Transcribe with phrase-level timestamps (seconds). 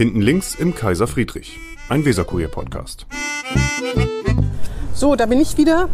[0.00, 1.58] Hinten links im Kaiser Friedrich,
[1.90, 3.04] ein Weserkurier-Podcast.
[4.94, 5.90] So, da bin ich wieder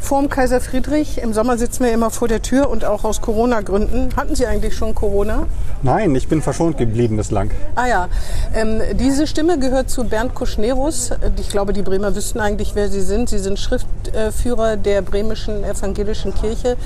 [0.00, 1.18] vorm Kaiser Friedrich.
[1.18, 4.16] Im Sommer sitzen wir immer vor der Tür und auch aus Corona-Gründen.
[4.16, 5.46] Hatten Sie eigentlich schon Corona?
[5.82, 7.52] Nein, ich bin verschont geblieben bislang.
[7.76, 8.08] Ah ja,
[8.52, 11.12] ähm, diese Stimme gehört zu Bernd Kuschnerus.
[11.38, 13.28] Ich glaube, die Bremer wüssten eigentlich, wer Sie sind.
[13.28, 16.76] Sie sind Schriftführer der bremischen evangelischen Kirche.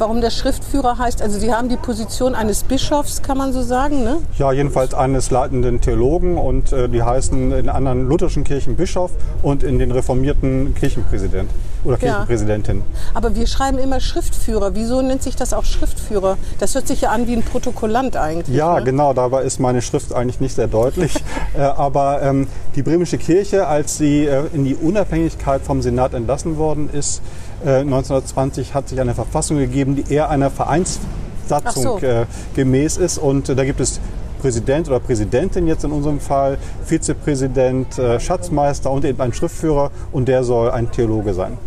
[0.00, 4.02] Warum der Schriftführer heißt, also Sie haben die Position eines Bischofs, kann man so sagen,
[4.02, 4.16] ne?
[4.38, 9.10] Ja, jedenfalls eines leitenden Theologen und äh, die heißen in anderen lutherschen Kirchen Bischof
[9.42, 11.50] und in den reformierten Kirchenpräsident
[11.84, 12.78] oder Kirchenpräsidentin.
[12.78, 12.84] Ja.
[13.14, 14.74] Aber wir schreiben immer Schriftführer.
[14.74, 16.36] Wieso nennt sich das auch Schriftführer?
[16.58, 18.56] Das hört sich ja an wie ein Protokollant eigentlich.
[18.56, 18.84] Ja, ne?
[18.84, 19.12] genau.
[19.12, 21.14] Dabei ist meine Schrift eigentlich nicht sehr deutlich.
[21.56, 26.56] äh, aber ähm, die bremische Kirche, als sie äh, in die Unabhängigkeit vom Senat entlassen
[26.56, 27.22] worden ist,
[27.64, 31.98] 1920 äh, hat sich eine Verfassung gegeben, die eher einer Vereinssatzung so.
[31.98, 33.18] Äh, gemäß ist.
[33.18, 34.00] Und äh, da gibt es
[34.40, 36.56] Präsident oder Präsidentin jetzt in unserem Fall,
[36.86, 41.58] Vizepräsident, Schatzmeister und eben ein Schriftführer und der soll ein Theologe sein.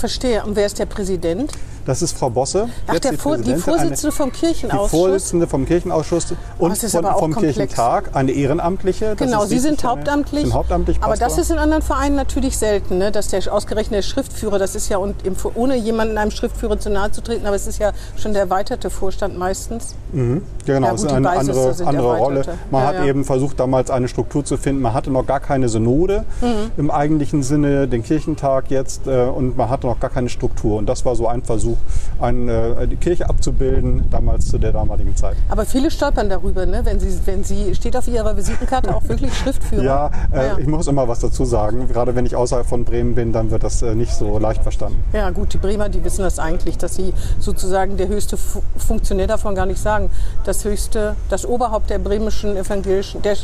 [0.00, 0.42] Verstehe.
[0.46, 1.52] Und wer ist der Präsident?
[1.90, 2.68] Das ist Frau Bosse.
[2.86, 4.90] Ach, der Vor die Vorsitzende vom Kirchenausschuss.
[4.92, 6.26] Die Vorsitzende vom Kirchenausschuss
[6.58, 7.56] und oh, von, vom komplex.
[7.56, 9.16] Kirchentag, eine Ehrenamtliche.
[9.16, 10.44] genau, Sie sind hauptamtlich.
[10.44, 13.10] Sind hauptamtlich aber das ist in anderen Vereinen natürlich selten, ne?
[13.10, 15.16] dass der ausgerechnete Schriftführer, das ist ja, und
[15.56, 18.88] ohne jemandem einem Schriftführer zu nahe zu treten, aber es ist ja schon der erweiterte
[18.88, 19.96] Vorstand meistens.
[20.12, 20.42] Mhm.
[20.66, 22.44] Genau, ja, gut, ist eine andere, andere Rolle.
[22.70, 23.04] Man ja, hat ja.
[23.06, 24.80] eben versucht, damals eine Struktur zu finden.
[24.80, 26.70] Man hatte noch gar keine Synode mhm.
[26.76, 30.78] im eigentlichen Sinne, den Kirchentag jetzt, äh, und man hatte noch gar keine Struktur.
[30.78, 31.79] Und das war so ein Versuch,
[32.20, 35.36] eine, äh, die Kirche abzubilden, damals zu der damaligen Zeit.
[35.48, 36.80] Aber viele stolpern darüber, ne?
[36.84, 39.82] wenn, sie, wenn sie, steht auf ihrer Visitenkarte auch wirklich Schriftführer?
[39.82, 41.88] ja, äh, ah, ja, ich muss immer was dazu sagen.
[41.88, 45.02] Gerade wenn ich außerhalb von Bremen bin, dann wird das äh, nicht so leicht verstanden.
[45.12, 49.26] Ja gut, die Bremer, die wissen das eigentlich, dass sie sozusagen der höchste Fu Funktionär
[49.26, 50.10] davon gar nicht sagen.
[50.44, 53.36] Das höchste, das Oberhaupt der bremischen evangelischen, der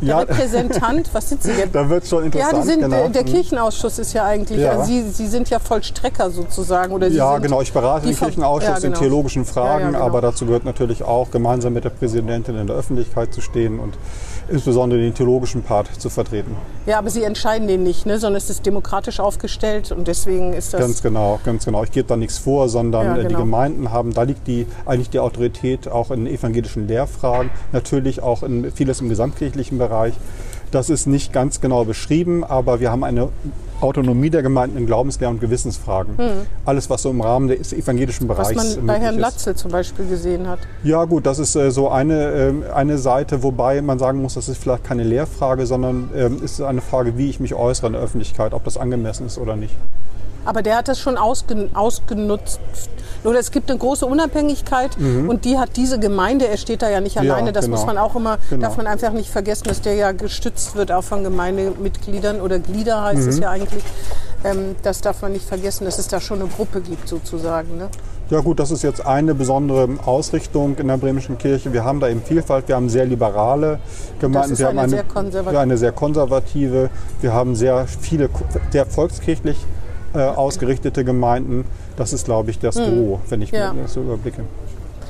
[0.00, 0.18] der ja.
[0.18, 1.74] Repräsentant, was sind Sie jetzt?
[1.74, 2.52] Da wird schon interessant.
[2.52, 3.08] Ja, sind, genau.
[3.08, 4.72] der, Kirchenausschuss ist ja eigentlich, ja.
[4.72, 6.92] Also Sie, Sie sind ja Vollstrecker sozusagen.
[6.92, 8.94] Oder Sie ja, genau, ich berate den Kirchenausschuss ja, genau.
[8.94, 10.00] in theologischen Fragen, genau.
[10.00, 13.94] aber dazu gehört natürlich auch, gemeinsam mit der Präsidentin in der Öffentlichkeit zu stehen und
[14.48, 16.56] insbesondere den theologischen Part zu vertreten.
[16.86, 18.18] Ja, aber Sie entscheiden den nicht, ne?
[18.18, 20.80] sondern es ist demokratisch aufgestellt und deswegen ist das...
[20.80, 21.82] Ganz genau, ganz genau.
[21.82, 23.28] Ich gebe da nichts vor, sondern genau.
[23.28, 28.44] die Gemeinden haben, da liegt die, eigentlich die Autorität auch in evangelischen Lehrfragen, natürlich auch
[28.44, 30.14] in vieles im gesamtkirchlichen Bereich Bereich.
[30.70, 33.28] Das ist nicht ganz genau beschrieben, aber wir haben eine
[33.80, 36.18] Autonomie der Gemeinden in Glaubenslehr- und Gewissensfragen.
[36.18, 36.30] Hm.
[36.64, 40.06] Alles, was so im Rahmen des evangelischen Bereichs Was man bei Herrn Latzel zum Beispiel
[40.06, 40.58] gesehen hat.
[40.82, 44.48] Ja gut, das ist äh, so eine, äh, eine Seite, wobei man sagen muss, das
[44.48, 48.02] ist vielleicht keine Lehrfrage, sondern äh, ist eine Frage, wie ich mich äußere in der
[48.02, 49.74] Öffentlichkeit, ob das angemessen ist oder nicht.
[50.46, 52.60] Aber der hat das schon ausgen ausgenutzt.
[53.24, 55.28] Oder es gibt eine große Unabhängigkeit mhm.
[55.28, 57.76] und die hat diese Gemeinde, er steht da ja nicht alleine, ja, das genau.
[57.76, 58.62] muss man auch immer, genau.
[58.62, 63.02] darf man einfach nicht vergessen, dass der ja gestützt wird auch von Gemeindemitgliedern oder Glieder
[63.02, 63.28] heißt mhm.
[63.28, 63.82] es ja eigentlich.
[64.44, 67.76] Ähm, das darf man nicht vergessen, dass es da schon eine Gruppe gibt sozusagen.
[67.76, 67.88] Ne?
[68.30, 71.72] Ja gut, das ist jetzt eine besondere Ausrichtung in der bremischen Kirche.
[71.72, 73.78] Wir haben da eben Vielfalt, wir haben sehr liberale
[74.20, 75.60] Gemeinden, wir haben eine, sehr konservative.
[75.60, 76.90] eine sehr konservative,
[77.20, 78.28] wir haben sehr viele,
[78.70, 79.56] sehr volkskirchlich
[80.16, 81.64] äh, ausgerichtete Gemeinden.
[81.96, 83.18] Das ist, glaube ich, das hm.
[83.28, 83.72] wenn ich ja.
[83.72, 84.44] mir das so überblicke.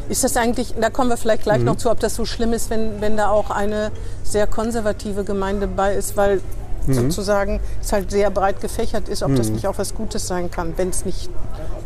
[0.09, 1.65] Ist das eigentlich, da kommen wir vielleicht gleich mhm.
[1.65, 3.91] noch zu, ob das so schlimm ist, wenn, wenn da auch eine
[4.23, 6.41] sehr konservative Gemeinde bei ist, weil
[6.87, 6.95] mhm.
[6.95, 9.37] sozusagen es halt sehr breit gefächert ist, ob mhm.
[9.37, 11.31] das nicht auch was Gutes sein kann, wenn es nicht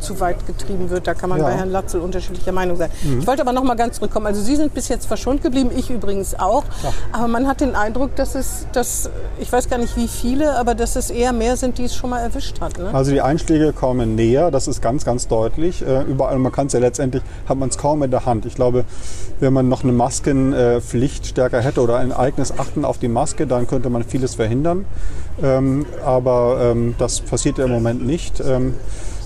[0.00, 1.06] zu weit getrieben wird.
[1.06, 1.44] Da kann man ja.
[1.44, 2.90] bei Herrn Latzel unterschiedlicher Meinung sein.
[3.02, 3.20] Mhm.
[3.20, 4.26] Ich wollte aber noch mal ganz zurückkommen.
[4.26, 6.64] Also Sie sind bis jetzt verschont geblieben, ich übrigens auch.
[6.82, 6.92] Ja.
[7.12, 10.74] Aber man hat den Eindruck, dass es, dass, ich weiß gar nicht wie viele, aber
[10.74, 12.78] dass es eher mehr sind, die es schon mal erwischt hat.
[12.78, 12.90] Ne?
[12.92, 15.86] Also die Einschläge kommen näher, das ist ganz, ganz deutlich.
[15.86, 18.46] Äh, überall, man kann es ja letztendlich, hat man es kaum in der Hand.
[18.46, 18.84] Ich glaube,
[19.40, 23.66] wenn man noch eine Maskenpflicht stärker hätte oder ein eigenes Achten auf die Maske, dann
[23.66, 24.84] könnte man vieles verhindern.
[25.42, 28.40] Ähm, aber ähm, das passiert ja im Moment nicht.
[28.40, 28.74] Ähm,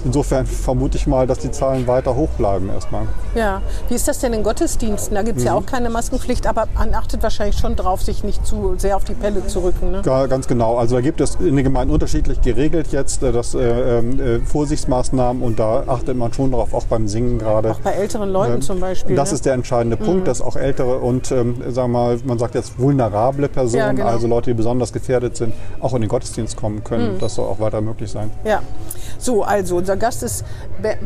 [0.04, 3.06] Insofern vermute ich mal, dass die Zahlen weiter hoch bleiben erstmal.
[3.34, 5.14] Ja, wie ist das denn in Gottesdiensten?
[5.14, 5.48] Da gibt es mhm.
[5.48, 9.04] ja auch keine Maskenpflicht, aber man achtet wahrscheinlich schon drauf, sich nicht zu sehr auf
[9.04, 9.92] die Pelle zu rücken.
[9.92, 10.02] Ne?
[10.04, 10.76] Ja, ganz genau.
[10.76, 15.42] Also da gibt es in den Gemeinden unterschiedlich geregelt jetzt äh, das, äh, äh, Vorsichtsmaßnahmen
[15.42, 17.70] und da achtet man schon darauf, auch beim Singen gerade.
[17.70, 19.16] Auch bei älteren Leuten ähm, zum Beispiel.
[19.16, 19.36] Das ne?
[19.36, 20.24] ist der entscheidende Punkt, mhm.
[20.24, 24.06] dass auch ältere und ähm, sagen wir mal, man sagt jetzt vulnerable Personen, ja, genau.
[24.08, 27.14] also Leute, die besonders gefährdet sind, auch in den Gottesdienst kommen können.
[27.14, 27.18] Mhm.
[27.18, 28.30] Das soll auch weiter möglich sein.
[28.44, 28.60] Ja.
[29.24, 30.44] So, also unser Gast ist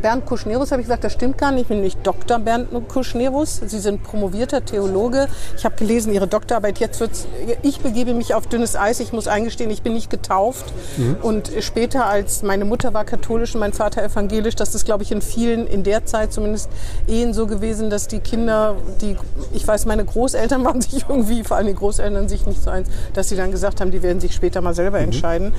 [0.02, 1.62] Bernd Kuschnerus, habe ich gesagt, das stimmt gar nicht.
[1.62, 2.40] Ich bin nicht Dr.
[2.40, 3.60] Bernd Kuschnerus.
[3.64, 5.28] Sie sind promovierter Theologe.
[5.56, 6.80] Ich habe gelesen, Ihre Doktorarbeit.
[6.80, 7.28] Jetzt wird's,
[7.62, 8.98] ich begebe mich auf dünnes Eis.
[8.98, 10.64] Ich muss eingestehen, ich bin nicht getauft.
[10.96, 11.18] Mhm.
[11.22, 15.12] Und später, als meine Mutter war katholisch und mein Vater evangelisch, das ist, glaube ich,
[15.12, 16.70] in vielen, in der Zeit zumindest,
[17.06, 19.16] Ehen so gewesen, dass die Kinder, die,
[19.52, 22.88] ich weiß, meine Großeltern waren sich irgendwie, vor allem die Großeltern sich nicht so eins,
[23.14, 25.04] dass sie dann gesagt haben, die werden sich später mal selber mhm.
[25.04, 25.54] entscheiden.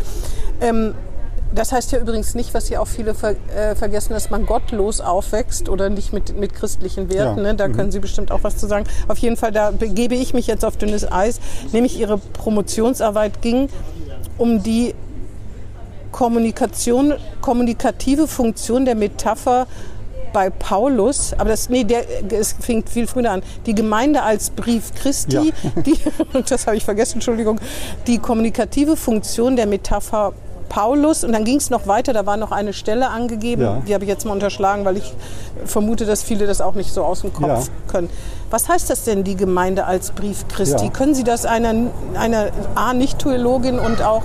[0.59, 0.93] Ähm,
[1.53, 5.01] das heißt ja übrigens nicht, was hier auch viele ver äh, vergessen, dass man gottlos
[5.01, 7.37] aufwächst oder nicht mit, mit christlichen Werten.
[7.37, 7.43] Ja.
[7.43, 7.55] Ne?
[7.55, 7.75] Da mhm.
[7.75, 8.85] können Sie bestimmt auch was zu sagen.
[9.07, 11.39] Auf jeden Fall, da begebe ich mich jetzt auf dünnes Eis.
[11.71, 13.69] Nämlich Ihre Promotionsarbeit ging
[14.37, 14.93] um die
[16.11, 19.67] Kommunikation, kommunikative Funktion der Metapher
[20.33, 23.41] bei Paulus, aber das, nee, der, es fing viel früher an.
[23.65, 25.81] Die Gemeinde als Brief Christi, ja.
[25.81, 25.97] die,
[26.49, 27.59] das habe ich vergessen, Entschuldigung,
[28.07, 30.33] die kommunikative Funktion der Metapher
[30.69, 33.81] Paulus und dann ging es noch weiter, da war noch eine Stelle angegeben, ja.
[33.87, 35.13] die habe ich jetzt mal unterschlagen, weil ich
[35.65, 37.61] vermute, dass viele das auch nicht so aus dem Kopf ja.
[37.87, 38.09] können.
[38.49, 40.85] Was heißt das denn, die Gemeinde als Brief Christi?
[40.85, 40.91] Ja.
[40.91, 41.73] Können Sie das einer,
[42.15, 44.23] einer A, Nicht-Theologin und auch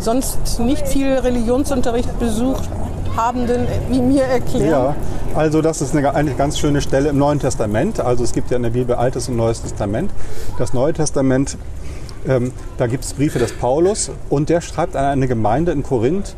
[0.00, 2.68] sonst nicht viel Religionsunterricht besucht
[3.16, 4.70] Habenden wie mir erklären?
[4.70, 4.96] Ja,
[5.34, 8.00] also das ist eine, eine ganz schöne Stelle im Neuen Testament.
[8.00, 10.10] Also es gibt ja in der Bibel Altes und Neues Testament.
[10.58, 11.56] Das Neue Testament
[12.28, 16.34] ähm, da gibt es Briefe des Paulus und der schreibt an eine Gemeinde in Korinth,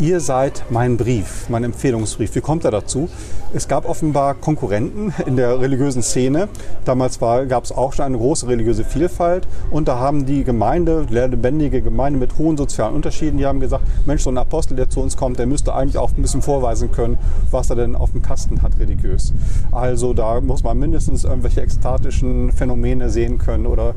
[0.00, 2.34] ihr seid mein Brief, mein Empfehlungsbrief.
[2.36, 3.08] Wie kommt er dazu?
[3.52, 6.48] Es gab offenbar Konkurrenten in der religiösen Szene.
[6.84, 11.82] Damals gab es auch schon eine große religiöse Vielfalt und da haben die Gemeinde, lebendige
[11.82, 15.16] Gemeinde mit hohen sozialen Unterschieden, die haben gesagt, Mensch, so ein Apostel, der zu uns
[15.16, 17.18] kommt, der müsste eigentlich auch ein bisschen vorweisen können,
[17.50, 19.32] was er denn auf dem Kasten hat religiös.
[19.72, 23.94] Also da muss man mindestens irgendwelche ekstatischen Phänomene sehen können oder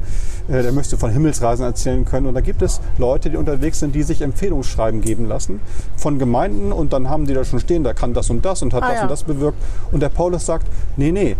[0.48, 2.26] äh, der müsste von Himmelsreisen erzählen können.
[2.26, 5.60] Und da gibt es Leute, die unterwegs sind, die sich Empfehlungsschreiben geben lassen
[5.96, 8.74] von Gemeinden und dann haben die da schon stehen, der kann das und das und
[8.74, 9.02] hat ah, das ja.
[9.04, 9.58] und das bewirkt.
[9.92, 10.68] Und der Paulus sagt,
[10.98, 11.36] nee, nee,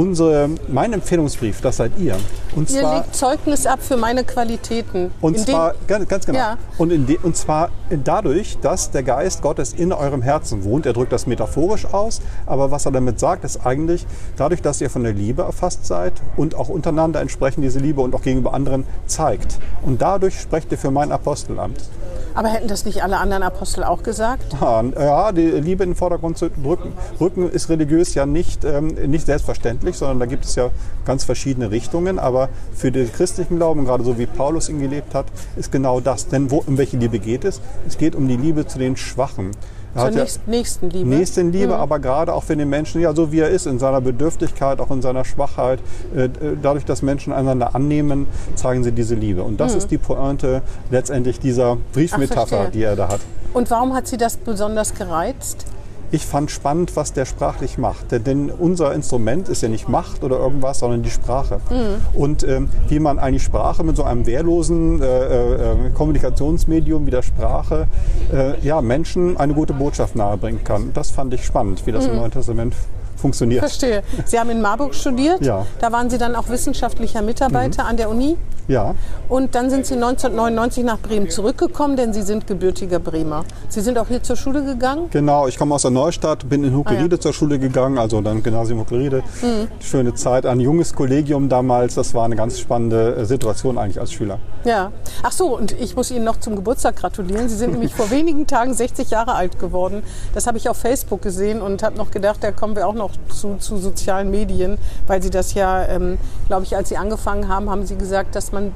[0.00, 2.16] unsere, mein Empfehlungsbrief, das seid ihr.
[2.56, 5.10] Und ihr zwar, legt Zeugnis ab für meine Qualitäten.
[5.20, 6.38] Und in zwar, ganz, ganz genau.
[6.38, 6.58] Ja.
[6.78, 7.68] Und, de, und zwar
[8.02, 10.86] dadurch, dass der Geist Gottes in eurem Herzen wohnt.
[10.86, 14.06] Er drückt das metaphorisch aus, aber was er damit sagt, ist eigentlich,
[14.36, 18.14] dadurch, dass ihr von der Liebe erfasst seid und auch untereinander entsprechend diese Liebe und
[18.14, 19.58] auch gegenüber anderen zeigt.
[19.82, 21.90] Und dadurch sprecht ihr für mein Apostelamt.
[22.34, 24.56] Aber hätten das nicht alle anderen Apostel auch gesagt?
[24.60, 26.92] Ja, die Liebe in den Vordergrund zu rücken.
[27.20, 30.70] Rücken ist religiös ja nicht, ähm, nicht selbstverständlich, sondern da gibt es ja
[31.04, 32.18] ganz verschiedene Richtungen.
[32.18, 35.26] Aber für den christlichen Glauben, gerade so wie Paulus ihn gelebt hat,
[35.56, 36.28] ist genau das.
[36.28, 37.60] Denn wo, um welche Liebe geht es?
[37.86, 39.52] Es geht um die Liebe zu den Schwachen.
[39.94, 41.08] Er Zur nächsten, ja Nächstenliebe.
[41.08, 41.80] Nächstenliebe, mhm.
[41.80, 44.90] aber gerade auch für den Menschen, ja, so wie er ist, in seiner Bedürftigkeit, auch
[44.90, 45.80] in seiner Schwachheit.
[46.14, 46.28] Äh,
[46.62, 49.42] dadurch, dass Menschen einander annehmen, zeigen sie diese Liebe.
[49.42, 49.78] Und das mhm.
[49.78, 53.20] ist die Pointe letztendlich dieser Briefmetapher, Ach, die er da hat.
[53.52, 55.66] Und warum hat Sie das besonders gereizt?
[56.12, 58.06] Ich fand spannend, was der sprachlich macht.
[58.10, 61.60] Denn unser Instrument ist ja nicht Macht oder irgendwas, sondern die Sprache.
[61.70, 62.18] Mhm.
[62.18, 67.22] Und ähm, wie man eigentlich Sprache mit so einem wehrlosen äh, äh, Kommunikationsmedium wie der
[67.22, 67.86] Sprache
[68.32, 70.90] äh, ja, Menschen eine gute Botschaft nahebringen kann.
[70.94, 72.12] Das fand ich spannend, wie das mhm.
[72.12, 72.74] im Neuen Testament
[73.20, 73.60] funktioniert.
[73.60, 74.02] Verstehe.
[74.24, 75.44] Sie haben in Marburg studiert.
[75.44, 75.66] Ja.
[75.80, 77.88] Da waren Sie dann auch wissenschaftlicher Mitarbeiter mhm.
[77.88, 78.36] an der Uni.
[78.70, 78.94] Ja.
[79.28, 83.44] Und dann sind Sie 1999 nach Bremen zurückgekommen, denn Sie sind gebürtiger Bremer.
[83.68, 85.08] Sie sind auch hier zur Schule gegangen?
[85.10, 87.20] Genau, ich komme aus der Neustadt, bin in Huckeride ah, ja.
[87.20, 89.24] zur Schule gegangen, also dann Gymnasium Huckeride.
[89.42, 89.68] Mhm.
[89.80, 91.96] Schöne Zeit, ein junges Kollegium damals.
[91.96, 94.38] Das war eine ganz spannende äh, Situation eigentlich als Schüler.
[94.64, 94.92] Ja.
[95.22, 97.48] Ach so, und ich muss Ihnen noch zum Geburtstag gratulieren.
[97.48, 100.04] Sie sind nämlich vor wenigen Tagen 60 Jahre alt geworden.
[100.32, 103.09] Das habe ich auf Facebook gesehen und habe noch gedacht, da kommen wir auch noch
[103.28, 107.70] zu, zu sozialen Medien, weil Sie das ja, ähm, glaube ich, als Sie angefangen haben,
[107.70, 108.72] haben Sie gesagt, dass man,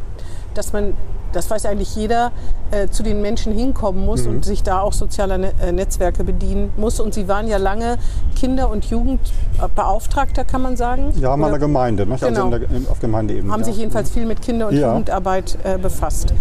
[0.54, 0.94] dass man
[1.34, 2.32] das weiß eigentlich jeder,
[2.70, 4.36] äh, zu den Menschen hinkommen muss mhm.
[4.36, 7.00] und sich da auch sozialer ne äh, Netzwerke bedienen muss.
[7.00, 7.98] Und Sie waren ja lange
[8.36, 11.12] Kinder- und Jugendbeauftragter, kann man sagen?
[11.18, 12.16] Ja, meiner Gemeinde, ne?
[12.16, 12.46] genau.
[12.46, 13.52] also der, auf Gemeindeebene.
[13.52, 13.66] Haben ja.
[13.66, 14.88] sich jedenfalls viel mit Kinder- und ja.
[14.88, 16.32] Jugendarbeit äh, befasst.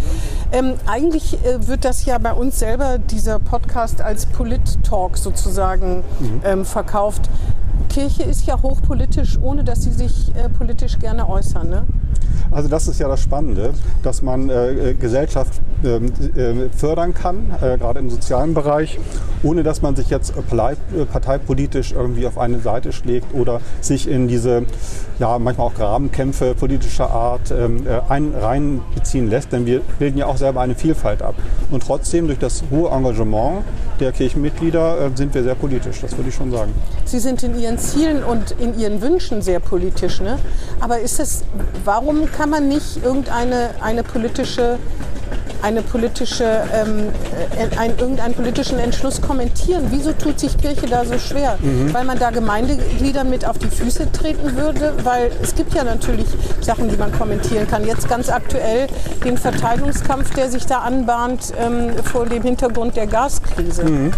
[0.52, 6.42] Ähm, eigentlich äh, wird das ja bei uns selber, dieser Podcast, als Polit-Talk sozusagen mhm.
[6.46, 7.30] ähm, verkauft.
[7.90, 11.70] Kirche ist ja hochpolitisch, ohne dass sie sich äh, politisch gerne äußern.
[11.70, 11.86] Ne?
[12.52, 13.74] Also das ist ja das Spannende,
[14.04, 19.00] dass man äh, äh Gesellschaft ähm, äh, fördern kann, äh, gerade im sozialen Bereich,
[19.42, 24.28] ohne dass man sich jetzt äh, parteipolitisch irgendwie auf eine Seite schlägt oder sich in
[24.28, 24.64] diese,
[25.24, 29.54] ja, manchmal auch Grabenkämpfe politischer Art ähm, äh, ein, reinbeziehen lässt.
[29.54, 31.36] Denn wir bilden ja auch selber eine Vielfalt ab.
[31.72, 33.64] Und trotzdem durch das hohe Engagement
[34.02, 36.74] der Kirchenmitglieder sind wir sehr politisch, das würde ich schon sagen.
[37.06, 40.40] Sie sind in Ihren Zielen und in Ihren Wünschen sehr politisch, ne?
[40.82, 41.44] Aber ist es,
[41.86, 44.78] warum kann man nicht irgendeine eine politische
[45.64, 46.44] eine politische,
[46.74, 47.10] ähm,
[47.58, 49.86] äh, ein, irgendeinen politischen Entschluss kommentieren.
[49.90, 51.58] Wieso tut sich Kirche da so schwer?
[51.62, 51.94] Mhm.
[51.94, 56.28] Weil man da Gemeindegliedern mit auf die Füße treten würde, weil es gibt ja natürlich
[56.62, 57.86] Sachen, die man kommentieren kann.
[57.88, 58.88] Jetzt ganz aktuell
[59.24, 64.12] den Verteilungskampf, der sich da anbahnt ähm, vor dem Hintergrund der Gaskrise.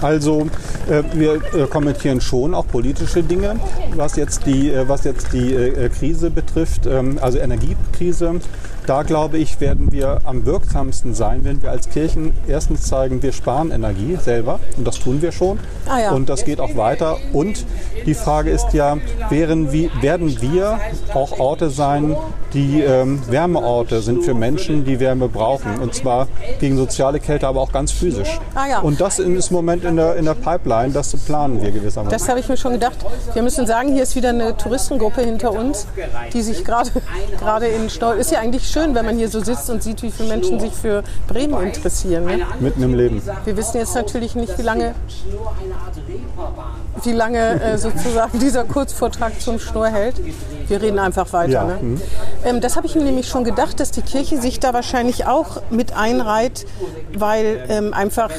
[0.00, 0.48] Also
[0.88, 3.56] äh, wir äh, kommentieren schon auch politische Dinge,
[3.96, 8.40] was jetzt die, äh, was jetzt die äh, Krise betrifft, ähm, also Energiekrise.
[8.86, 13.32] Da glaube ich, werden wir am wirksamsten sein, wenn wir als Kirchen erstens zeigen, wir
[13.32, 15.58] sparen Energie selber und das tun wir schon.
[15.86, 16.10] Ah ja.
[16.12, 17.18] Und das geht auch weiter.
[17.32, 17.64] Und
[18.06, 18.98] die Frage ist ja,
[19.30, 20.78] wären, wie, werden wir
[21.14, 22.16] auch Orte sein,
[22.52, 25.78] die ähm, Wärmeorte sind für Menschen, die Wärme brauchen.
[25.80, 26.28] Und zwar
[26.60, 28.38] gegen soziale Kälte, aber auch ganz physisch.
[28.54, 28.78] Ah ja.
[28.80, 32.16] Und das ist im Moment in der, in der Pipeline, das planen wir gewissermaßen.
[32.16, 32.96] Das habe ich mir schon gedacht.
[33.32, 35.86] Wir müssen sagen, hier ist wieder eine Touristengruppe hinter uns,
[36.32, 36.90] die sich gerade
[37.38, 38.12] gerade in Stau.
[38.12, 40.73] Ist ja eigentlich schön, wenn man hier so sitzt und sieht, wie viele Menschen sich
[40.74, 42.24] für Bremen interessieren.
[42.24, 42.46] Ne?
[42.60, 43.22] Mitten im Leben.
[43.44, 44.94] Wir wissen jetzt natürlich nicht, wie lange,
[47.06, 50.14] wie lange äh, sozusagen dieser Kurzvortrag zum Schnur hält.
[50.68, 51.52] Wir reden einfach weiter.
[51.52, 51.78] Ja, Ne?
[51.80, 52.00] mhm.
[52.44, 55.62] Ähm, das habe ich mir nämlich schon gedacht, dass die Kirche sich da wahrscheinlich auch
[55.70, 56.66] mit einreiht,
[57.16, 58.30] weil ähm, einfach,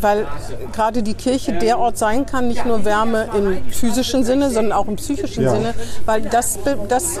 [0.00, 0.26] weil
[0.72, 4.86] gerade die Kirche der Ort sein kann, nicht nur Wärme im physischen Sinne, sondern auch
[4.88, 5.50] im psychischen Ja.
[5.52, 5.74] Sinne,
[6.06, 7.20] weil das, das äh,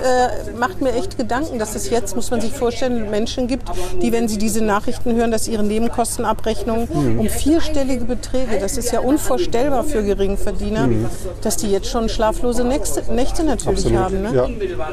[0.58, 3.68] macht mir echt Gedanken, dass es jetzt, muss man sich vorstellen, Menschen gibt,
[4.02, 7.20] die, wenn sie diese Nachrichten hören, dass ihre Nebenkostenabrechnungen Mhm.
[7.20, 10.67] um vierstellige Beträge, das ist ja unvorstellbar für Geringverdiener,
[11.42, 13.96] dass die jetzt schon schlaflose Nächte, Nächte natürlich Mhm.
[13.96, 14.34] Absolut, haben.
[14.34, 14.34] Ne?
[14.34, 14.46] ja.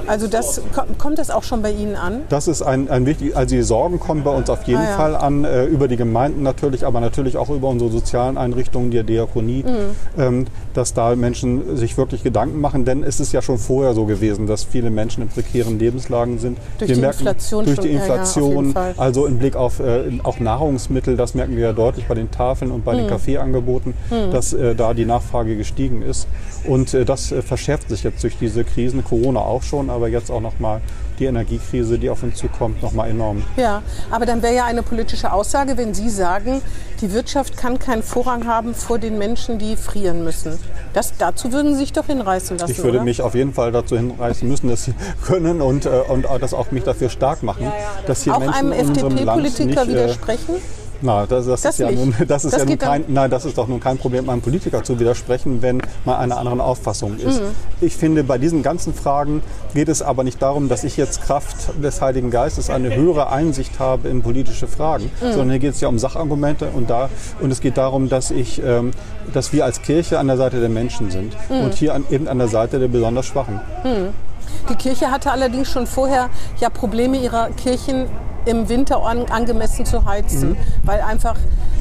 [0.08, 2.22] Also das, ko- kommt das auch schon bei Ihnen an?
[2.30, 4.96] Das ist ein, ein wichtig, also die Sorgen kommen bei uns auf jeden Ah, ja.
[4.98, 9.04] Fall an, äh, über die Gemeinden natürlich, aber natürlich auch über unsere sozialen Einrichtungen, die
[9.04, 10.22] Diakonie, Mhm.
[10.22, 14.06] ähm, dass da Menschen sich wirklich Gedanken machen, denn es ist ja schon vorher so
[14.06, 16.58] gewesen, dass viele Menschen in prekären Lebenslagen sind.
[16.80, 18.94] Durch die Inflation durch die ja, ja, Inflation, Fall.
[18.98, 22.72] also im Blick auf äh, auch Nahrungsmittel, das merken wir ja deutlich bei den Tafeln
[22.72, 22.98] und bei Mhm.
[23.00, 23.94] den Kaffeeangeboten,
[24.32, 26.28] dass äh, da die Nachfrage gestiegen ist.
[26.66, 30.32] Und äh, das äh, verschärft sich jetzt durch diese Krisen, Corona auch schon, aber jetzt
[30.32, 30.82] auch nochmal
[31.20, 33.44] die Energiekrise, die auf uns zukommt, nochmal enorm.
[33.58, 33.82] Ja,
[34.12, 36.62] aber dann wäre ja eine politische Aussage, wenn Sie sagen,
[37.02, 40.58] die Wirtschaft kann keinen Vorrang haben vor den Menschen, die frieren müssen.
[40.94, 43.04] Das, dazu würden Sie sich doch hinreißen lassen, Ich würde oder?
[43.04, 44.94] mich auf jeden Fall dazu hinreißen müssen, dass sie
[45.26, 47.72] können und, äh, und auch das auch mich dafür stark machen,
[48.08, 50.56] dass hier auch Menschen einem unserem Land FDP-Politiker nicht, äh, widersprechen?
[51.02, 52.00] Na, das, das, Das ist ja nicht.
[52.00, 54.42] nun, das ist Das ja nun kein, nein, das ist doch nun kein Problem, einem
[54.42, 57.42] Politiker zu widersprechen, wenn man einer anderen Auffassung ist.
[57.42, 57.48] Mhm.
[57.82, 59.42] Ich finde, bei diesen ganzen Fragen
[59.74, 63.80] geht es aber nicht darum, dass ich jetzt Kraft des Heiligen Geistes eine höhere Einsicht
[63.80, 65.32] habe in politische Fragen, Mhm.
[65.32, 67.10] sondern hier geht es ja um Sachargumente und da
[67.42, 68.92] und es geht darum, dass ich, ähm,
[69.34, 71.62] dass wir als Kirche an der Seite der Menschen sind Mhm.
[71.66, 73.60] und hier an, eben an der Seite der besonders Schwachen.
[74.70, 78.06] Die Kirche hatte allerdings schon vorher ja Probleme, ihrer Kirchen
[78.46, 80.58] im Winter an, angemessen zu heizen, Mhm.
[80.84, 81.36] weil einfach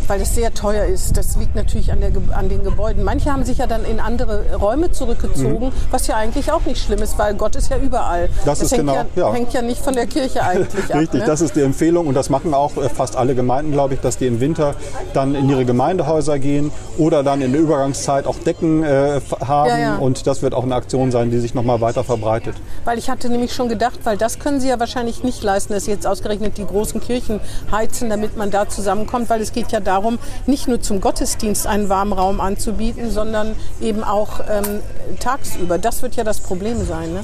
[0.08, 1.16] weil es sehr teuer ist.
[1.16, 3.04] Das liegt natürlich an, der, an den Gebäuden.
[3.04, 7.02] Manche haben sich ja dann in andere Räume zurückgezogen, was ja eigentlich auch nicht schlimm
[7.02, 8.28] ist, weil Gott ist ja überall.
[8.28, 8.32] Mhm.
[8.44, 9.32] Das ist hängt, genau, ja, ja.
[9.32, 11.00] hängt ja nicht von der Kirche eigentlich ab.
[11.00, 11.26] Richtig, ne?
[11.26, 14.18] das ist die Empfehlung und das machen auch äh, fast alle Gemeinden, glaube ich, dass
[14.18, 14.75] die im Winter
[15.12, 19.96] dann in ihre Gemeindehäuser gehen oder dann in der Übergangszeit auch Decken äh, haben Ja,
[19.96, 22.54] und das wird auch eine Aktion sein, die sich nochmal weiter verbreitet.
[22.84, 25.84] Weil ich hatte nämlich schon gedacht, weil das können Sie ja wahrscheinlich nicht leisten, dass
[25.84, 29.80] Sie jetzt ausgerechnet die großen Kirchen heizen, damit man da zusammenkommt, weil es geht ja
[29.94, 34.80] darum, nicht nur zum Gottesdienst einen warmen Raum anzubieten, sondern eben auch ähm,
[35.20, 35.78] tagsüber.
[35.78, 37.12] Das wird ja das Problem sein.
[37.14, 37.20] Ne?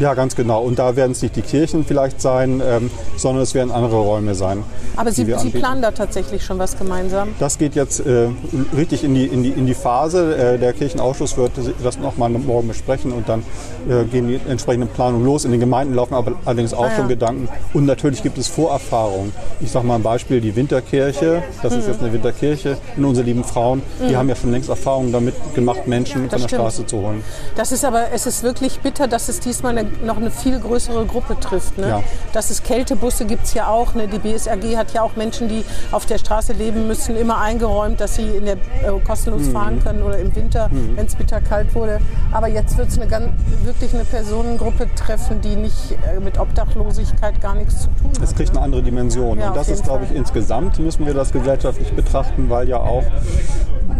[0.00, 0.62] Ja, ganz genau.
[0.62, 4.34] Und da werden es nicht die Kirchen vielleicht sein, ähm, sondern es werden andere Räume
[4.34, 4.64] sein.
[4.96, 7.28] Aber Sie, Sie planen da tatsächlich schon was gemeinsam.
[7.38, 8.28] Das geht jetzt äh,
[8.76, 10.36] richtig in die, in die, in die Phase.
[10.36, 11.52] Äh, der Kirchenausschuss wird
[11.82, 13.44] das nochmal morgen besprechen und dann
[13.88, 15.44] äh, gehen die entsprechenden Planungen los.
[15.44, 16.96] In den Gemeinden laufen aber allerdings auch Ah, ja.
[16.96, 17.48] schon Gedanken.
[17.72, 19.32] Und natürlich gibt es Vorerfahrungen.
[19.60, 21.78] Ich sage mal ein Beispiel, die Winterkirche, das Mhm.
[21.80, 25.34] ist jetzt eine Winterkirche, in unsere lieben Frauen, die haben ja schon längst Erfahrungen damit
[25.54, 26.50] gemacht, Menschen von der stimmt.
[26.60, 27.22] Straße zu holen.
[27.56, 31.04] Das ist aber, es ist wirklich bitter, dass es diesmal eine, noch eine viel größere
[31.06, 31.78] Gruppe trifft.
[31.78, 31.88] Ne?
[31.88, 32.02] Ja.
[32.32, 33.94] Dass es Kältebusse gibt es ja auch.
[33.94, 34.08] Ne?
[34.08, 38.16] Die BSRG hat ja auch Menschen, die auf der Straße leben müssen, immer eingeräumt, dass
[38.16, 38.58] sie in der, äh,
[39.06, 42.00] kostenlos fahren können oder im Winter, wenn es bitter kalt wurde.
[42.32, 43.26] Aber jetzt wird es eine ganz,
[43.74, 48.22] wirklich eine Personengruppe treffen, die nicht äh, mit Obdachlosigkeit gar nichts zu tun hat.
[48.22, 48.58] Es kriegt ne?
[48.58, 49.38] eine andere Dimension.
[49.38, 50.18] Ja, und das ist, glaube ich, Fall.
[50.18, 53.04] insgesamt müssen wir das gesellschaftlich betrachten, weil ja auch,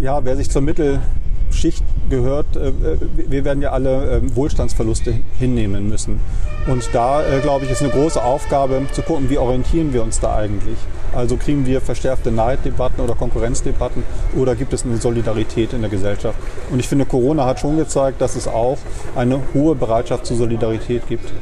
[0.01, 0.63] ja, wer sich zur
[1.55, 2.73] Mittelschicht gehört, äh,
[3.17, 6.21] wir werden ja alle äh, Wohlstandsverluste hinnehmen müssen.
[6.67, 10.21] Und da, äh, glaube ich, ist eine große Aufgabe zu gucken, wie orientieren wir uns
[10.21, 10.77] da eigentlich.
[11.15, 14.03] Also kriegen wir verschärfte Neiddebatten oder Konkurrenzdebatten
[14.37, 16.39] oder gibt es eine Solidarität in der Gesellschaft?
[16.71, 18.79] Und ich finde, Corona hat schon gezeigt, dass es auch
[19.15, 21.33] eine hohe Bereitschaft zur Solidarität gibt.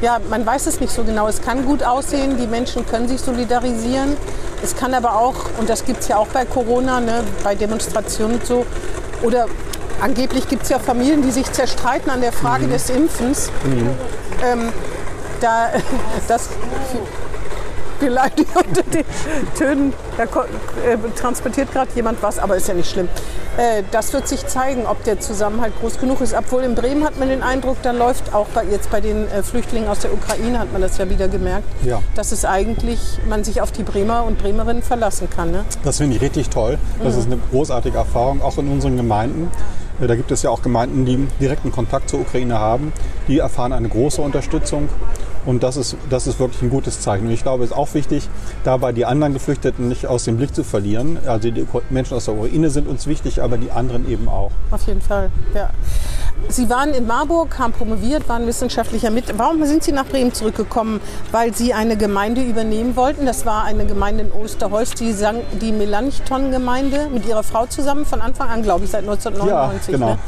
[0.00, 1.28] Ja, man weiß es nicht so genau.
[1.28, 4.16] Es kann gut aussehen, die Menschen können sich solidarisieren.
[4.62, 8.36] Es kann aber auch, und das gibt es ja auch bei Corona, ne, bei Demonstrationen
[8.36, 8.66] und so,
[9.22, 9.46] oder
[10.00, 12.70] angeblich gibt es ja Familien, die sich zerstreiten an der Frage mhm.
[12.70, 13.50] des Impfens.
[13.64, 13.90] Mhm.
[14.44, 14.72] Ähm,
[15.40, 15.70] da,
[16.28, 16.48] das
[17.98, 19.04] vielleicht unter den
[19.56, 23.08] Tönen, da äh, transportiert gerade jemand was, aber ist ja nicht schlimm.
[23.56, 26.34] Äh, das wird sich zeigen, ob der Zusammenhalt groß genug ist.
[26.34, 29.42] Obwohl in Bremen hat man den Eindruck, da läuft auch bei, jetzt bei den äh,
[29.42, 32.00] Flüchtlingen aus der Ukraine, hat man das ja wieder gemerkt, ja.
[32.14, 35.50] dass es eigentlich, man sich auf die Bremer und Bremerinnen verlassen kann.
[35.50, 35.64] Ne?
[35.82, 36.78] Das finde ich richtig toll.
[37.02, 37.20] Das mhm.
[37.20, 39.50] ist eine großartige Erfahrung, auch in unseren Gemeinden.
[40.00, 42.92] Da gibt es ja auch Gemeinden, die direkten Kontakt zur Ukraine haben.
[43.26, 44.88] Die erfahren eine große Unterstützung.
[45.48, 47.26] Und das ist, das ist wirklich ein gutes Zeichen.
[47.26, 48.28] Und ich glaube, es ist auch wichtig,
[48.64, 51.16] dabei die anderen Geflüchteten nicht aus dem Blick zu verlieren.
[51.26, 54.50] Also die Menschen aus der Ukraine sind uns wichtig, aber die anderen eben auch.
[54.70, 55.70] Auf jeden Fall, ja.
[56.48, 59.38] Sie waren in Marburg, haben promoviert, waren wissenschaftlicher mit.
[59.38, 61.00] Warum sind Sie nach Bremen zurückgekommen?
[61.32, 63.24] Weil Sie eine Gemeinde übernehmen wollten.
[63.24, 65.14] Das war eine Gemeinde in Osterholz, die,
[65.62, 69.92] die Melanchthon-Gemeinde mit Ihrer Frau zusammen von Anfang an, glaube ich, seit 1999.
[69.92, 70.10] Ja, genau.
[70.10, 70.18] Ne?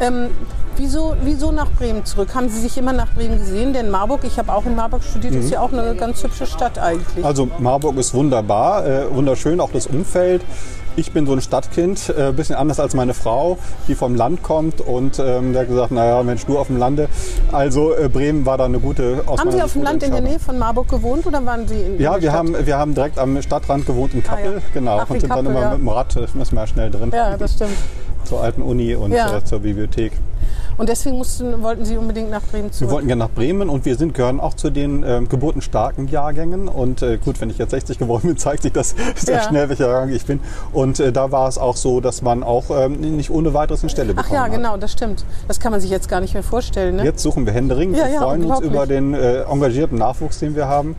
[0.00, 0.30] Ähm,
[0.76, 2.34] wieso, wieso nach Bremen zurück?
[2.34, 3.72] Haben Sie sich immer nach Bremen gesehen?
[3.72, 5.40] Denn Marburg, ich habe auch in Marburg studiert, mhm.
[5.40, 7.24] ist ja auch eine ganz hübsche Stadt eigentlich.
[7.24, 10.42] Also Marburg ist wunderbar, äh, wunderschön, auch das Umfeld.
[10.96, 14.44] Ich bin so ein Stadtkind, ein äh, bisschen anders als meine Frau, die vom Land
[14.44, 17.08] kommt und ähm, der hat gesagt, naja, Mensch, du auf dem Lande.
[17.50, 20.38] Also äh, Bremen war da eine gute Haben Sie auf dem Land in der Nähe
[20.38, 23.86] von Marburg gewohnt oder waren Sie in Ja, wir haben, wir haben direkt am Stadtrand
[23.86, 24.62] gewohnt in Kappel, ah, ja.
[24.72, 24.98] genau.
[24.98, 25.70] Ach, und sind Kappel, dann immer ja.
[25.70, 27.10] mit dem Rad, das müssen wir ja schnell drin.
[27.12, 27.76] Ja, das stimmt.
[28.22, 29.36] Zur alten Uni und ja.
[29.36, 30.12] äh, zur Bibliothek.
[30.76, 32.90] Und deswegen mussten, wollten Sie unbedingt nach Bremen zurück?
[32.90, 36.68] Wir wollten gerne nach Bremen und wir sind, gehören auch zu den äh, geburtenstarken Jahrgängen.
[36.68, 39.42] Und äh, gut, wenn ich jetzt 60 geworden bin, zeigt sich das sehr ja.
[39.42, 40.40] schnell, welcher Jahrgang ich bin.
[40.72, 43.90] Und äh, da war es auch so, dass man auch ähm, nicht ohne weiteres eine
[43.90, 45.24] Stelle bekommen Ach ja, genau, das stimmt.
[45.48, 46.96] Das kann man sich jetzt gar nicht mehr vorstellen.
[46.96, 47.04] Ne?
[47.04, 47.94] Jetzt suchen wir Händering.
[47.94, 50.96] Ja, wir ja, freuen uns über den äh, engagierten Nachwuchs, den wir haben.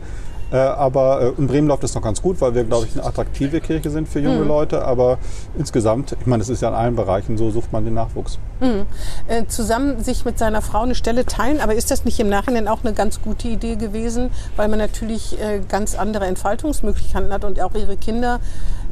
[0.56, 3.04] Äh, aber äh, in Bremen läuft es noch ganz gut, weil wir, glaube ich, eine
[3.04, 4.48] attraktive Kirche sind für junge mhm.
[4.48, 4.86] Leute.
[4.86, 5.18] Aber
[5.58, 8.38] insgesamt, ich meine, es ist ja in allen Bereichen so, sucht man den Nachwuchs.
[8.60, 8.86] Mhm.
[9.28, 12.68] Äh, zusammen sich mit seiner Frau eine Stelle teilen, aber ist das nicht im Nachhinein
[12.68, 17.60] auch eine ganz gute Idee gewesen, weil man natürlich äh, ganz andere Entfaltungsmöglichkeiten hat und
[17.60, 18.40] auch ihre Kinder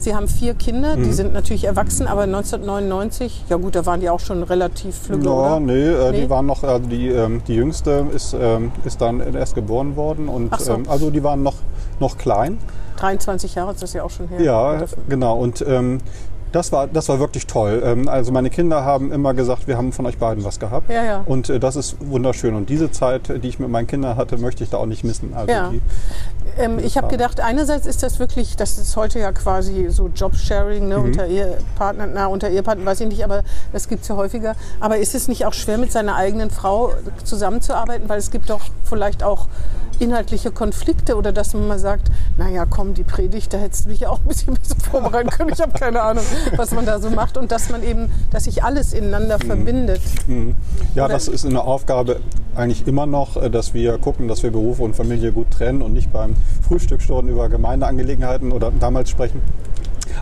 [0.04, 1.12] Sie haben vier Kinder, die mhm.
[1.14, 5.58] sind natürlich erwachsen, aber 1999, ja gut, da waren die auch schon relativ flügge, ja?
[5.58, 9.20] Nee, äh, nee, die waren noch, also die, ähm, die jüngste ist, ähm, ist dann
[9.34, 10.74] erst geboren worden und so.
[10.74, 11.54] ähm, also die waren noch,
[12.00, 12.58] noch klein.
[12.98, 14.42] 23 Jahre ist das ja auch schon her.
[14.42, 15.38] Ja, genau.
[15.38, 16.00] Und ähm,
[16.54, 17.82] das war, das war wirklich toll.
[17.84, 20.88] Ähm, also meine Kinder haben immer gesagt, wir haben von euch beiden was gehabt.
[20.88, 21.22] Ja, ja.
[21.26, 22.54] Und äh, das ist wunderschön.
[22.54, 25.34] Und diese Zeit, die ich mit meinen Kindern hatte, möchte ich da auch nicht missen.
[25.34, 25.70] Also ja.
[25.70, 25.80] Die,
[26.58, 30.86] ähm, ich habe gedacht, einerseits ist das wirklich, das ist heute ja quasi so Jobsharing
[30.88, 31.04] ne, mhm.
[31.06, 34.54] unter Ehepartnern, na unter Ehepartnern weiß ich nicht, aber das gibt es ja häufiger.
[34.78, 36.92] Aber ist es nicht auch schwer, mit seiner eigenen Frau
[37.24, 38.08] zusammenzuarbeiten?
[38.08, 39.48] Weil es gibt doch vielleicht auch
[39.98, 44.06] inhaltliche Konflikte oder dass man mal sagt, naja, komm, die Predigt, da hättest du dich
[44.06, 45.50] auch ein bisschen besser vorbereiten können.
[45.52, 46.24] Ich habe keine Ahnung,
[46.56, 49.46] was man da so macht und dass man eben, dass sich alles ineinander mhm.
[49.46, 50.00] verbindet.
[50.26, 50.54] Mhm.
[50.94, 52.20] Ja, das ist eine Aufgabe
[52.54, 55.92] eigentlich immer noch, äh, dass wir gucken, dass wir Beruf und Familie gut trennen und
[55.92, 56.34] nicht beim
[56.66, 59.40] Frühstück schon über Gemeindeangelegenheiten oder damals sprechen.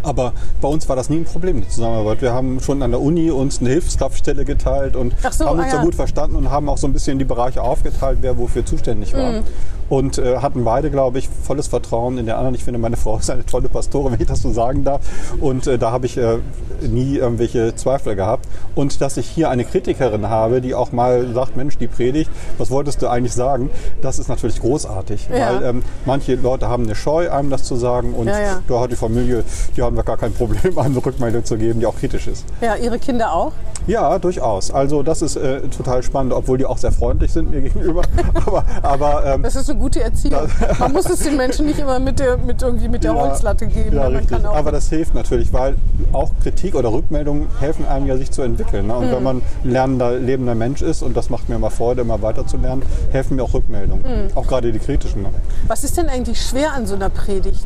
[0.02, 2.22] Aber bei uns war das nie ein Problem, die Zusammenarbeit.
[2.22, 5.70] Wir haben schon an der Uni uns eine Hilfskraftstelle geteilt und so, haben uns ah,
[5.70, 5.76] ja.
[5.76, 9.14] da gut verstanden und haben auch so ein bisschen die Bereiche aufgeteilt, wer wofür zuständig
[9.14, 9.32] war.
[9.32, 9.44] Mhm
[9.92, 12.54] und äh, hatten beide, glaube ich, volles Vertrauen in der anderen.
[12.54, 15.02] Ich finde, meine Frau ist eine tolle Pastorin, wenn ich das so sagen darf.
[15.38, 16.38] Und äh, da habe ich äh,
[16.80, 18.48] nie irgendwelche Zweifel gehabt.
[18.74, 22.70] Und dass ich hier eine Kritikerin habe, die auch mal sagt, Mensch, die Predigt, was
[22.70, 23.68] wolltest du eigentlich sagen?
[24.00, 25.28] Das ist natürlich großartig.
[25.28, 25.60] Ja.
[25.60, 28.14] Weil ähm, manche Leute haben eine Scheu, einem das zu sagen.
[28.14, 28.62] Und ja, ja.
[28.66, 29.44] da hat die Familie,
[29.76, 32.44] die haben da gar kein Problem, eine Rückmeldung zu geben, die auch kritisch ist.
[32.60, 33.52] Ja, Ihre Kinder auch?
[33.86, 34.70] Ja, durchaus.
[34.70, 38.02] Also das ist äh, total spannend, obwohl die auch sehr freundlich sind mir gegenüber.
[38.34, 40.48] aber, aber ähm, das ist eine gute Erziehung.
[40.78, 43.66] Man muss es den Menschen nicht immer mit der, mit irgendwie mit der ja, Holzlatte
[43.66, 43.96] geben.
[43.96, 44.44] Ja, richtig.
[44.44, 45.76] Aber das hilft natürlich, weil
[46.12, 48.86] auch Kritik oder Rückmeldungen helfen einem ja, sich zu entwickeln.
[48.86, 48.96] Ne?
[48.96, 49.12] Und mhm.
[49.12, 52.46] wenn man ein lernender, lebender Mensch ist, und das macht mir immer Freude, immer weiter
[52.46, 54.02] zu lernen, helfen mir auch Rückmeldungen.
[54.04, 54.36] Mhm.
[54.36, 55.22] Auch gerade die kritischen.
[55.22, 55.28] Ne?
[55.66, 57.64] Was ist denn eigentlich schwer an so einer Predigt?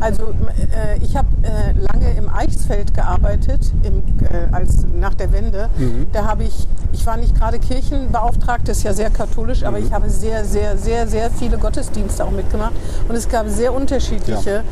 [0.00, 0.34] Also
[0.74, 5.68] äh, ich habe äh, lange im Eichsfeld gearbeitet, im, äh, als nach der Wende.
[5.76, 6.06] Mhm.
[6.12, 9.66] Da habe ich, ich war nicht gerade Kirchenbeauftragte, ist ja sehr katholisch, mhm.
[9.66, 12.72] aber ich habe sehr, sehr, sehr, sehr viele Gottesdienste auch mitgemacht.
[13.08, 14.62] Und es gab sehr unterschiedliche,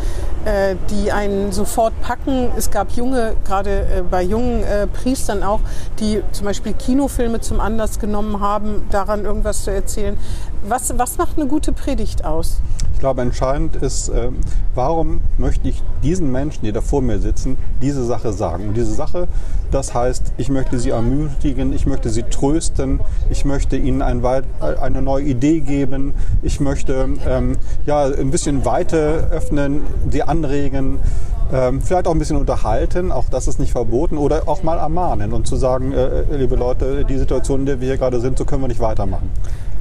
[0.46, 0.50] ja.
[0.50, 2.48] Äh, die einen sofort packen.
[2.56, 5.60] Es gab junge, gerade äh, bei jungen äh, Priestern auch,
[6.00, 10.16] die zum Beispiel Kinofilme zum Anlass genommen haben, daran irgendwas zu erzählen.
[10.66, 12.60] Was, was macht eine gute Predigt aus?
[13.02, 14.28] Glaube, entscheidend ist, äh,
[14.76, 18.68] warum möchte ich diesen Menschen, die da vor mir sitzen, diese Sache sagen.
[18.68, 19.26] Und diese Sache,
[19.72, 24.22] das heißt, ich möchte sie ermutigen, ich möchte sie trösten, ich möchte ihnen ein,
[24.60, 31.00] eine neue Idee geben, ich möchte ähm, ja, ein bisschen Weite öffnen, sie anregen,
[31.52, 35.32] ähm, vielleicht auch ein bisschen unterhalten, auch das ist nicht verboten, oder auch mal ermahnen
[35.32, 38.44] und zu sagen, äh, liebe Leute, die Situation, in der wir hier gerade sind, so
[38.44, 39.28] können wir nicht weitermachen.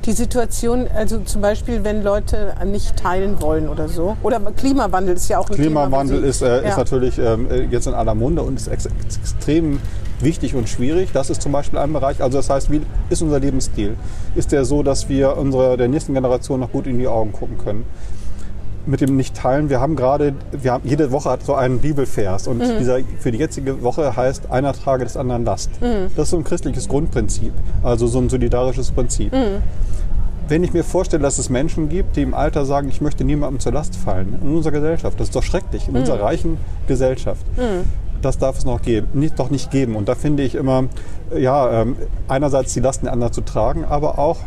[0.05, 4.17] Die Situation, also zum Beispiel, wenn Leute nicht teilen wollen oder so.
[4.23, 6.27] Oder Klimawandel ist ja auch ein Klimawandel Thema.
[6.27, 6.69] ist, äh, ja.
[6.69, 9.79] ist natürlich ähm, jetzt in aller Munde und ist ex extrem
[10.19, 11.09] wichtig und schwierig.
[11.13, 12.21] Das ist zum Beispiel ein Bereich.
[12.21, 13.95] Also das heißt, wie ist unser Lebensstil?
[14.35, 17.57] Ist der so, dass wir unserer der nächsten Generation noch gut in die Augen gucken
[17.57, 17.85] können?
[18.85, 19.69] mit dem Nicht-Teilen.
[19.69, 22.77] Wir haben gerade, wir haben, jede Woche hat so einen Bibelvers und mhm.
[22.79, 25.69] dieser für die jetzige Woche heißt, einer trage des anderen Last.
[25.81, 26.07] Mhm.
[26.15, 29.33] Das ist so ein christliches Grundprinzip, also so ein solidarisches Prinzip.
[29.33, 29.61] Mhm.
[30.47, 33.59] Wenn ich mir vorstelle, dass es Menschen gibt, die im Alter sagen, ich möchte niemandem
[33.59, 36.23] zur Last fallen, in unserer Gesellschaft, das ist doch schrecklich, in unserer mhm.
[36.23, 37.45] reichen Gesellschaft.
[37.57, 37.85] Mhm.
[38.21, 39.95] Das darf es noch geben, nicht, doch nicht geben.
[39.95, 40.85] Und da finde ich immer,
[41.35, 41.95] ja, ähm,
[42.27, 44.37] einerseits die Lasten der anderen zu tragen, aber auch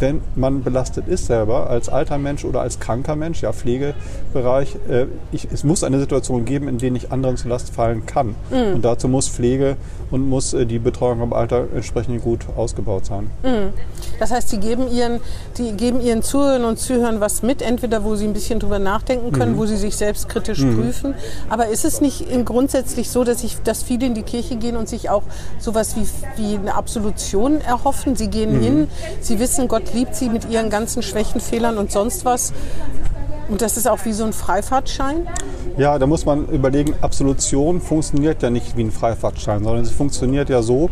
[0.00, 5.06] wenn man belastet ist selber, als alter Mensch oder als kranker Mensch, ja, Pflegebereich, äh,
[5.32, 8.34] ich, es muss eine Situation geben, in der ich anderen zur Last fallen kann.
[8.50, 8.74] Mhm.
[8.76, 9.76] Und dazu muss Pflege
[10.10, 13.30] und muss äh, die Betreuung im Alter entsprechend gut ausgebaut sein.
[13.42, 13.72] Mhm.
[14.18, 15.20] Das heißt, Sie geben Ihren,
[15.56, 19.32] die geben Ihren Zuhörern und Zuhörern was mit, entweder wo Sie ein bisschen drüber nachdenken
[19.32, 19.58] können, mhm.
[19.58, 20.76] wo Sie sich selbst kritisch mhm.
[20.76, 21.14] prüfen.
[21.48, 24.88] Aber ist es nicht grundsätzlich so, dass, ich, dass viele in die Kirche gehen und
[24.88, 25.22] sich auch
[25.58, 28.16] sowas wie, wie eine Absolution erhoffen?
[28.16, 28.62] Sie gehen mhm.
[28.62, 28.88] hin,
[29.20, 32.52] Sie wissen, Gott liebt sie mit ihren ganzen Schwächen, Fehlern und sonst was.
[33.48, 35.26] Und das ist auch wie so ein Freifahrtschein?
[35.76, 40.48] Ja, da muss man überlegen, Absolution funktioniert ja nicht wie ein Freifahrtschein, sondern sie funktioniert
[40.48, 40.90] ja so,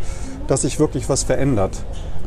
[0.48, 1.72] dass sich wirklich was verändert.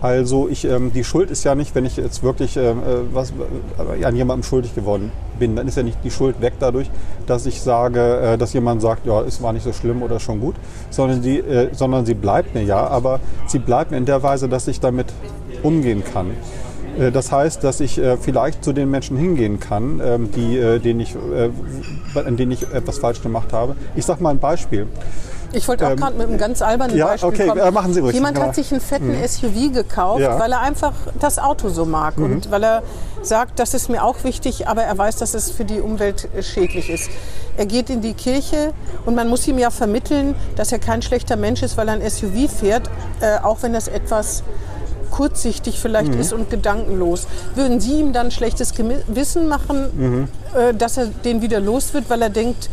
[0.01, 3.31] Also ich, ähm, die Schuld ist ja nicht, wenn ich jetzt wirklich ähm, äh, was,
[3.31, 6.89] äh, an jemandem schuldig geworden bin, dann ist ja nicht die Schuld weg dadurch,
[7.27, 10.39] dass ich sage, äh, dass jemand sagt, ja, es war nicht so schlimm oder schon
[10.39, 10.55] gut,
[10.89, 14.49] sondern, die, äh, sondern sie bleibt mir ja, aber sie bleibt mir in der Weise,
[14.49, 15.13] dass ich damit
[15.61, 16.31] umgehen kann.
[16.99, 20.79] Äh, das heißt, dass ich äh, vielleicht zu den Menschen hingehen kann, ähm, die, äh,
[20.79, 21.15] denen ich,
[22.15, 23.75] an denen ich etwas falsch gemacht habe.
[23.95, 24.87] Ich sage mal ein Beispiel.
[25.53, 27.73] Ich wollte auch ähm, gerade mit einem ganz albernen ja, Beispiel okay, kommen.
[27.73, 28.13] machen Sie ruhig.
[28.13, 29.27] Jemand hat sich einen fetten mhm.
[29.27, 30.39] SUV gekauft, ja.
[30.39, 32.25] weil er einfach das Auto so mag mhm.
[32.25, 32.83] und weil er
[33.21, 36.89] sagt, das ist mir auch wichtig, aber er weiß, dass es für die Umwelt schädlich
[36.89, 37.09] ist.
[37.57, 38.73] Er geht in die Kirche
[39.05, 42.09] und man muss ihm ja vermitteln, dass er kein schlechter Mensch ist, weil er ein
[42.09, 44.43] SUV fährt, äh, auch wenn das etwas
[45.11, 46.21] kurzsichtig vielleicht mhm.
[46.21, 47.27] ist und gedankenlos.
[47.53, 50.27] Würden Sie ihm dann schlechtes Gewissen machen, mhm.
[50.57, 52.69] äh, dass er den wieder los wird, weil er denkt,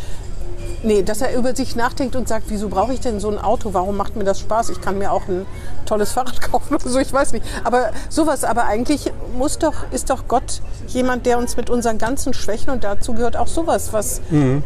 [0.82, 3.74] Nee, dass er über sich nachdenkt und sagt, wieso brauche ich denn so ein Auto?
[3.74, 4.70] Warum macht mir das Spaß?
[4.70, 5.44] Ich kann mir auch ein
[5.86, 7.44] tolles Fahrrad kaufen oder so, ich weiß nicht.
[7.64, 12.32] Aber sowas, aber eigentlich muss doch, ist doch Gott jemand, der uns mit unseren ganzen
[12.32, 14.62] Schwächen und dazu gehört auch sowas, was mhm.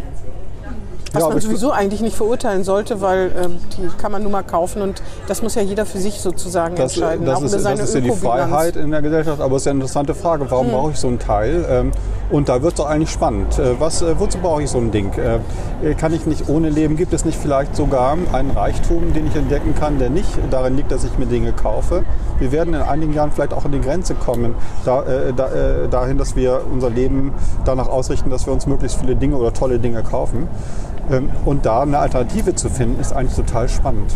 [1.12, 4.42] Was ja, man sowieso eigentlich nicht verurteilen sollte, weil ähm, die kann man nur mal
[4.42, 7.26] kaufen und das muss ja jeder für sich sozusagen das, entscheiden.
[7.26, 9.80] Das, ist, das ist ja die Freiheit in der Gesellschaft, aber es ist ja eine
[9.80, 10.72] interessante Frage, warum hm.
[10.72, 11.66] brauche ich so ein Teil?
[11.68, 11.92] Ähm,
[12.30, 13.58] und da wird es doch eigentlich spannend.
[13.58, 15.12] Äh, was, äh, wozu brauche ich so ein Ding?
[15.12, 16.96] Äh, kann ich nicht ohne leben?
[16.96, 20.90] Gibt es nicht vielleicht sogar einen Reichtum, den ich entdecken kann, der nicht darin liegt,
[20.90, 22.04] dass ich mir Dinge kaufe?
[22.38, 25.88] Wir werden in einigen Jahren vielleicht auch an die Grenze kommen, da, äh, da, äh,
[25.88, 29.78] dahin, dass wir unser Leben danach ausrichten, dass wir uns möglichst viele Dinge oder tolle
[29.78, 30.48] Dinge kaufen.
[31.10, 34.12] Ähm, und da eine Alternative zu finden, ist eigentlich total spannend.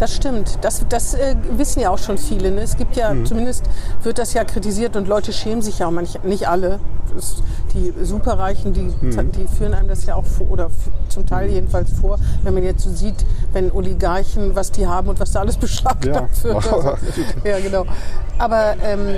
[0.00, 0.58] Das stimmt.
[0.62, 2.50] Das, das äh, wissen ja auch schon viele.
[2.50, 2.62] Ne?
[2.62, 3.26] Es gibt ja, mhm.
[3.26, 3.64] zumindest
[4.02, 6.80] wird das ja kritisiert und Leute schämen sich ja auch manch, nicht alle.
[7.74, 9.32] Die Superreichen, die, mhm.
[9.32, 10.70] die führen einem das ja auch vor, oder
[11.08, 15.20] zum Teil jedenfalls vor, wenn man jetzt so sieht, wenn Oligarchen, was die haben und
[15.20, 16.44] was da alles beschlagnahmt ja.
[16.44, 16.56] wird.
[16.72, 16.96] Also,
[17.44, 17.84] ja, genau.
[18.38, 19.16] Aber ähm,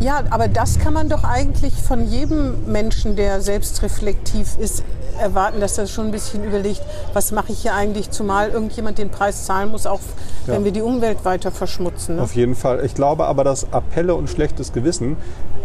[0.00, 4.82] ja, aber das kann man doch eigentlich von jedem Menschen, der selbstreflektiv ist,
[5.20, 6.82] erwarten, dass er schon ein bisschen überlegt,
[7.12, 10.00] was mache ich hier eigentlich, zumal irgendjemand den Preis zahlen muss, auch
[10.46, 10.54] ja.
[10.54, 12.16] wenn wir die Umwelt weiter verschmutzen.
[12.16, 12.22] Ne?
[12.22, 12.84] Auf jeden Fall.
[12.84, 15.16] Ich glaube aber, dass Appelle und schlechtes Gewissen,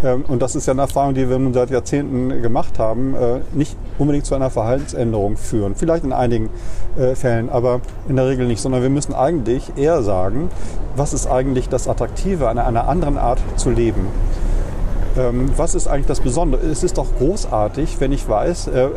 [0.04, 3.40] ähm, und das ist ja eine Erfahrung, die wir nun seit Jahrzehnten gemacht haben, äh,
[3.54, 5.76] nicht unbedingt zu einer Verhaltensänderung führen.
[5.76, 6.50] Vielleicht in einigen
[6.98, 10.50] äh, Fällen, aber in der Regel nicht, sondern wir müssen eigentlich eher sagen,
[10.96, 14.08] was ist eigentlich das Attraktive an einer anderen Art zu leben.
[15.18, 16.66] Ähm, was ist eigentlich das Besondere?
[16.66, 18.90] Es ist doch großartig, wenn ich weiß, äh, äh,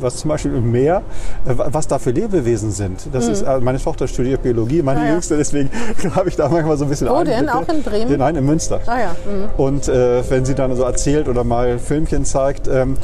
[0.00, 1.02] was zum Beispiel im Meer,
[1.46, 3.06] äh, was da für Lebewesen sind.
[3.12, 3.32] Das mhm.
[3.32, 5.12] ist, äh, meine Tochter studiert Biologie, meine ah, ja.
[5.12, 5.70] Jüngste, deswegen
[6.14, 7.48] habe ich da manchmal so ein bisschen Wo denn?
[7.48, 8.18] Auch in Bremen?
[8.18, 8.80] Nein, in Münster.
[8.86, 9.10] Ah, ja.
[9.10, 9.48] Mhm.
[9.56, 12.96] Und äh, wenn sie dann so erzählt oder mal Filmchen zeigt, ähm,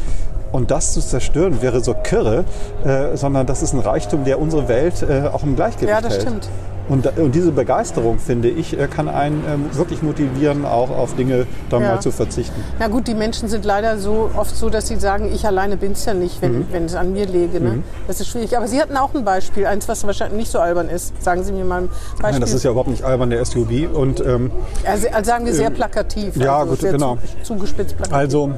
[0.51, 2.45] und das zu zerstören wäre so kirre,
[2.85, 6.03] äh, sondern das ist ein Reichtum, der unsere Welt äh, auch im Gleichgewicht hält.
[6.03, 6.23] Ja, das hält.
[6.23, 6.49] stimmt.
[6.93, 11.47] Und, und diese Begeisterung, finde ich, äh, kann einen ähm, wirklich motivieren, auch auf Dinge
[11.71, 11.95] dann Ja.
[11.95, 12.63] mal zu verzichten.
[12.79, 15.93] Na gut, die Menschen sind leider so oft so, dass sie sagen, ich alleine bin
[15.93, 16.67] es ja nicht, wenn, Mhm.
[16.71, 17.61] wenn es an mir läge.
[17.61, 17.83] Ne?
[18.07, 18.59] Das ist schwierig.
[18.59, 21.15] Aber Sie hatten auch ein Beispiel, eins, was wahrscheinlich nicht so albern ist.
[21.23, 22.31] Sagen Sie mir mal ein Beispiel.
[22.33, 23.89] Nein, das ist ja überhaupt nicht albern, der SUV.
[23.95, 24.51] Und ähm,
[24.85, 26.37] also, also sagen wir sehr plakativ.
[26.37, 27.17] ja, also gut, genau.
[27.43, 28.15] Zu, zugespitzt plakativ.
[28.19, 28.51] Also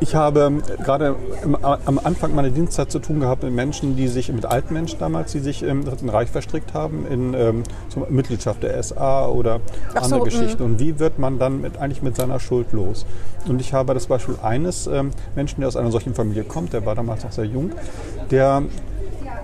[0.00, 0.52] ich habe
[0.84, 4.74] gerade im- am Anfang meiner Dienstzeit zu tun gehabt mit Menschen, die sich, mit alten
[4.74, 7.62] Menschen damals, die sich im Dritten Reich verstrickt haben, in ähm,
[8.08, 9.60] Mitgliedschaft der SA oder
[9.94, 10.62] Ach andere so, Geschichten.
[10.62, 13.06] Und wie wird man dann mit, eigentlich mit seiner Schuld los?
[13.48, 16.84] Und ich habe das Beispiel eines ähm, Menschen, der aus einer solchen Familie kommt, der
[16.86, 17.72] war damals noch sehr jung,
[18.30, 18.62] der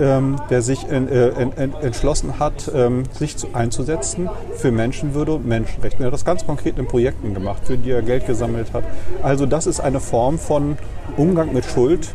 [0.01, 5.47] ähm, der sich en, äh, en, entschlossen hat, ähm, sich zu, einzusetzen für Menschenwürde und
[5.47, 6.03] Menschenrechte.
[6.03, 8.85] Er hat das ganz konkret in Projekten gemacht, für die er Geld gesammelt hat.
[9.23, 10.77] Also das ist eine Form von
[11.17, 12.15] Umgang mit Schuld,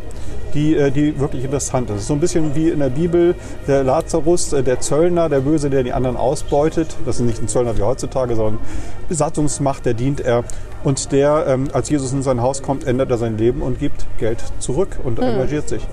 [0.54, 2.08] die, äh, die wirklich interessant ist.
[2.08, 3.36] So ein bisschen wie in der Bibel
[3.68, 6.96] der Lazarus, äh, der Zöllner, der Böse, der die anderen ausbeutet.
[7.06, 8.60] Das ist nicht ein Zöllner wie heutzutage, sondern
[9.08, 10.44] Besatzungsmacht, der dient er.
[10.84, 14.06] Und der, ähm, als Jesus in sein Haus kommt, ändert er sein Leben und gibt
[14.18, 15.86] Geld zurück und engagiert sich.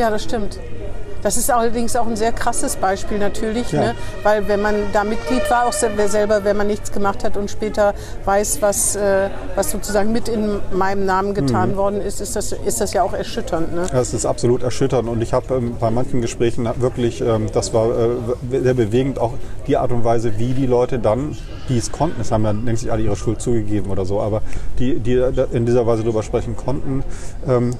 [0.00, 0.58] Ja, das stimmt.
[1.22, 3.80] Das ist allerdings auch ein sehr krasses Beispiel natürlich, Ja.
[3.80, 3.94] ne?
[4.22, 7.92] weil wenn man da Mitglied war, auch selber, wenn man nichts gemacht hat und später
[8.24, 12.80] weiß, was, äh, was sozusagen mit in meinem Namen getan worden ist, ist das, ist
[12.80, 13.74] das ja auch erschütternd.
[13.74, 13.88] Ne?
[13.92, 17.74] Ja, es ist absolut erschütternd und ich habe ähm, bei manchen Gesprächen wirklich, ähm, das
[17.74, 19.34] war äh, sehr bewegend, auch
[19.66, 21.36] die Art und Weise, wie die Leute dann,
[21.68, 24.40] die es konnten, es haben ja längst nicht alle ihre Schuld zugegeben oder so, aber
[24.78, 27.04] die, die in dieser Weise darüber sprechen konnten,
[27.46, 27.74] ähm,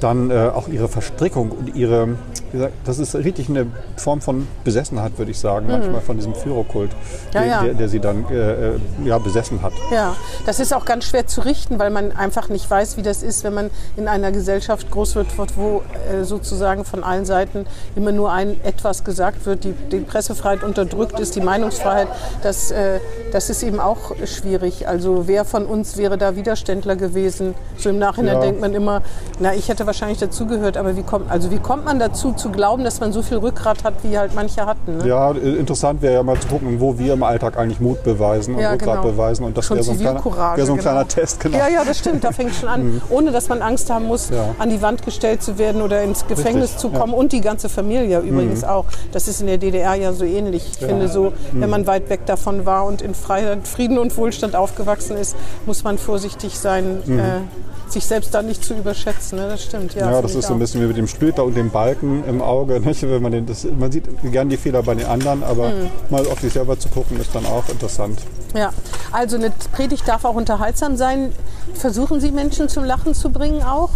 [0.00, 2.16] dann äh, auch ihre Verstrickung und ihre,
[2.52, 6.34] wie gesagt, das ist richtig eine Form von Besessenheit, würde ich sagen, manchmal von diesem
[6.34, 6.96] Führerkult, Mhm.
[7.34, 7.62] Ja, der, ja.
[7.62, 8.34] Der, der sie dann äh,
[8.74, 9.72] äh, ja, besessen hat.
[9.92, 13.22] Ja, das ist auch ganz schwer zu richten, weil man einfach nicht weiß, wie das
[13.22, 18.12] ist, wenn man in einer Gesellschaft groß wird, wo äh, sozusagen von allen Seiten immer
[18.12, 22.08] nur ein etwas gesagt wird, die, die Pressefreiheit unterdrückt ist, die Meinungsfreiheit.
[22.42, 22.98] Das, äh,
[23.32, 24.88] das ist eben auch schwierig.
[24.88, 27.54] Also wer von uns wäre da Widerständler gewesen?
[27.76, 28.40] So im Nachhinein Ja.
[28.40, 29.02] denkt man immer,
[29.38, 32.84] na, ich hätte wahrscheinlich dazugehört, aber wie kommt, also wie kommt man dazu, zu glauben,
[32.84, 34.98] dass man so viel Rückgrat hat, wie halt manche hatten?
[34.98, 35.06] Ne?
[35.08, 38.60] Ja, interessant wäre ja mal zu gucken, wo wir im Alltag eigentlich Mut beweisen und
[38.60, 39.12] Ja, Rückgrat genau.
[39.12, 39.44] beweisen.
[39.44, 40.80] Und das wäre so ein, kleiner, wäre so ein genau.
[40.90, 41.58] kleiner Test, genau.
[41.58, 42.24] Ja, ja, das stimmt.
[42.24, 44.54] Da fängt schon an, ohne dass man Angst haben muss, Ja.
[44.58, 46.94] an die Wand gestellt zu werden oder ins Gefängnis Richtig, zu ja.
[46.94, 46.98] Mhm.
[47.00, 47.14] kommen.
[47.14, 48.86] Und die ganze Familie übrigens auch.
[49.12, 50.64] Das ist in der DDR ja so ähnlich.
[50.80, 51.60] Ich finde so, Mhm.
[51.60, 55.84] wenn man weit weg davon war und in Freiheit, Frieden und Wohlstand aufgewachsen ist, muss
[55.84, 59.38] man vorsichtig sein, äh, sich selbst da nicht zu überschätzen.
[59.38, 59.48] Ne?
[59.48, 59.94] Das stimmt.
[59.94, 60.12] Ja, Mhm.
[60.12, 62.80] Ja, das ist so ein bisschen wie mit dem Splitter und dem Balken im Auge.
[62.80, 63.02] Nicht?
[63.02, 65.88] Wenn man, den, das, man sieht gern die Fehler bei den anderen, aber Mhm.
[66.08, 68.20] mal auf sich selber zu gucken, ist dann auch interessant.
[68.54, 68.70] Ja,
[69.12, 71.32] also eine Predigt darf auch unterhaltsam sein.
[71.74, 73.90] Versuchen Sie Menschen zum Lachen zu bringen auch?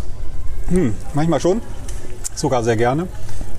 [1.14, 1.60] Manchmal schon,
[2.34, 3.06] sogar sehr gerne.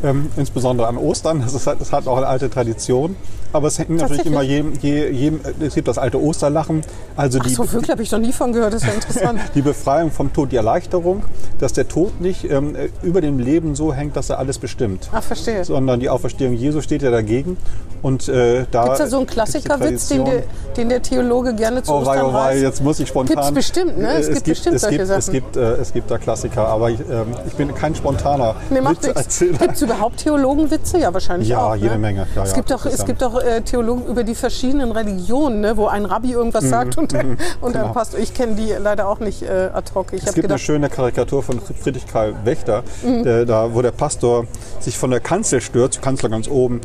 [0.03, 1.41] Ähm, insbesondere an Ostern.
[1.41, 3.15] Das, ist, halt- das hat auch eine alte Tradition.
[3.55, 5.31] Aber es hängt natürlich immer jedem, je,
[5.65, 6.81] es gibt das alte Osterlachen,
[7.15, 8.73] also Ach die, so, wirklich habe ich noch nie von gehört.
[8.73, 9.39] Das ist ja interessant.
[9.55, 11.23] die Befreiung vom Tod, die Erleichterung,
[11.59, 15.09] dass der Tod nicht ähm, über dem Leben so hängt, dass er alles bestimmt.
[15.13, 15.63] Ach, verstehe.
[15.63, 17.55] sondern die Auferstehung Jesu steht ja dagegen.
[18.01, 20.43] Und äh, da Gibt es da so einen Klassikerwitz, den der,
[20.77, 23.35] den der Theologe gerne zu Oh wei, Ostern oh wei, jetzt muss ich spontan.
[23.37, 24.13] Gibt's bestimmt, ne?
[24.15, 25.33] Es Äh, gibt bestimmt es solche gibt, Es Sachen.
[25.33, 29.01] gibt, äh, es gibt da Klassiker, aber ich, ähm, ich bin kein spontaner Nee, macht
[29.01, 29.07] nichts.
[29.07, 29.57] Witzeerzähler.
[29.57, 30.99] Gibt es überhaupt Theologenwitze?
[30.99, 31.75] Ja, wahrscheinlich Ja, auch.
[31.75, 31.97] jede ne?
[31.99, 32.27] Menge.
[32.35, 35.87] Ja, es gibt doch, es gibt doch äh, Theologen über die verschiedenen Religionen, ne, wo
[35.87, 37.25] ein Rabbi irgendwas sagt und, der,
[37.61, 37.85] und genau.
[37.85, 38.19] ein Pastor.
[38.19, 40.13] Ich kenne die leider auch nicht äh, ad hoc.
[40.13, 43.23] Ich Es gibt eine gedacht, schöne Karikatur von Friedrich Karl Wächter, Mhm.
[43.23, 44.45] der, da, wo der Pastor
[44.79, 46.81] sich von der Kanzel stürzt, Kanzler ganz oben.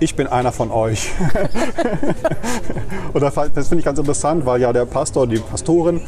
[0.00, 1.12] Ich bin einer von euch.
[3.12, 6.00] Und das das finde ich ganz interessant, weil ja der Pastor, die Pastorin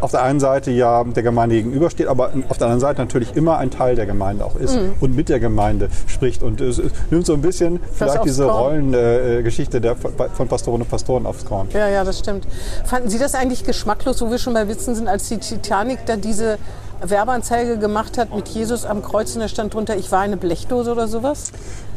[0.00, 3.58] auf der einen Seite ja der Gemeinde gegenübersteht, aber auf der anderen Seite natürlich immer
[3.58, 6.42] ein Teil der Gemeinde auch ist und mit der Gemeinde spricht.
[6.42, 8.44] Und es es nimmt so ein bisschen vielleicht aufs diese.
[8.44, 11.68] Rollengeschichte der, von Pastoren und Pastoren aufs Korn.
[11.72, 12.46] ja, ja, das stimmt.
[12.84, 16.16] Fanden Sie das eigentlich geschmacklos, wo wir schon bei Witzen sind, als die Titanic da
[16.16, 16.58] diese
[17.02, 20.92] Werbeanzeige gemacht hat mit Jesus am Kreuz und da stand drunter, ich war eine Blechdose
[20.92, 21.52] oder sowas?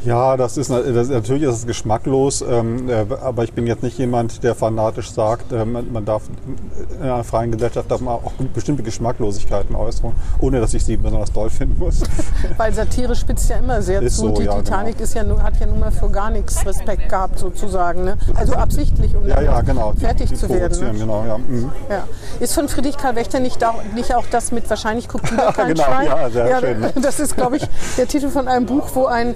[0.06, 3.98] Ja, das ist, das, natürlich ist es geschmacklos, ähm, äh, aber ich bin jetzt nicht
[3.98, 6.24] jemand, der fanatisch sagt, äh, man, darf
[6.98, 10.12] in einer freien Gesellschaft darf man auch bestimmte Geschmacklosigkeiten äußern,
[10.42, 12.02] ohne dass ich sie besonders doll finden muss.
[12.58, 14.28] Weil Satire spitzt ja immer sehr Ist zu.
[14.28, 15.04] so, die ja, Titanic genau.
[15.04, 18.04] ist ja, hat ja nun mal für gar nichts Respekt gehabt, sozusagen.
[18.04, 18.18] Ne?
[18.36, 19.94] Also absichtlich, um ja, ja, genau.
[19.94, 20.80] fertig die, die zu werden.
[20.80, 21.00] Ne?
[21.00, 21.38] Genau, ja.
[21.38, 21.72] Mhm.
[21.90, 22.04] Ja.
[22.42, 25.70] Ist von Friedrich Karl Wächter nicht, da, nicht auch das mit wahrscheinlich guckt wieder kein
[25.70, 26.06] Genau, Schwein?
[26.08, 26.86] ja, sehr schön.
[27.02, 27.64] Das ist, glaube ich,
[27.98, 29.36] der Titel von einem Buch, wo ein,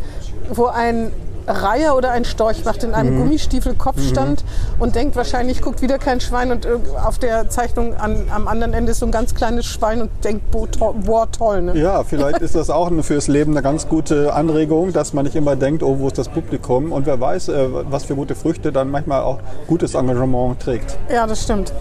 [0.49, 1.11] wo ein
[1.47, 4.43] Reiher oder ein Storch macht, in einem Gummistiefel Kopfstand
[4.79, 8.73] und denkt wahrscheinlich, guckt wieder kein Schwein und äh, auf der Zeichnung an, am anderen
[8.73, 11.61] Ende ist so ein ganz kleines Schwein und denkt, boah, to boah toll.
[11.61, 11.77] Ne?
[11.77, 15.55] Ja, vielleicht ist das auch fürs Leben eine ganz gute Anregung, dass man nicht immer
[15.55, 16.91] denkt, oh, wo ist das Publikum?
[16.91, 20.97] Und wer weiß, äh, was für gute Früchte dann manchmal auch gutes Engagement trägt.
[21.11, 21.73] Ja, das stimmt.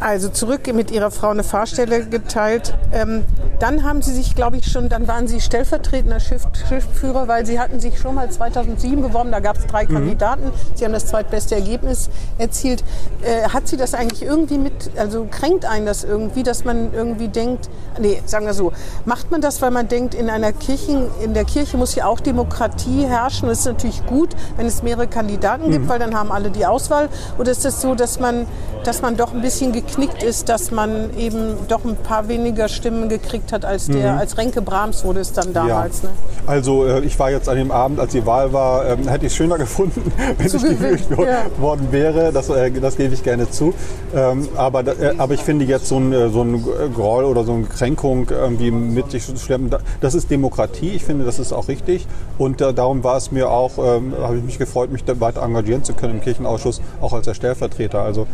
[0.00, 2.74] Also zurück mit ihrer Frau eine Fahrstelle geteilt.
[2.92, 3.24] Ähm,
[3.58, 7.58] dann haben sie sich, glaube ich, schon, dann waren sie stellvertretender Schiff, Schiffführer, weil sie
[7.58, 9.30] hatten sich schon mal 2007 beworben.
[9.30, 10.50] Da gab es drei Kandidaten.
[10.74, 12.84] Sie haben das zweitbeste Ergebnis erzielt.
[13.22, 17.28] Äh, hat sie das eigentlich irgendwie mit, also kränkt einen das irgendwie, dass man irgendwie
[17.28, 18.72] denkt, nee, sagen wir so,
[19.04, 22.20] macht man das, weil man denkt, in einer Kirche, in der Kirche muss ja auch
[22.20, 23.48] Demokratie herrschen.
[23.48, 27.08] Das ist natürlich gut, wenn es mehrere Kandidaten gibt, weil dann haben alle die Auswahl.
[27.38, 28.46] Oder ist es so, dass man,
[28.84, 33.08] dass man doch ein bisschen geknickt ist, dass man eben doch ein paar weniger Stimmen
[33.08, 36.02] gekriegt hat als der, als Renke Brahms wurde es dann damals.
[36.02, 36.10] Ne?
[36.46, 39.32] Also äh, ich war jetzt an dem Abend, als die Wahl war, ähm, hätte ich
[39.32, 40.02] es schöner gefunden,
[40.38, 41.42] wenn Zu ich gewählt wo- ja.
[41.58, 42.32] worden wäre.
[42.32, 43.74] Das, äh, das gebe ich gerne zu.
[44.14, 46.62] Ähm, aber, äh, aber ich finde jetzt so ein, äh, so ein
[46.94, 50.90] Groll oder so eine Kränkung irgendwie mit sich zu schleppen, da- das ist Demokratie.
[50.94, 52.06] Ich finde, das ist auch richtig.
[52.38, 55.84] Und äh, darum war es mir auch, ähm, habe ich mich gefreut, mich weiter engagieren
[55.84, 58.00] zu können im Kirchenausschuss, auch als der Stellvertreter.
[58.02, 58.26] Also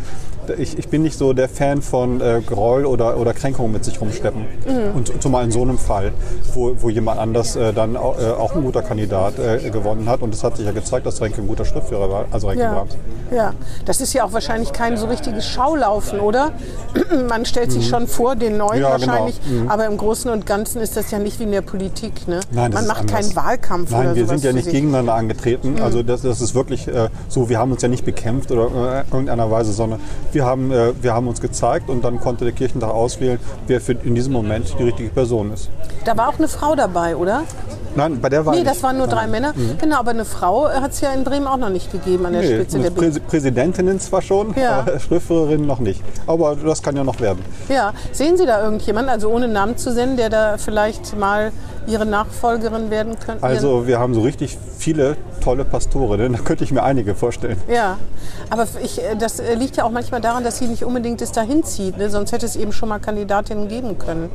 [0.57, 4.01] ich, ich bin nicht so der Fan von äh, Groll oder, oder Kränkung mit sich
[4.01, 4.41] rumschleppen.
[4.41, 4.95] Mhm.
[4.95, 6.11] Und zumal in so einem Fall,
[6.53, 9.35] wo, wo jemand anders äh, dann auch, auch ein guter Kandidat
[9.71, 10.21] gewonnen hat.
[10.21, 12.73] Und es hat sich ja gezeigt, dass Renke ein guter Schriftführer war, also Renke Ja,
[12.73, 12.97] Brahms.
[13.31, 13.53] ja,
[13.85, 16.51] das ist ja auch wahrscheinlich kein so richtiges Schaulaufen, oder?
[17.29, 18.81] Man stellt sich schon vor, den neuen Mhm.
[18.81, 19.07] Ja, genau.
[19.11, 22.27] wahrscheinlich, aber im Großen und Ganzen ist das ja nicht wie in der Politik.
[22.27, 22.39] Ne?
[22.51, 23.15] Nein, Man macht anders.
[23.15, 24.67] keinen Wahlkampf Nein, wir sind ja nicht.
[24.67, 24.71] Mhm.
[24.71, 25.79] gegeneinander angetreten.
[25.81, 29.01] Also das, das ist wirklich äh, so, wir haben uns ja nicht bekämpft oder äh,
[29.01, 29.99] in irgendeiner Weise, sondern
[30.31, 33.93] wir haben, äh, wir haben uns gezeigt und dann konnte der Kirchentag auswählen, wer für
[33.93, 35.69] in diesem Moment die richtige Person ist.
[36.05, 37.43] Da war auch eine Frau dabei, oder?
[37.95, 38.71] Nein, bei der Wahl Nee, nicht.
[38.71, 39.53] das waren nur drei Männer.
[39.79, 42.41] Genau, aber eine Frau hat es ja in Bremen auch noch nicht gegeben an der
[42.43, 44.79] Nee, Spitze der Prä Präsidentinnen zwar schon, Ja.
[44.79, 46.01] aber Schriftführerin noch nicht.
[46.27, 47.43] Aber das kann ja noch werden.
[47.69, 51.51] Ja, sehen Sie da irgendjemanden, also ohne Namen zu nennen, der da vielleicht mal
[51.87, 53.43] Ihre Nachfolgerin werden könnte?
[53.43, 57.57] Also wir haben so richtig viele tolle Pastorinnen, da könnte ich mir einige vorstellen.
[57.67, 57.97] Ja,
[58.51, 61.31] aber ich, äh, das äh, liegt ja auch manchmal daran, dass sie nicht unbedingt es
[61.31, 61.97] dahin zieht.
[61.97, 62.09] Ne?
[62.11, 64.29] Sonst hätte es eben schon mal Kandidatinnen geben können.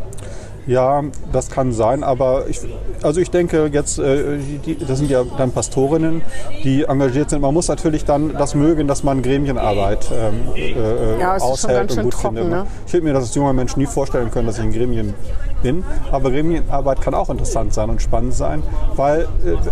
[0.66, 2.60] Ja, das kann sein, aber ich,
[3.02, 4.38] also ich denke jetzt, äh,
[4.86, 6.22] das sind ja dann Pastorinnen,
[6.64, 7.40] die engagiert sind.
[7.40, 12.12] Man muss natürlich dann das mögen, dass man Gremienarbeit ähm, äh, Ja, aushält und gut
[12.14, 12.50] trocken, findet.
[12.50, 12.66] ne?
[12.86, 15.14] Ich hätte mir das als junger Mensch nie vorstellen können, dass ich in Gremien
[15.62, 15.84] bin.
[16.10, 18.62] Aber Gremienarbeit kann auch interessant sein und spannend sein,
[18.96, 19.26] weil äh,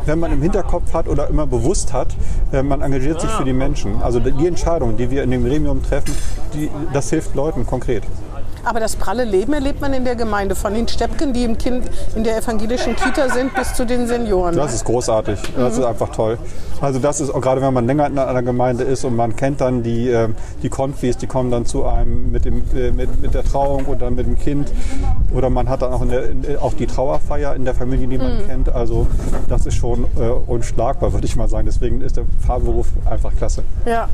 [0.06, 2.08] wenn man im Hinterkopf hat oder immer bewusst hat,
[2.52, 4.00] äh, man engagiert sich für die Menschen.
[4.00, 6.14] Also die Entscheidungen, die wir in dem Gremium treffen,
[6.54, 8.04] die, das hilft Leuten konkret.
[8.64, 10.54] Aber das pralle Leben erlebt man in der Gemeinde.
[10.54, 14.56] Von den Steppken, die im kind in der evangelischen Kita sind, bis zu den Senioren.
[14.56, 15.38] Das ist großartig.
[15.56, 16.38] Das ist einfach toll.
[16.80, 19.60] Also das ist auch gerade, wenn man länger in einer Gemeinde ist und man kennt
[19.60, 20.28] dann die, äh,
[20.62, 24.10] die Konfis, die kommen dann zu einem mit, dem, äh, mit, mit der Trauung oder
[24.10, 24.72] mit dem Kind.
[25.32, 28.18] Oder man hat dann auch, in der, in, auch die Trauerfeier in der Familie, die
[28.18, 28.68] man kennt.
[28.68, 29.06] Also
[29.48, 31.66] das ist schon äh, unschlagbar, würde ich mal sagen.
[31.66, 33.62] Deswegen ist der Pfarrberuf einfach klasse.
[33.86, 34.08] Ja.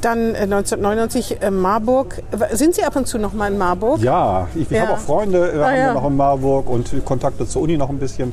[0.00, 2.22] Dann äh, 1999 äh, Marburg.
[2.52, 4.00] Sind Sie ab und zu noch mal in Marburg?
[4.00, 4.82] Ja, ich, ich Ja.
[4.82, 5.94] habe auch Freunde, äh, Ah, haben ja.
[5.94, 8.32] noch in Marburg und Kontakte zur Uni noch ein bisschen.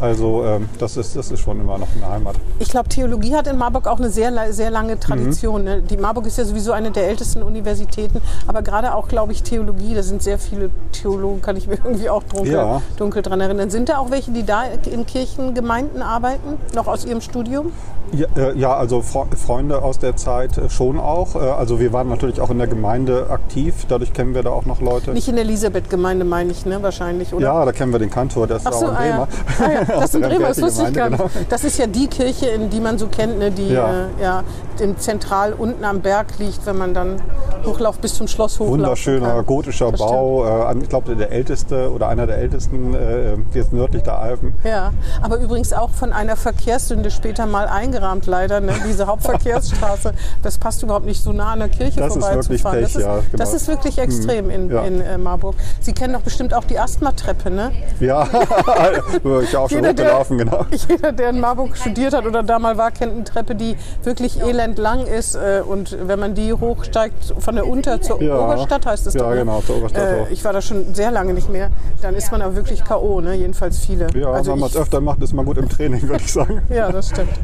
[0.00, 2.36] Also ähm, das, ist, das ist schon immer noch eine Heimat.
[2.58, 5.60] Ich glaube, Theologie hat in Marburg auch eine sehr, sehr lange Tradition.
[5.62, 5.64] Mhm.
[5.66, 5.82] Ne?
[5.82, 9.94] Die Marburg ist ja sowieso eine der ältesten Universitäten, aber gerade auch, glaube ich, Theologie,
[9.94, 12.82] da sind sehr viele Theologen, kann ich mir irgendwie auch dunkel, Ja.
[12.96, 13.70] dunkel dran erinnern.
[13.70, 17.72] Sind da auch welche, die da in Kirchengemeinden arbeiten, noch aus ihrem Studium?
[18.12, 21.34] Ja, äh, ja, also Fre- Freunde aus der Zeit äh, schon auch.
[21.34, 24.66] Äh, Also wir waren natürlich auch in der Gemeinde aktiv, dadurch kennen wir da auch
[24.66, 25.10] noch Leute.
[25.12, 26.80] Nicht in der Elisabeth-Gemeinde, meine ich, ne?
[26.82, 27.44] wahrscheinlich, oder?
[27.44, 29.28] Ja, da kennen wir den Kantor, der ist auch so, in ah, ja.
[29.58, 29.83] Ah, ja.
[30.00, 31.34] Das in der Bremer, das wusste ich gar Gemeinde, nicht.
[31.34, 31.46] genau.
[31.48, 33.88] Das ist ja die Kirche, in die man so kennt, ne, die Ja.
[33.88, 34.44] äh, ja,
[34.80, 37.20] im zentral unten am Berg liegt, wenn man dann
[37.64, 42.08] hochlauft bis zum Schloss hochlaufen Wunderschöner gotischer Das Bau, äh, ich glaube der älteste oder
[42.08, 44.54] einer der ältesten äh, jetzt nördlich der Alpen.
[44.64, 44.92] Ja,
[45.22, 48.72] aber übrigens auch von einer Verkehrssünde später mal eingerahmt, leider, ne?
[48.86, 50.12] diese Hauptverkehrsstraße.
[50.42, 52.80] Das passt überhaupt nicht so nah an der Kirche Das vorbeizufahren.
[52.80, 53.24] Pech, das, ist, ja, genau.
[53.36, 54.82] das ist wirklich extrem in, ja.
[54.82, 55.54] in äh, Marburg.
[55.80, 57.72] Sie kennen doch bestimmt auch die Asthma-Treppe, ne?
[58.00, 58.26] Ja,
[59.42, 60.66] ich auch schon Jeder, der, hochgelaufen, genau.
[60.88, 64.40] jeder, der in Marburg studiert hat oder da mal war, kennt eine Treppe, die wirklich
[64.40, 65.34] elend lang ist.
[65.34, 68.38] Äh, und wenn man die hochsteigt, von der Unter zur Ja.
[68.38, 69.30] Oberstadt heißt es Ja, doch.
[69.30, 69.36] ne?
[69.36, 71.70] genau, zur Oberstadt Äh, ich war da schon sehr lange nicht mehr.
[72.02, 73.34] Dann ist man aber wirklich K.O., ne?
[73.34, 74.06] jedenfalls viele.
[74.14, 76.62] Ja, also wenn man es öfter macht, ist man gut im Training, würde ich sagen.
[76.70, 77.30] Ja, das stimmt.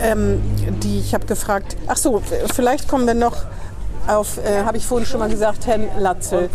[0.00, 0.40] Ähm,
[0.82, 2.20] die, ich habe gefragt, ach so,
[2.52, 3.36] vielleicht kommen wir noch
[4.08, 6.50] auf, äh, habe ich vorhin schon mal gesagt, Herrn Latzel.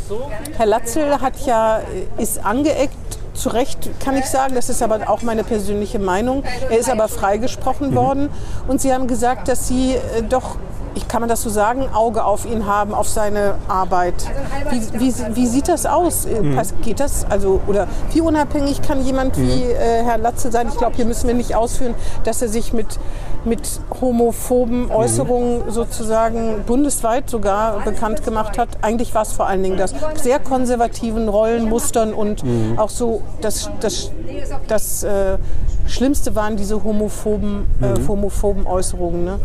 [0.58, 1.82] Herr Latzel hat ja,
[2.18, 2.96] ist angeeckt
[3.34, 6.44] zu Recht kann ich sagen, das ist aber auch meine persönliche Meinung.
[6.70, 7.96] Er ist aber freigesprochen mhm.
[7.96, 8.30] worden
[8.68, 10.58] und Sie haben gesagt, dass Sie äh, doch
[10.96, 14.16] ich kann man das so sagen, Auge auf ihn haben, auf seine Arbeit.
[14.70, 16.26] Wie, wie, wie sieht das aus?
[16.26, 16.60] Mhm.
[16.82, 17.26] Geht das?
[17.30, 19.47] Also, oder wie unabhängig kann jemand mhm.
[19.47, 20.68] wie äh, Herr Latze sein?
[20.68, 21.93] Ich glaube, hier müssen wir nicht ausführen,
[22.24, 23.00] dass er sich mit,
[23.46, 24.92] mit homophoben mhm.
[24.92, 28.70] Äußerungen sozusagen bundesweit sogar bekannt gemacht hat.
[28.82, 32.78] Eigentlich war es vor allen Dingen das sehr konservativen Rollenmustern und mhm.
[32.78, 34.12] auch so das, das,
[34.68, 35.38] das äh,
[35.88, 38.08] Schlimmste waren diese homophoben, äh, mhm.
[38.08, 39.26] homophoben Äußerungen.
[39.26, 39.40] Ne?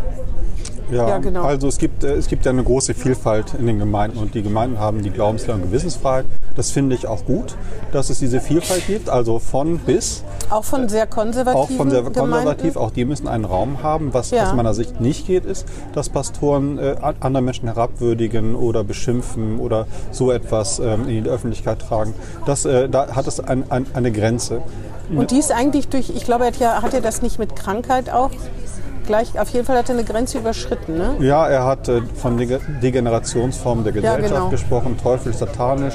[0.91, 1.43] Ja, ja, genau.
[1.43, 4.43] Also es gibt, äh, es gibt ja eine große Vielfalt in den Gemeinden und die
[4.43, 6.27] Gemeinden haben die Glaubenslehre und Gewissensfreiheit.
[6.57, 7.57] Das finde ich auch gut,
[7.93, 10.23] dass es diese Vielfalt gibt, also von bis.
[10.51, 14.15] Auch von sehr konservativen Auch von sehr konservativ, auch die müssen einen Raum haben.
[14.15, 14.49] Was ja.
[14.49, 19.87] aus meiner Sicht nicht geht, ist, dass Pastoren äh, andere Menschen herabwürdigen oder beschimpfen oder
[20.11, 22.15] so etwas ähm, in die Öffentlichkeit tragen.
[22.47, 24.63] Das, äh, da hat es ein, ein, eine Grenze.
[25.15, 27.57] Und die ist eigentlich durch, ich glaube, er hat ja, hat er das nicht mit
[27.57, 28.31] Krankheit auch?
[29.07, 31.15] Gleich, auf jeden Fall hat er eine Grenze überschritten, ne?
[31.21, 34.49] Ja, er hat äh, von Degenerationsformen der Gesellschaft ja, genau.
[34.49, 35.95] gesprochen, teuflisch, satanisch.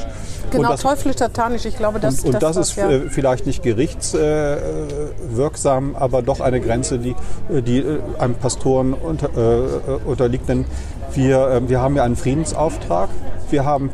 [0.51, 2.89] Genau, das, teuflisch, satanisch, ich glaube, das, und, und das, das ist ja.
[2.89, 7.15] Äh, vielleicht nicht gerichtswirksam, aber doch eine Grenze, die,
[7.53, 7.85] äh, die
[8.17, 9.61] einem Pastoren unter, äh,
[10.05, 10.47] unterliegt.
[10.49, 10.65] Denn
[11.13, 13.09] wir, wir haben ja einen Friedensauftrag.
[13.49, 13.89] Wir haben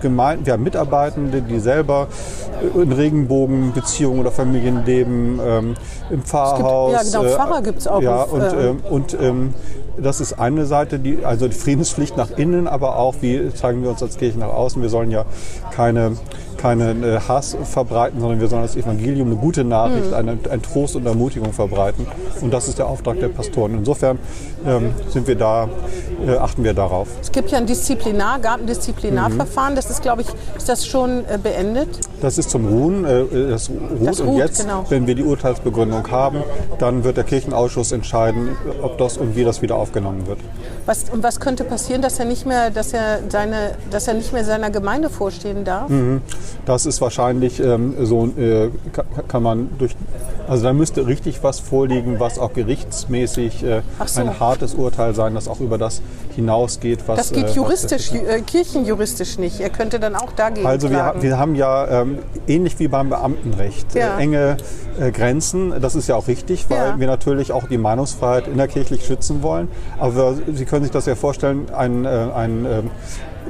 [0.00, 2.08] Gemeinden, wir haben Mitarbeitende, die selber
[2.74, 5.74] in Regenbogenbeziehungen oder Familien leben, ähm,
[6.10, 7.02] im Pfarrhaus.
[7.02, 8.02] Gibt, ja, genau, Pfarrer gibt es auch.
[8.02, 9.54] Ja, und, äh, ähm, und ähm,
[9.98, 13.90] das ist eine Seite, die, also die Friedenspflicht nach innen, aber auch, wie zeigen wir
[13.90, 14.80] uns als Kirche nach außen.
[14.80, 15.24] Wir sollen ja
[15.74, 16.12] keine
[16.60, 20.14] keinen äh, Hass verbreiten, sondern wir sollen das Evangelium, eine gute Nachricht, mhm.
[20.14, 22.06] eine, ein Trost und Ermutigung verbreiten.
[22.40, 23.74] Und das ist der Auftrag der Pastoren.
[23.78, 24.18] Insofern
[25.08, 25.68] sind wir da,
[26.26, 27.08] äh, achten wir darauf.
[27.20, 29.72] Es gibt ja ein Disziplinar, gab ein Disziplinarverfahren.
[29.72, 29.76] Mhm.
[29.76, 31.88] Das ist, glaube ich, ist das schon äh, beendet?
[32.20, 33.04] Das ist zum Ruhen.
[33.04, 33.80] Äh, das ruht.
[34.04, 34.84] Das ruht und jetzt, genau.
[34.88, 36.42] wenn wir die Urteilsbegründung haben,
[36.78, 38.50] dann wird der Kirchenausschuss entscheiden,
[38.82, 40.38] ob das und wie das wieder aufgenommen wird.
[40.86, 44.32] Was, und was könnte passieren, dass er nicht mehr, dass er seine, dass er nicht
[44.32, 45.88] mehr seiner Gemeinde vorstehen darf?
[45.88, 46.22] Mhm.
[46.66, 48.70] Das ist wahrscheinlich ähm, so, äh,
[49.28, 49.96] kann man durch,
[50.50, 54.20] also da müsste richtig was vorliegen, was auch gerichtsmäßig äh, so.
[54.20, 56.02] ein hartes Urteil sein, das auch über das
[56.34, 57.18] hinausgeht, was.
[57.18, 59.60] Das geht äh, juristisch, äh, kirchenjuristisch nicht.
[59.60, 60.66] Er könnte dann auch dagegen.
[60.66, 64.18] Also wir, wir, haben ja ähm, ähnlich wie beim Beamtenrecht äh, ja.
[64.18, 64.56] enge
[64.98, 65.80] äh, Grenzen.
[65.80, 66.98] Das ist ja auch richtig, weil ja.
[66.98, 69.68] wir natürlich auch die Meinungsfreiheit innerkirchlich schützen wollen.
[70.00, 72.90] Aber Sie können sich das ja vorstellen, ein, ein ähm,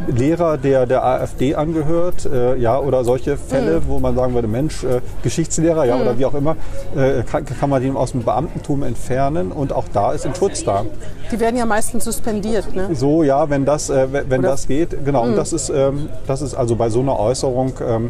[0.09, 3.85] Lehrer, der der AfD angehört, äh, ja, oder solche Fälle, mhm.
[3.89, 6.03] wo man sagen würde, Mensch, äh, Geschichtslehrer, ja, mhm.
[6.03, 6.57] oder wie auch immer,
[6.97, 10.65] äh, kann, kann, man den aus dem Beamtentum entfernen und auch da ist ein Schutz
[10.65, 10.85] da.
[11.31, 12.89] Die werden ja meistens suspendiert, ne?
[12.95, 15.25] So, ja, wenn das, äh, wenn das geht, genau.
[15.25, 15.31] Mhm.
[15.31, 18.09] Und das ist, ähm, das ist also bei so einer Äußerung, ähm,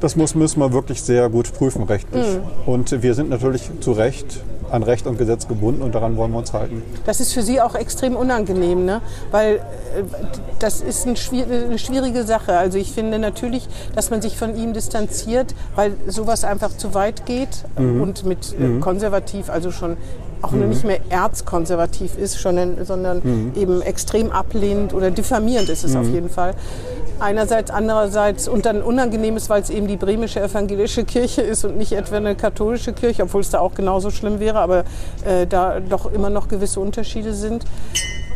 [0.00, 2.26] das muss, müssen wir wirklich sehr gut prüfen rechtlich.
[2.26, 2.72] Mhm.
[2.72, 4.40] Und wir sind natürlich zu Recht
[4.70, 6.82] an Recht und Gesetz gebunden und daran wollen wir uns halten.
[7.06, 9.00] Das ist für Sie auch extrem unangenehm, ne?
[9.30, 9.60] weil äh,
[10.58, 12.56] das ist eine schwierige Sache.
[12.56, 17.26] Also ich finde natürlich, dass man sich von ihm distanziert, weil sowas einfach zu weit
[17.26, 18.00] geht mhm.
[18.00, 18.80] und mit äh, mhm.
[18.80, 19.96] konservativ, also schon
[20.42, 20.68] auch mhm.
[20.68, 23.52] nicht mehr erzkonservativ ist, schon, sondern mhm.
[23.56, 26.14] eben extrem ablehnend oder diffamierend ist es auf mhm.
[26.14, 26.54] jeden Fall
[27.20, 31.76] einerseits, andererseits und dann unangenehm ist, weil es eben die bremische evangelische Kirche ist und
[31.76, 34.84] nicht etwa eine katholische Kirche, obwohl es da auch genauso schlimm wäre, aber
[35.24, 37.64] äh, da doch immer noch gewisse Unterschiede sind.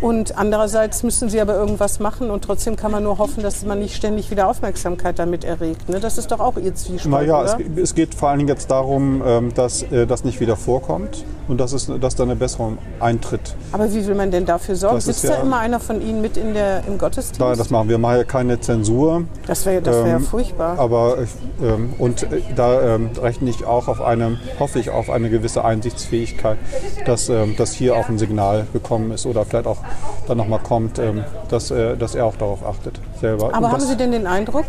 [0.03, 3.79] Und andererseits müssen sie aber irgendwas machen und trotzdem kann man nur hoffen, dass man
[3.79, 5.89] nicht ständig wieder Aufmerksamkeit damit erregt.
[5.89, 6.01] Ne?
[6.01, 9.23] Das ist doch auch ihr Zwiespalt, Naja, es, es, geht vor allen Dingen jetzt darum,
[9.25, 13.55] ähm, dass äh, das nicht wieder vorkommt und dass, es, dass da eine Besserung eintritt.
[13.71, 14.97] Aber wie will man denn dafür sorgen?
[14.97, 17.41] Das Sitzt ja, da immer einer von Ihnen mit in der, im Gottesdienst?
[17.41, 17.93] Nein, das machen wir.
[17.93, 19.25] Wir machen ja keine Zensur.
[19.47, 20.79] Das wäre das wär ähm, furchtbar.
[20.79, 21.19] Aber
[21.63, 25.65] ähm, und äh, da ähm, rechne ich auch auf eine, hoffe ich auf eine gewisse
[25.65, 26.59] Einsichtsfähigkeit,
[27.05, 29.79] dass, ähm, dass hier auch ein Signal gekommen ist oder vielleicht auch
[30.27, 33.55] dann nochmal kommt, ähm, dass, äh, dass er auch darauf achtet selber.
[33.55, 34.67] Aber haben Sie denn den Eindruck?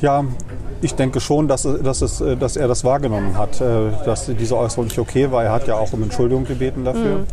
[0.00, 0.24] Ja,
[0.80, 4.86] ich denke schon, dass, dass, es, dass er das wahrgenommen hat, äh, dass diese Äußerung
[4.86, 5.44] nicht okay war.
[5.44, 7.18] Er hat ja auch um Entschuldigung gebeten dafür.
[7.18, 7.26] Mhm.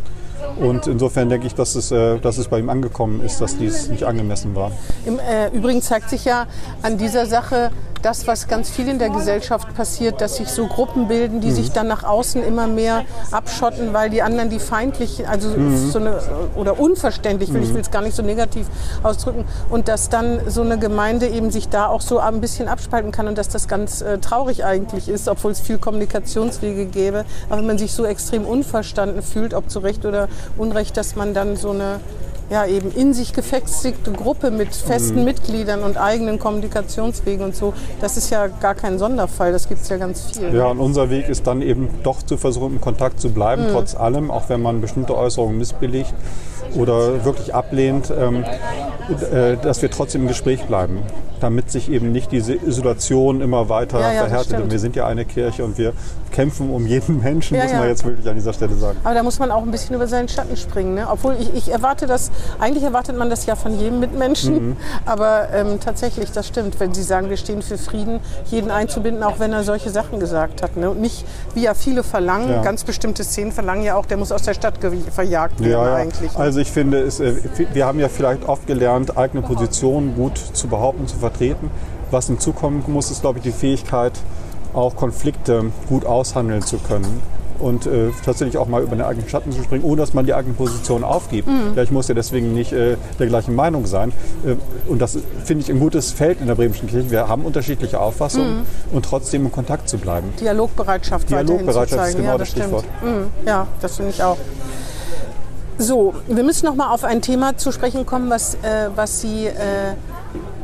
[0.58, 3.88] Und insofern denke ich, dass es, äh, dass es bei ihm angekommen ist, dass dies
[3.88, 4.72] nicht angemessen war.
[5.06, 6.46] Im äh, Übrigen zeigt sich ja
[6.82, 7.70] an dieser Sache
[8.02, 11.54] das, was ganz viel in der Gesellschaft passiert, dass sich so Gruppen bilden, die mhm.
[11.54, 15.90] sich dann nach außen immer mehr abschotten, weil die anderen die feindlich, also mhm.
[15.90, 16.20] so eine,
[16.56, 17.66] oder unverständlich, will, mhm.
[17.66, 18.66] ich will es gar nicht so negativ
[19.02, 23.12] ausdrücken, und dass dann so eine Gemeinde eben sich da auch so ein bisschen abspalten
[23.12, 27.24] kann und dass das ganz äh, traurig eigentlich ist, obwohl es viel Kommunikationswege gäbe.
[27.48, 31.34] Aber wenn man sich so extrem unverstanden fühlt, ob zu Recht oder Unrecht, dass man
[31.34, 32.00] dann so eine
[32.50, 35.24] ja eben in sich gefestigte Gruppe mit festen Mhm.
[35.24, 39.88] Mitgliedern und eigenen Kommunikationswegen und so, das ist ja gar kein Sonderfall, das gibt es
[39.88, 40.54] ja ganz viel.
[40.54, 43.94] Ja, und unser Weg ist dann eben doch zu versuchen, im Kontakt zu bleiben, trotz
[43.94, 46.12] allem, auch wenn man bestimmte Äußerungen missbilligt
[46.74, 48.44] oder wirklich ablehnt, ähm,
[49.32, 51.02] äh, dass wir trotzdem im Gespräch bleiben,
[51.40, 54.60] damit sich eben nicht diese Isolation immer weiter Ja, ja, verhärtet.
[54.60, 55.92] Und wir sind ja eine Kirche und wir
[56.30, 58.98] kämpfen um jeden Menschen, Ja, muss man jetzt wirklich an dieser Stelle sagen.
[59.04, 60.94] Aber da muss man auch ein bisschen über seinen Schatten springen.
[60.94, 61.06] Ne?
[61.10, 64.68] Obwohl ich, ich erwarte das, eigentlich erwartet man das ja von jedem Mitmenschen.
[64.70, 64.76] Mhm.
[65.06, 69.38] Aber ähm, tatsächlich, das stimmt, wenn Sie sagen, wir stehen für Frieden, jeden einzubinden, auch
[69.38, 70.76] wenn er solche Sachen gesagt hat.
[70.76, 70.90] Ne?
[70.90, 74.42] Und nicht, wie ja viele verlangen, ganz bestimmte Szenen verlangen ja auch, der muss aus
[74.42, 74.74] der Stadt
[75.10, 76.32] verjagt werden eigentlich.
[76.32, 76.38] ne?
[76.38, 77.34] Also ich finde, es, äh,
[77.72, 81.70] wir haben ja vielleicht oft gelernt, eigene Positionen gut zu behaupten, zu vertreten.
[82.10, 84.12] Was hinzukommen muss, ist, glaube ich, die Fähigkeit,
[84.74, 87.22] auch Konflikte gut aushandeln zu können.
[87.58, 90.32] Und äh, tatsächlich auch mal über den eigenen Schatten zu springen, ohne dass man die
[90.32, 91.46] eigene Position aufgibt.
[91.46, 91.74] Mhm.
[91.76, 94.12] Ja, ich muss ja deswegen nicht äh, der gleichen Meinung sein.
[94.46, 94.56] Äh,
[94.90, 97.10] und das finde ich ein gutes Feld in der Bremischen Kirche.
[97.10, 100.32] Wir haben unterschiedliche Auffassungen und trotzdem in Kontakt zu bleiben.
[100.40, 102.58] Dialogbereitschaft, Dialogbereitschaft ist genau ja, das das.
[102.62, 102.84] Stichwort.
[103.02, 103.26] Mhm.
[103.46, 104.38] Ja, das finde ich auch.
[105.80, 109.46] So, wir müssen noch mal auf ein Thema zu sprechen kommen, was, äh, was Sie,
[109.46, 109.94] äh,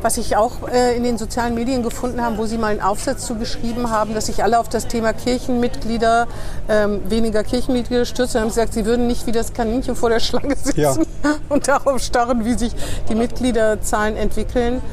[0.03, 3.25] was ich auch äh, in den sozialen Medien gefunden habe, wo Sie mal einen Aufsatz
[3.25, 6.27] zu geschrieben haben, dass sich alle auf das Thema Kirchenmitglieder,
[6.69, 8.41] ähm, weniger Kirchenmitglieder stürzen.
[8.41, 10.95] haben Sie gesagt, Sie würden nicht wie das Kaninchen vor der Schlange sitzen Ja.
[11.49, 12.73] und darauf starren, wie sich
[13.09, 14.83] die Mitgliederzahlen entwickeln.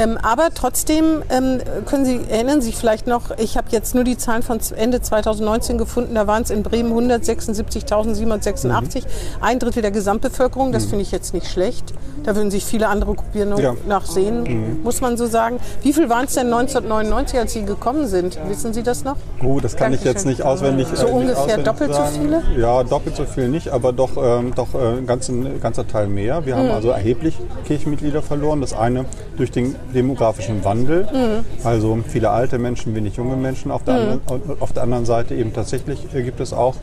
[0.00, 4.16] Ähm, aber trotzdem ähm, können Sie, erinnern sich vielleicht noch, ich habe jetzt nur die
[4.16, 9.04] Zahlen von Ende 2019 gefunden, da waren es in Bremen 176.786,
[9.42, 11.92] ein Drittel der Gesamtbevölkerung, das finde ich jetzt nicht schlecht.
[12.22, 13.74] Da würden sich viele andere Gruppierungen Ja.
[13.88, 15.58] nachsehen, muss man so sagen.
[15.82, 18.38] Wie viel waren es denn 1999, als Sie gekommen sind?
[18.46, 19.16] Wissen Sie das noch?
[19.42, 20.30] Oh, das kann ich jetzt Dankeschön.
[20.30, 20.86] nicht auswendig.
[20.94, 22.12] So äh, ungefähr auswendig doppelt so sagen.
[22.20, 22.42] viele?
[22.60, 26.44] Ja, doppelt so viel nicht, aber doch, ähm, doch äh, ein ganzer, Teil mehr.
[26.44, 26.58] Wir Mhm.
[26.60, 28.60] haben also erheblich Kirchenmitglieder verloren.
[28.60, 29.06] Das eine
[29.38, 31.44] durch den demografischen Wandel, Mhm.
[31.64, 33.70] also viele alte Menschen, wenig junge Menschen.
[33.70, 36.74] Auf der, anderen, und auf der anderen Seite eben tatsächlich äh, gibt es auch,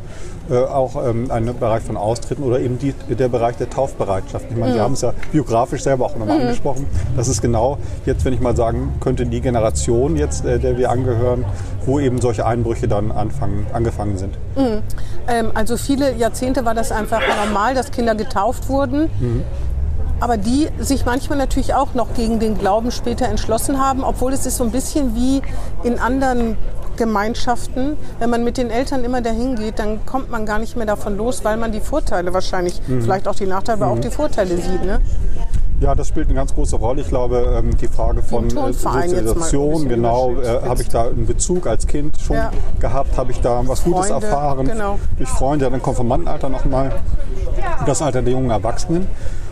[0.49, 4.45] äh, auch ähm, einen Bereich von Austritten oder eben die, der Bereich der Taufbereitschaft.
[4.49, 6.85] Ich meine, Sie haben es ja biografisch selber auch nochmal angesprochen.
[7.15, 10.89] Das ist genau jetzt, wenn ich mal sagen könnte, die Generation jetzt, äh, der wir
[10.91, 11.45] angehören,
[11.85, 14.37] wo eben solche Einbrüche dann anfangen, angefangen sind.
[15.27, 19.09] Ähm, also viele Jahrzehnte war das einfach normal, dass Kinder getauft wurden.
[20.19, 24.45] Aber die sich manchmal natürlich auch noch gegen den Glauben später entschlossen haben, obwohl es
[24.45, 25.41] ist so ein bisschen wie
[25.83, 26.57] in anderen
[26.97, 27.95] Gemeinschaften.
[28.19, 31.15] Wenn man mit den Eltern immer dahin geht, dann kommt man gar nicht mehr davon
[31.17, 34.83] los, weil man die Vorteile wahrscheinlich, vielleicht auch die Nachteile, aber auch die Vorteile sieht.
[34.83, 34.99] Ne?
[35.79, 37.01] Ja, das spielt eine ganz große Rolle.
[37.01, 41.67] Ich glaube, ähm, die Frage von äh, Sozialisation, genau, äh, habe ich da einen Bezug
[41.67, 42.51] als Kind schon Ja.
[42.79, 44.97] gehabt, habe ich da was Gutes Freunde, erfahren genau.
[45.17, 46.95] durch Freunde, dann Konfirmandenalter nochmal,
[47.85, 49.07] das Alter der jungen Erwachsenen.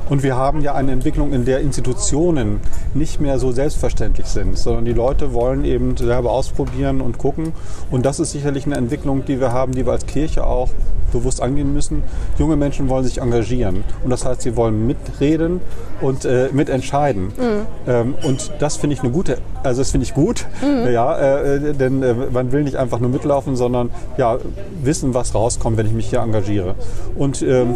[0.09, 2.59] Und wir haben ja eine Entwicklung, in der Institutionen
[2.93, 7.53] nicht mehr so selbstverständlich sind, sondern die Leute wollen eben selber ausprobieren und gucken.
[7.91, 10.69] Und das ist sicherlich eine Entwicklung, die wir haben, die wir als Kirche auch
[11.11, 12.03] bewusst angehen müssen.
[12.37, 13.83] Junge Menschen wollen sich engagieren.
[14.03, 15.61] Und das heißt, sie wollen mitreden
[16.01, 17.31] und äh, mitentscheiden.
[17.87, 22.03] Ähm, und das finde ich eine gute, also das finde ich gut, ja, äh, denn
[22.03, 24.37] äh, man will nicht einfach nur mitlaufen, sondern ja,
[24.83, 26.75] wissen, was rauskommt, wenn ich mich hier engagiere.
[27.15, 27.75] Und ähm,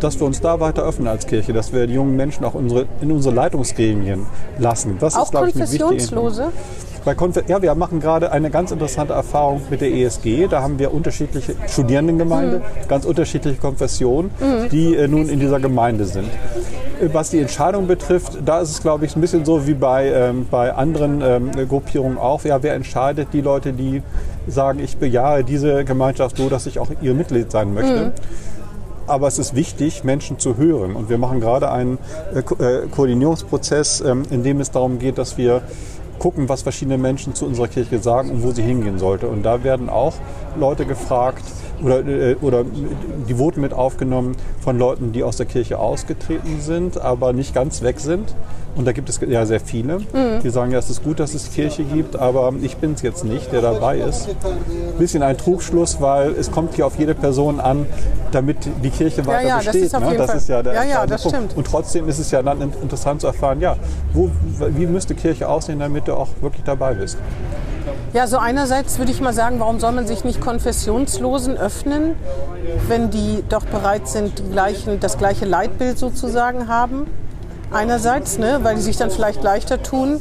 [0.00, 2.86] dass wir uns da weiter öffnen als Kirche, dass wir die jungen Menschen auch unsere,
[3.00, 4.26] in unsere Leitungsgremien
[4.58, 4.96] lassen.
[5.00, 6.44] Das Auch ist, glaube ich, eine wichtige Konfessionslose?
[7.02, 10.48] bei Konfer ja, wir machen gerade eine ganz interessante Erfahrung mit der ESG.
[10.48, 12.88] Da haben wir unterschiedliche Studierendengemeinde, Mhm.
[12.88, 14.30] ganz unterschiedliche Konfessionen,
[14.70, 16.26] die äh, nun in dieser Gemeinde sind.
[17.00, 20.08] Äh, Was die Entscheidung betrifft, da ist es, glaube ich, ein bisschen so wie bei,
[20.12, 22.44] ähm, bei anderen ähm, Gruppierungen auch.
[22.44, 23.28] Ja, wer entscheidet?
[23.32, 24.02] Die Leute, die
[24.46, 28.12] sagen, ich bejahe diese Gemeinschaft so, dass ich auch ihr Mitglied sein möchte.
[29.10, 30.94] Aber es ist wichtig, Menschen zu hören.
[30.94, 31.98] Und wir machen gerade einen
[32.32, 35.62] äh, äh, Koordinierungsprozess, ähm, in dem es darum geht, dass wir
[36.20, 39.26] gucken, was verschiedene Menschen zu unserer Kirche sagen und wo sie hingehen sollte.
[39.26, 40.14] Und da werden auch
[40.56, 41.42] Leute gefragt
[41.82, 42.64] oder, äh, oder
[43.28, 47.82] die Voten mit aufgenommen von Leuten, die aus der Kirche ausgetreten sind, aber nicht ganz
[47.82, 48.32] weg sind.
[48.76, 49.98] Und da gibt es ja sehr viele,
[50.42, 53.24] die sagen, ja, es ist gut, dass es Kirche gibt, aber ich bin es jetzt
[53.24, 54.28] nicht, der dabei ist.
[54.28, 57.86] Ein bisschen ein Trugschluss, weil es kommt hier auf jede Person an,
[58.30, 59.84] damit die Kirche weiter ja, das besteht.
[59.84, 60.12] ist auf ne?
[60.12, 61.36] jeden das ist ja der Ja, ja, das Punkt.
[61.36, 61.56] stimmt.
[61.56, 63.76] Und trotzdem ist es ja dann in- interessant zu erfahren, ja,
[64.12, 67.18] wo, wie müsste Kirche aussehen, damit du auch wirklich dabei bist.
[68.12, 72.14] Ja, so einerseits würde ich mal sagen, warum soll man sich nicht Konfessionslosen öffnen,
[72.88, 77.06] wenn die doch bereit sind, gleichen, das gleiche Leitbild sozusagen haben?
[77.72, 80.20] Einerseits, ne, weil die sich dann vielleicht leichter tun.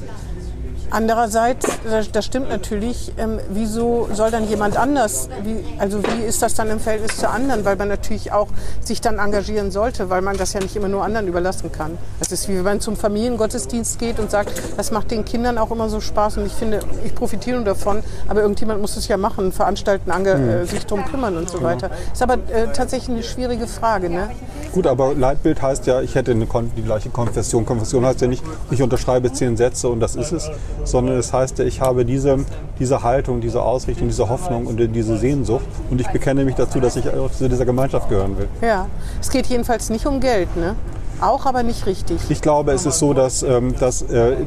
[0.91, 1.67] Andererseits,
[2.11, 6.69] das, stimmt natürlich, ähm, wieso soll dann jemand anders, wie, also wie ist das dann
[6.69, 8.47] im Verhältnis zu anderen, weil man natürlich auch
[8.81, 11.97] sich dann engagieren sollte, weil man das ja nicht immer nur anderen überlassen kann.
[12.19, 15.71] Das ist wie wenn man zum Familiengottesdienst geht und sagt, das macht den Kindern auch
[15.71, 19.51] immer so Spaß und ich finde, ich profitiere davon, aber irgendjemand muss es ja machen,
[19.51, 21.89] veranstalten, äh, sich darum kümmern und so weiter.
[22.11, 24.09] Ist aber äh, tatsächlich eine schwierige Frage.
[24.09, 24.29] Ne?
[24.71, 27.65] Gut, aber Leitbild heißt ja, ich hätte eine, die gleiche Konfession.
[27.65, 30.49] Konfession heißt ja nicht, ich unterschreibe zehn Sätze und das ist es,
[30.83, 32.39] sondern es heißt ja, ich habe diese,
[32.79, 36.95] diese Haltung, diese Ausrichtung, diese Hoffnung und diese Sehnsucht und ich bekenne mich dazu, dass
[36.95, 38.47] ich auch zu dieser Gemeinschaft gehören will.
[38.61, 38.87] Ja,
[39.19, 40.75] es geht jedenfalls nicht um Geld, ne?
[41.21, 42.17] Auch, aber nicht richtig.
[42.29, 44.37] Ich glaube, es ist so, dass, ähm, dass äh,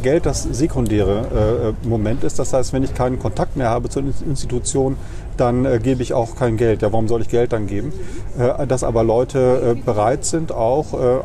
[0.00, 2.38] Geld das sekundäre äh, Moment ist.
[2.38, 4.96] Das heißt, wenn ich keinen Kontakt mehr habe zur Institution,
[5.40, 6.82] dann äh, gebe ich auch kein Geld.
[6.82, 7.92] Ja, warum soll ich Geld dann geben?
[8.38, 11.18] Äh, dass aber Leute äh, bereit sind, auch äh,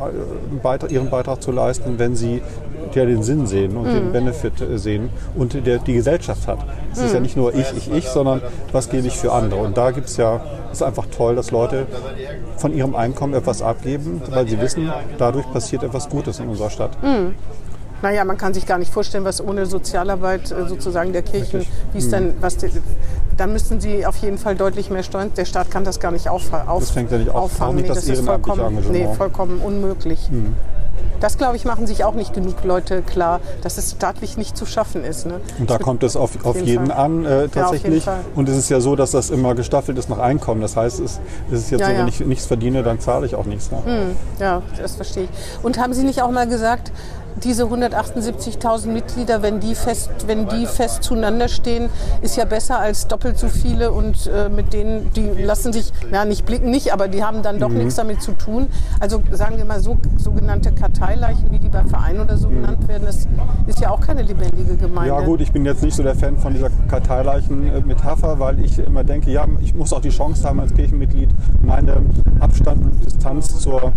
[0.62, 2.40] Beitrag, ihren Beitrag zu leisten, wenn sie
[2.94, 6.60] ja den Sinn sehen und den Benefit äh, sehen und der die Gesellschaft hat.
[6.92, 8.40] Es ist ja nicht nur ich, ich, ich, sondern
[8.72, 9.60] was gebe ich für andere.
[9.60, 10.40] Und da gibt es ja,
[10.72, 11.86] es ist einfach toll, dass Leute
[12.56, 16.96] von ihrem Einkommen etwas abgeben, weil sie wissen, dadurch passiert etwas Gutes in unserer Stadt.
[18.02, 21.98] Naja, man kann sich gar nicht vorstellen, was ohne Sozialarbeit äh, sozusagen der Kirchen, wie
[21.98, 22.70] es dann, was die,
[23.36, 25.32] dann müssten sie auf jeden Fall deutlich mehr Steuern.
[25.36, 27.76] Der Staat kann das gar nicht auf, auf, Das fängt ja nicht auf- auffangen.
[27.76, 30.28] nicht nee, das das ist vollkommen, nee, vollkommen unmöglich.
[31.20, 34.66] Das, glaube ich, machen sich auch nicht genug Leute klar, dass es staatlich nicht zu
[34.66, 35.26] schaffen ist.
[35.26, 35.40] Ne?
[35.58, 38.04] Und da kommt es auf, auf jeden jeden an äh, Ja, auf jeden tatsächlich.
[38.34, 40.60] Und es ist ja so, dass das immer gestaffelt ist nach Einkommen.
[40.60, 41.20] Das heißt, es,
[41.50, 41.98] es ist jetzt Ja, so, ja.
[42.00, 43.70] wenn ich nichts verdiene, dann zahle ich auch nichts.
[43.70, 43.78] Ne?
[44.38, 45.30] Ja, das verstehe ich.
[45.64, 46.92] Und haben Sie nicht auch mal gesagt,
[47.42, 51.88] diese 178.000 Mitglieder, wenn die fest, wenn die fest zueinander stehen,
[52.22, 56.24] ist ja besser als doppelt so viele und äh, mit denen, die lassen sich, ja
[56.24, 57.78] nicht blicken nicht, aber die haben dann doch Mhm.
[57.78, 58.68] nichts damit zu tun.
[59.00, 63.04] Also sagen wir mal so sogenannte Karteileichen, wie die bei Vereinen oder so genannt werden,
[63.06, 63.26] das
[63.66, 65.14] ist ja auch keine lebendige Gemeinde.
[65.14, 69.04] Ja gut, ich bin jetzt nicht so der Fan von dieser Karteileichen-Metapher, weil ich immer
[69.04, 71.28] denke, ja, ich muss auch die Chance haben als Kirchenmitglied,
[71.62, 71.96] meine
[72.40, 73.92] Abstand und Distanz zur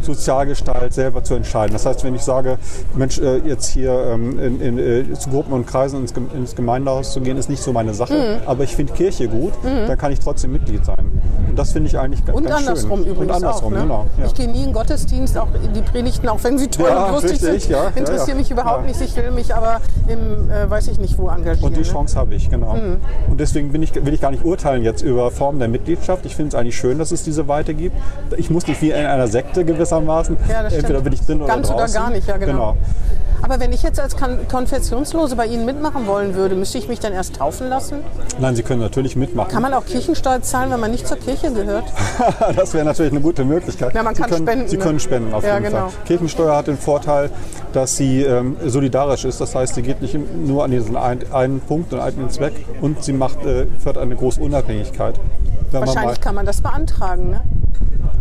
[0.00, 1.72] Sozialgestalt selber zu entscheiden.
[1.72, 2.58] Das heißt, wenn ich sage,
[2.96, 7.12] Mensch, äh, jetzt hier ähm, in, in, äh, zu Gruppen und Kreisen ins, ins Gemeindehaus
[7.12, 8.14] zu gehen, ist nicht so meine Sache.
[8.14, 8.48] Mhm.
[8.48, 11.10] Aber ich finde Kirche gut, dann kann ich trotzdem Mitglied sein.
[11.54, 13.12] Und das finde ich eigentlich ga- Und ganz andersrum schön.
[13.12, 13.76] übrigens Und andersrum, auch.
[13.76, 13.82] Ne?
[13.84, 14.06] genau.
[14.18, 14.26] Ja.
[14.26, 17.12] Ich gehe nie in Gottesdienst, auch in die Predigten, auch wenn sie toll Ja, und
[17.12, 17.70] lustig richtig, sind.
[17.70, 18.34] ja, interessieren ja.
[18.34, 19.00] mich überhaupt nicht.
[19.00, 21.68] Ich will mich aber im, äh, weiß ich nicht wo engagieren.
[21.68, 21.86] Und die ne?
[21.86, 22.74] Chance habe ich, genau.
[22.74, 22.96] Mhm.
[23.30, 26.26] Und deswegen bin ich, will ich gar nicht urteilen jetzt über Formen der Mitgliedschaft.
[26.26, 27.94] Ich finde es eigentlich schön, dass es diese Weite gibt.
[28.36, 30.36] Ich muss nicht wie in einer Sekte gewissermaßen.
[30.76, 31.94] Entweder bin ich drin oder Ganz oder draußen.
[31.94, 32.76] gar nicht, ja, genau.
[33.44, 36.98] Aber wenn ich jetzt als Kon Konfessionslose bei Ihnen mitmachen wollen würde, müsste ich mich
[36.98, 37.98] dann erst taufen lassen?
[38.38, 39.50] Nein, Sie können natürlich mitmachen.
[39.50, 41.84] Kann man auch Kirchensteuer zahlen, wenn man nicht zur Kirche gehört?
[42.56, 43.94] das wäre natürlich eine gute Möglichkeit.
[43.94, 44.82] Ja, man Sie kann können, spenden, Sie ne?
[44.82, 45.88] können spenden auf Ja, jeden genau.
[45.88, 46.04] Fall.
[46.06, 47.28] Kirchensteuer hat den Vorteil,
[47.74, 49.42] dass sie ähm, solidarisch ist.
[49.42, 50.16] Das heißt, sie geht nicht
[50.46, 54.16] nur an diesen ein, einen Punkt und einen Zweck und sie macht, äh, fördert eine
[54.16, 55.20] große Unabhängigkeit.
[55.70, 57.42] Wahrscheinlich mal, kann man das beantragen, ne?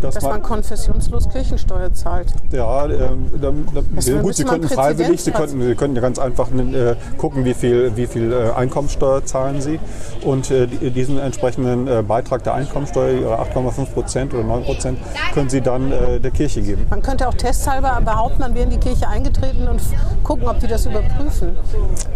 [0.04, 2.28] dass dass man, man konfessionslos Kirchensteuer zahlt.
[2.52, 6.02] Ja, ähm, dann, dann, ja, gut, Sie könnten freiwillig, Sie Präzedenzplatz- könnten, Sie könnten ja
[6.02, 9.80] ganz einfach äh, gucken, wie viel, wie viel äh, Einkommensteuer zahlen Sie
[10.24, 14.98] und äh, die- diesen entsprechenden äh, Beitrag der Einkommensteuer, Ihre 8,5 Prozent oder 9 Prozent,
[15.34, 16.86] können Sie dann äh, der Kirche geben.
[16.90, 19.82] Man könnte auch testhalber behaupten, man wäre in die Kirche eingetreten und
[20.24, 21.56] gucken, ob die das überprüfen.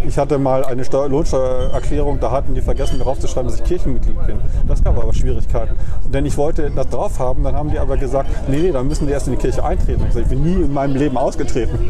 [0.08, 3.64] Ich hatte mal eine Steu Lohnsteuererklärung, da hatten die vergessen, darauf zu schreiben, dass ich
[3.64, 4.38] Kirchenmitglied bin.
[4.68, 5.76] Das gab aber Schwierigkeiten.
[6.12, 9.08] Denn ich wollte das drauf haben, dann haben die aber gesagt, nee, nee, dann müssen
[9.08, 10.06] die erst in die Kirche eintreten.
[10.16, 11.90] Ich bin nie in meinem Leben ausgetreten.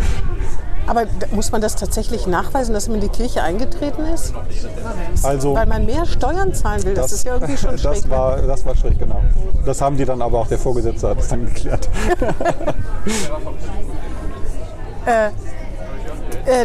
[0.87, 4.33] Aber muss man das tatsächlich nachweisen, dass man in die Kirche eingetreten ist?
[5.21, 6.93] Also Weil man mehr Steuern zahlen will.
[6.93, 8.01] Das, ist ja irgendwie schon schräg.
[8.01, 9.21] das war, das war schräg, genau.
[9.65, 11.89] Das haben die dann aber auch, der Vorgesetzte hat es dann geklärt.
[15.05, 15.29] Äh,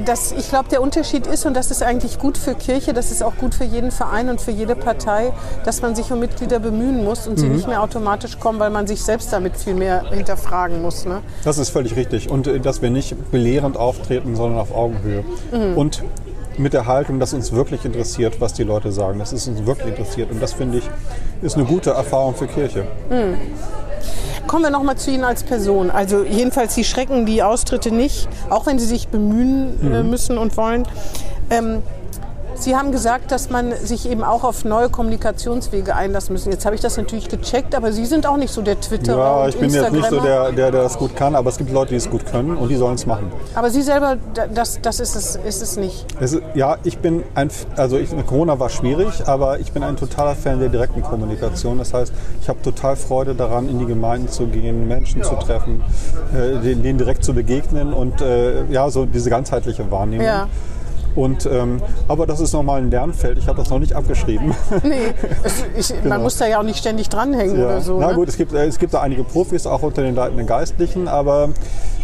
[0.05, 3.23] das, ich glaube, der Unterschied ist, und das ist eigentlich gut für Kirche, das ist
[3.23, 5.33] auch gut für jeden Verein und für jede Partei,
[5.65, 7.57] dass man sich um Mitglieder bemühen muss und sie Mhm.
[7.57, 11.05] nicht mehr automatisch kommen, weil man sich selbst damit viel mehr hinterfragen muss.
[11.05, 11.21] Ne?
[11.45, 12.31] Das ist völlig richtig.
[12.31, 15.25] Und äh, dass wir nicht belehrend auftreten, sondern auf Augenhöhe.
[15.53, 15.77] Mhm.
[15.77, 16.03] Und
[16.59, 19.19] mit der Haltung, dass uns wirklich interessiert, was die Leute sagen.
[19.19, 20.31] Dass es uns wirklich interessiert.
[20.31, 20.85] Und das finde ich,
[21.41, 22.87] ist eine gute Erfahrung für Kirche.
[24.53, 25.91] Kommen wir nochmal zu Ihnen als Person.
[25.91, 30.59] Also jedenfalls, Sie schrecken die Austritte nicht, auch wenn Sie sich bemühen äh, müssen und
[30.59, 30.87] wollen.
[31.49, 31.79] Ähm,
[32.63, 36.53] Sie haben gesagt, dass man sich eben auch auf neue Kommunikationswege einlassen müssen.
[36.53, 39.43] Jetzt habe ich das natürlich gecheckt, aber Sie sind auch nicht so der Twitterer Ja,
[39.43, 41.73] und ich bin jetzt nicht so der, der, der das gut kann, aber es gibt
[41.73, 43.33] Leute, die es gut können und die sollen es machen.
[43.57, 46.07] Aber Sie selber, da- das, das ist, es, ist es nicht.
[46.21, 49.97] Es ist, ja, ich bin ein, also ich, Corona war schwierig, aber ich bin ein
[49.97, 51.79] totaler Fan der direkten Kommunikation.
[51.79, 55.83] Das heißt, ich habe total Freude daran, in die Gemeinden zu gehen, Menschen zu treffen,
[56.33, 60.27] äh, denen, denen direkt zu begegnen und äh, ja, so diese ganzheitliche Wahrnehmung.
[60.27, 60.47] Ja.
[61.15, 63.39] Und, ähm, aber das ist nochmal ein Lernfeld.
[63.39, 64.55] Ich habe das noch nicht abgeschrieben.
[64.83, 66.09] Nee, es, ich, Genau.
[66.15, 67.67] man muss da ja auch nicht ständig dranhängen Ja.
[67.67, 67.99] oder so.
[68.01, 68.15] Na ne?
[68.15, 71.51] gut, es gibt, äh, es gibt da einige Profis, auch unter den leitenden Geistlichen, aber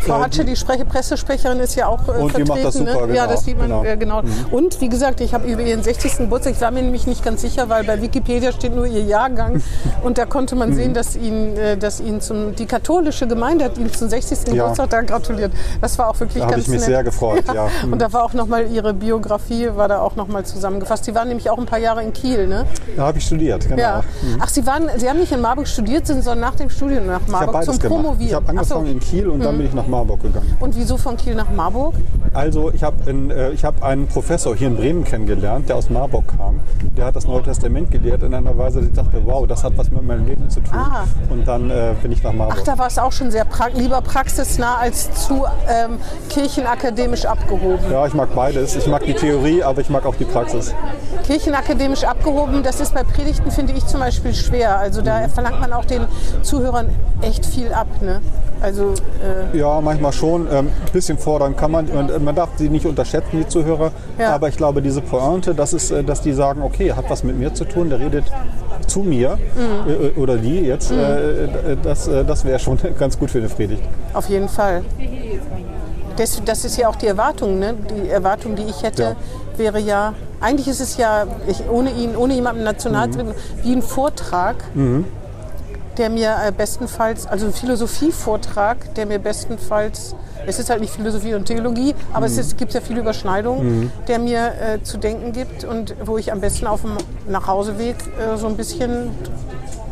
[0.00, 2.48] Frau Hatsche, die Spreche, Pressesprecherin, ist ja auch äh, Und die vertreten.
[2.48, 3.14] macht das super, ne?
[3.14, 3.34] Ja, genau.
[3.34, 3.84] das sieht man Genau.
[3.84, 4.22] äh, genau.
[4.52, 6.18] Und wie gesagt, ich habe über ihren 60.
[6.18, 9.60] Geburtstag, ich war mir nämlich nicht ganz sicher, weil bei Wikipedia steht nur ihr Jahrgang.
[10.04, 10.74] Und da konnte man Mhm.
[10.74, 14.38] sehen, dass ihn, äh, dass ihn zum, die katholische Gemeinde hat ihn zum 60.
[14.48, 14.52] Ja.
[14.54, 15.52] Geburtstag da gratuliert.
[15.80, 16.86] Das war auch wirklich Da habe ganz ich mich nett.
[16.86, 17.68] sehr gefreut, ja.
[17.84, 17.94] Mhm.
[17.94, 21.04] Und da war auch nochmal ihre Biografie, war da auch nochmal zusammengefasst.
[21.04, 22.64] Sie waren nämlich auch ein paar Jahre in Kiel, ne?
[22.96, 23.80] da habe ich studiert, genau.
[23.80, 24.04] Ja.
[24.40, 27.26] Ach, Sie waren, Sie haben nicht in Marburg studiert, sind sondern nach dem Studium nach
[27.26, 28.02] Marburg zum gemacht.
[28.02, 28.28] Promovieren.
[28.28, 28.74] Ich habe Ach so.
[28.76, 30.56] angefangen in Kiel und dann bin ich nach Marburg gegangen.
[30.60, 31.94] Und wieso von Kiel nach Marburg?
[32.34, 36.24] Also ich habe äh, ich hab einen Professor hier in Bremen kennengelernt, der aus Marburg
[36.36, 36.60] kam.
[36.96, 39.90] Der hat das Neue Testament gelehrt in einer Weise, ich dachte, wow, das hat was
[39.90, 40.74] mit meinem Leben zu tun.
[40.74, 41.04] Ah.
[41.30, 42.64] Und dann äh, bin ich nach Ach, Marburg.
[42.64, 47.90] da war es auch schon sehr pra lieber praxisnah als zu ähm, kirchenakademisch abgehoben.
[47.90, 48.76] ja, ich mag beides.
[48.76, 50.74] Ich mag die Theorie, aber ich mag auch die Praxis.
[51.26, 54.78] Kirchenakademisch abgehoben, das ist bei Predigten, finde ich zum Beispiel schwer.
[54.78, 56.02] Also da verlangt man auch den
[56.42, 56.88] Zuhörern
[57.22, 57.86] echt viel ab.
[58.00, 58.20] Ne?
[58.60, 58.94] Also
[59.52, 60.48] äh, Ja, manchmal schon.
[60.48, 61.86] Ein bisschen fordern kann man.
[61.88, 63.92] Und äh, man darf sie nicht unterschätzen, die Zuhörer.
[64.18, 64.34] Ja.
[64.34, 67.38] Aber ich glaube, diese Pointe, das ist, äh, dass die sagen, okay, hat was mit
[67.38, 68.24] mir zu tun, der redet
[68.86, 69.90] zu mir Mhm.
[70.16, 70.90] äh, oder die jetzt.
[70.90, 73.82] Äh, äh, das äh, das wäre schon ganz gut für eine Predigt.
[74.14, 74.82] auf jeden Fall.
[76.18, 77.58] Das, das ist ja auch die Erwartung.
[77.58, 77.74] Ne?
[77.74, 79.16] Die Erwartung, die ich hätte, Ja.
[79.56, 83.20] wäre ja, eigentlich ist es ja, ich, ohne ihn, ohne jemanden national zu
[83.62, 84.56] wie ein Vortrag,
[85.96, 90.14] der mir äh, bestenfalls, also ein Philosophievortrag, der mir bestenfalls,
[90.46, 94.18] es ist halt nicht Philosophie und Theologie, aber es ist, gibt ja viele Überschneidungen, der
[94.18, 96.96] mir äh, zu denken gibt und wo ich am besten auf dem
[97.30, 99.10] Nachhauseweg äh, so ein bisschen,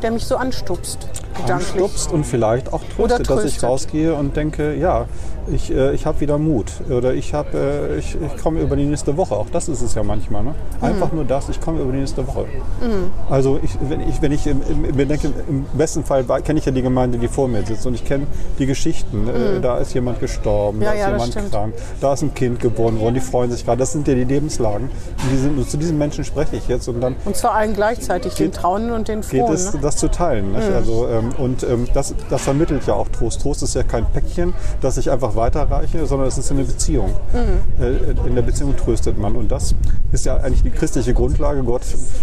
[0.03, 1.09] der mich so anstupst.
[1.49, 5.07] Anstupst und vielleicht auch tröstet, dass ich rausgehe und denke, ja,
[5.53, 8.84] ich, äh, ich habe wieder Mut oder ich, hab, äh, ich, ich komme über die
[8.84, 9.34] nächste Woche.
[9.36, 10.42] Auch das ist es ja manchmal.
[10.42, 10.55] Ne?
[10.80, 12.47] Einfach nur das, ich komme über die nächste Woche.
[13.30, 16.72] Also ich, wenn ich, wenn ich im, im, denke, im besten Fall kenne ich ja
[16.72, 18.26] die Gemeinde, die vor mir sitzt und ich kenne
[18.59, 19.28] die Geschichten.
[19.28, 22.61] Äh, Da ist jemand gestorben, Ja, da ist ja, jemand krank, da ist ein Kind
[22.61, 23.78] geboren worden, die freuen sich gerade.
[23.78, 24.88] Das sind ja die Lebenslagen.
[24.88, 28.34] Und die sind, zu diesen Menschen spreche ich jetzt und dann Und zwar allen gleichzeitig,
[28.34, 29.55] den Trauenden und den geht Frohen.
[29.55, 29.80] es, ne?
[29.82, 30.53] das zu teilen.
[30.53, 30.70] Nicht?
[30.70, 33.42] Also, ähm, und ähm, das, das vermittelt ja auch Trost.
[33.42, 37.11] Trost ist ja kein Päckchen, das ich einfach weiterreiche, sondern es ist eine Beziehung.
[37.80, 39.37] Äh, in der Beziehung tröstet man.
[39.37, 39.74] Und das
[40.12, 41.62] ist ja eigentlich die christliche Grundlage.
[41.62, 41.82] Gott,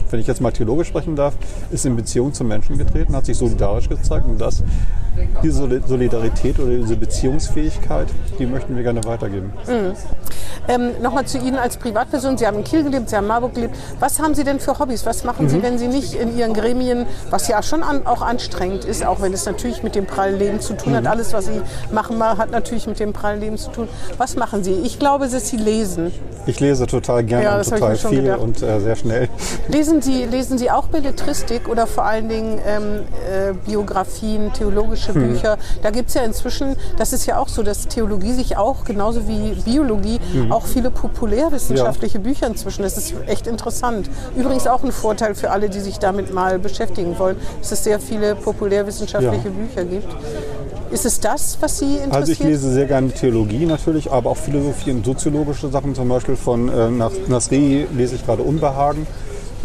[0.09, 1.33] wenn ich jetzt mal theologisch sprechen darf,
[1.71, 4.25] ist in Beziehung zum Menschen getreten, hat sich solidarisch gezeigt.
[4.25, 4.63] Und das,
[5.43, 8.07] diese Soli- Solidarität oder diese Beziehungsfähigkeit,
[8.39, 9.53] die möchten wir gerne weitergeben.
[10.67, 12.37] Ähm, Nochmal zu Ihnen als Privatperson.
[12.37, 13.75] Sie haben in Kiel gelebt, Sie haben in Marburg gelebt.
[13.99, 15.05] Was haben Sie denn für Hobbys?
[15.05, 15.49] Was machen Mhm.
[15.49, 19.21] Sie, wenn Sie nicht in Ihren Gremien, was ja schon an, auch anstrengend ist, auch
[19.21, 20.97] wenn es natürlich mit dem prallen Leben zu tun Mhm.
[20.97, 21.07] hat.
[21.07, 21.61] Alles, was Sie
[21.91, 23.89] machen, hat natürlich mit dem prallen Leben zu tun.
[24.17, 24.71] Was machen Sie?
[24.85, 26.13] Ich glaube, dass Sie lesen.
[26.45, 28.39] Ich lese total gerne Ja, und total viel gedacht.
[28.39, 29.29] und äh, sehr schnell.
[29.69, 32.99] Lesen Sie, lesen Sie auch Belletristik oder vor allen Dingen ähm,
[33.31, 35.29] äh, Biografien, theologische Hm.
[35.33, 35.57] Bücher?
[35.81, 39.27] Da gibt es ja inzwischen, das ist ja auch so, dass Theologie sich auch, genauso
[39.27, 40.51] wie Biologie, Hm.
[40.51, 42.83] auch viele populärwissenschaftliche Bücher inzwischen.
[42.83, 44.09] Das ist echt interessant.
[44.35, 47.99] Übrigens auch ein Vorteil für alle, die sich damit mal beschäftigen wollen, dass es sehr
[47.99, 49.51] viele populärwissenschaftliche Ja.
[49.51, 50.13] Bücher gibt.
[50.93, 52.13] Ist es das, was Sie interessiert?
[52.13, 56.35] Also ich lese sehr gerne Theologie natürlich, aber auch Philosophie und soziologische Sachen, zum Beispiel
[56.35, 59.07] von äh, Nas- Nasri lese ich gerade Unbehagen,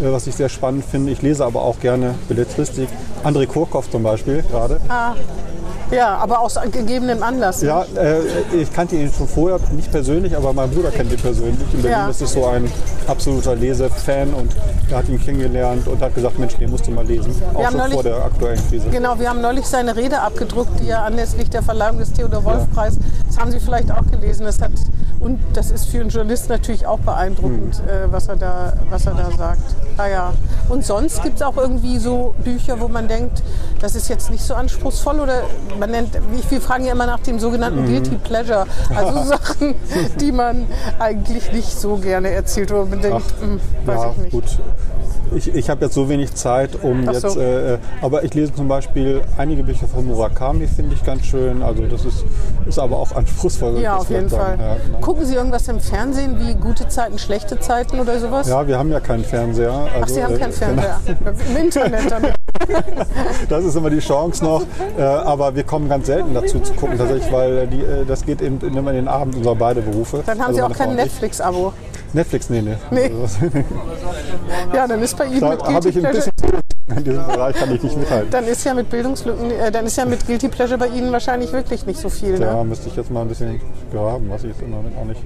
[0.00, 1.12] äh, was ich sehr spannend finde.
[1.12, 2.88] Ich lese aber auch gerne Belletristik.
[3.24, 4.80] André Kurkow zum Beispiel gerade.
[5.90, 7.62] Ja, aber aus gegebenem Anlass.
[7.62, 8.20] Ja, äh,
[8.60, 11.58] ich kannte ihn schon vorher, nicht persönlich, aber mein Bruder kennt ihn persönlich.
[11.72, 12.08] In Berlin Ja.
[12.08, 12.70] ist es so ein
[13.06, 14.54] absoluter Lesefan und
[14.90, 17.34] er hat ihn kennengelernt und hat gesagt, Mensch, den musst du mal lesen.
[17.54, 18.88] Auch schon neulich- vor der aktuellen Krise.
[18.90, 23.38] Genau, wir haben neulich seine Rede abgedruckt, die er anlässlich der Verleihung des Theodor-Wolf-Preis, das
[23.38, 24.72] haben Sie vielleicht auch gelesen, das hat,
[25.20, 27.88] und das ist für einen Journalist natürlich auch beeindruckend, Mhm.
[27.88, 29.62] äh, was, er da, was er da sagt.
[29.96, 30.32] Ah, ja.
[30.68, 33.42] Und sonst gibt es auch irgendwie so Bücher, wo man denkt,
[33.80, 35.42] das ist jetzt nicht so anspruchsvoll oder
[35.78, 37.86] man nennt, wie- wir fragen ja immer nach dem sogenannten Mhm.
[37.88, 39.74] Guilty Pleasure, also Sachen,
[40.20, 40.66] die man
[40.98, 44.30] eigentlich nicht so gerne erzählt, wo man denkt, hm, weiß ja, ich nicht.
[44.32, 44.44] gut.
[45.34, 47.28] Ich, ich habe jetzt so wenig Zeit, um Ach so.
[47.28, 47.36] jetzt.
[47.36, 51.62] Äh, aber ich lese zum Beispiel einige Bücher von Murakami, finde ich ganz schön.
[51.62, 52.24] Also das ist,
[52.66, 53.78] ist aber auch anspruchsvoll.
[53.78, 54.56] Ja, auf jeden Fall.
[54.58, 54.98] Ja, genau.
[55.00, 58.48] Gucken Sie irgendwas im Fernsehen wie gute Zeiten, schlechte Zeiten oder sowas?
[58.48, 59.70] ja, wir haben ja keinen Fernseher.
[59.70, 61.00] Also, Ach, Sie haben äh, keinen Fernseher.
[61.50, 62.22] Im Internet dann.
[63.50, 64.62] Das ist immer die Chance noch.
[64.98, 68.40] Äh, aber wir kommen ganz selten dazu zu gucken, tatsächlich, weil die, äh, das geht
[68.40, 70.24] in, immer in den Abend unserer beide Berufe.
[70.26, 70.96] Dann haben Also Sie auch kein.
[70.96, 71.72] Netflix-Abo.
[72.12, 72.76] Netflix, nee, nee.
[72.90, 73.10] Nee.
[74.74, 76.62] Ja, dann ist bei Ihnen mit da habe Guilty ich ein Pleasure.
[76.96, 78.30] In diesem Bereich kann ich nicht mithalten.
[78.30, 81.52] Dann ist ja mit Bildungslücken, äh, dann ist ja mit Guilty Pleasure bei Ihnen wahrscheinlich
[81.52, 82.38] wirklich nicht so viel.
[82.38, 82.64] Da Ne?
[82.64, 83.60] müsste ich jetzt mal ein bisschen
[83.92, 85.20] graben, was ich jetzt im Moment auch nicht.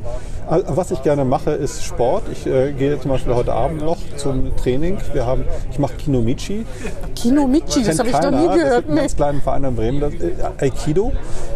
[0.49, 2.25] Also, Was ich gerne mache, ist Sport.
[2.33, 4.99] Ich äh, gehe zum Beispiel heute Abend noch zum Training.
[5.13, 6.67] Wir haben, ich mache Kinomichi.
[7.15, 8.85] Kinomichi, das habe ich noch nie Das gehört.
[8.85, 10.01] ist ein ganz kleinen Verein in Bremen.
[10.01, 11.13] Das, äh, Aikido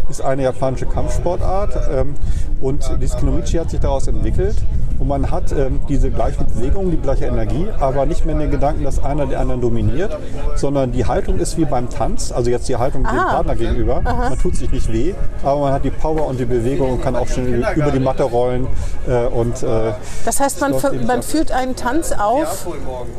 [0.08, 1.76] ist eine japanische Kampfsportart.
[1.92, 2.14] Ähm,
[2.60, 4.56] und dieses Kinomichi hat sich daraus entwickelt.
[5.06, 8.82] Und man hat ähm, diese gleichen Bewegungen, die gleiche Energie, aber nicht mehr den Gedanken,
[8.82, 10.18] dass einer den anderen dominiert,
[10.56, 12.32] sondern die Haltung ist wie beim Tanz.
[12.32, 13.16] Also jetzt die Haltung dem.
[13.16, 14.02] Partner gegenüber.
[14.02, 17.14] Man tut sich nicht weh, aber man hat die Power und die Bewegung und kann
[17.14, 18.66] auch schnell über die Matte rollen.
[19.06, 19.92] Äh, und äh,
[20.24, 20.74] Das heißt, man,
[21.06, 22.66] man führt einen Tanz auf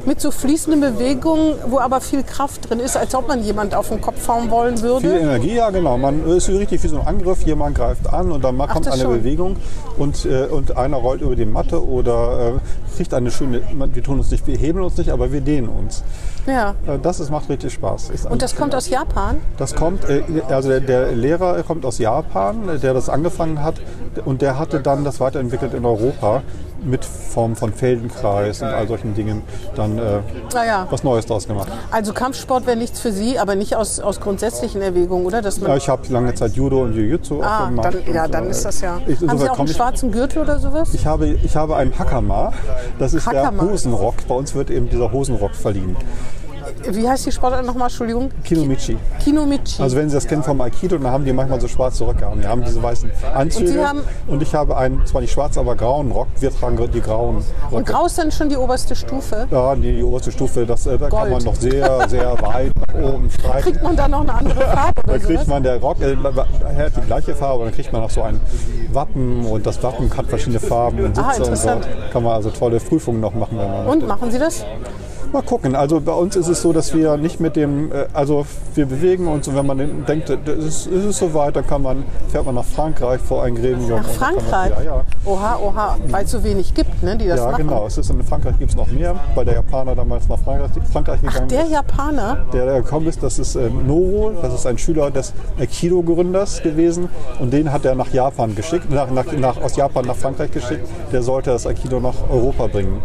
[0.06, 3.88] mit so fließenden Bewegungen, wo aber viel Kraft drin ist, als ob man jemand auf
[3.88, 5.20] den Kopf hauen wollen Viel würde.
[5.20, 5.98] Energie, ja genau.
[5.98, 7.44] Man ist richtig wie so ein Angriff.
[7.44, 9.14] Jemand greift an und dann kommt das eine schon.
[9.20, 9.56] Bewegung
[9.98, 13.62] und, äh, und einer rollt über die Matte oder äh, kriegt eine schöne.
[13.94, 16.04] Wir tun uns nicht, wir hebeln uns nicht, aber wir dehnen uns.
[16.46, 16.76] Ja.
[16.88, 18.10] Äh, das ist, macht richtig Spaß.
[18.10, 19.38] Ist Und das kommt aus Japan?
[19.58, 23.76] Das kommt, äh, also der, der Lehrer kommt aus Japan, der das angefangen hat
[24.26, 26.42] und der hatte dann das weiterentwickelt in Europa
[26.84, 29.42] mit Form von Feldenkreis und all solchen Dingen
[29.76, 30.20] dann äh,
[30.54, 31.68] Naja, was Neues daraus gemacht.
[31.92, 35.42] also Kampfsport wäre nichts für Sie, aber nicht aus, aus grundsätzlichen Erwägungen, oder?
[35.42, 37.94] Dass man Ja, ich habe lange Zeit Judo und Jiu-Jitsu ah, gemacht.
[37.94, 39.02] dann, ja, und, dann äh, ist das ja.
[39.08, 40.94] Ich, Haben Sie auch einen schwarzen Gürtel oder sowas?
[40.94, 42.54] Ich habe, ich habe einen Hakama,
[43.00, 43.64] das ist Hakama.
[43.64, 44.16] der Hosenrock.
[44.28, 45.96] Bei uns wird eben dieser Hosenrock verliehen.
[46.90, 47.88] Wie heißt die Sportart nochmal?
[47.88, 48.30] Entschuldigung.
[48.44, 48.98] Kinomichi.
[49.24, 49.82] Kinomichi.
[49.82, 52.42] Also wenn Sie das kennen vom Aikido, dann haben die manchmal so schwarze Röcke an.
[52.42, 53.80] Die haben diese weißen Anzüge.
[54.28, 56.28] Und und ich habe einen, zwar nicht schwarz, aber grauen Rock.
[56.40, 57.76] Wir tragen die grauen Röcke.
[57.76, 59.48] Und grau ist dann schon die oberste Stufe.
[59.50, 61.32] Ja, die, die oberste Stufe, das, äh, da kann Gold.
[61.32, 63.62] man noch sehr, sehr weit nach oben streichen.
[63.74, 65.48] Kriegt man da noch eine andere Farbe Da oder kriegt sowas?
[65.48, 68.40] man der Rock, äh, hat die gleiche Farbe, dann kriegt man noch so ein
[68.94, 71.70] Wappen und das Wappen hat verschiedene Farben und Ah, Sitze und so.
[72.14, 73.58] Kann man also tolle Prüfungen noch machen.
[73.88, 74.66] Und machen Sie das?
[75.34, 75.76] Mal gucken.
[75.76, 79.28] Also bei uns ist es so, dass wir nicht mit dem, äh, also wir bewegen
[79.28, 82.56] uns und wenn man denkt, es ist, es ist soweit, dann kann man, fährt man
[82.56, 83.90] nach Frankreich vor ein Gremium.
[83.90, 84.72] Nach kann man- Frankreich?
[84.80, 85.02] Ja, ja.
[85.26, 87.68] Oha, oha, weil es so wenig gibt, ne, die das Ja, machen.
[87.68, 87.86] genau.
[87.88, 91.22] Es ist in Frankreich gibt es noch mehr, weil der Japaner damals nach Frankreich, Frankreich
[91.22, 91.72] gegangen Der ist.
[91.72, 96.62] Japaner, Der, der gekommen ist, das ist äh, Noro, das ist ein Schüler des Aikido-Gründers
[96.64, 97.10] gewesen
[97.40, 100.88] und den hat er nach Japan geschickt, nach, nach, nach, aus Japan nach Frankreich geschickt.
[101.12, 103.02] Der sollte das Aikido nach Europa bringen.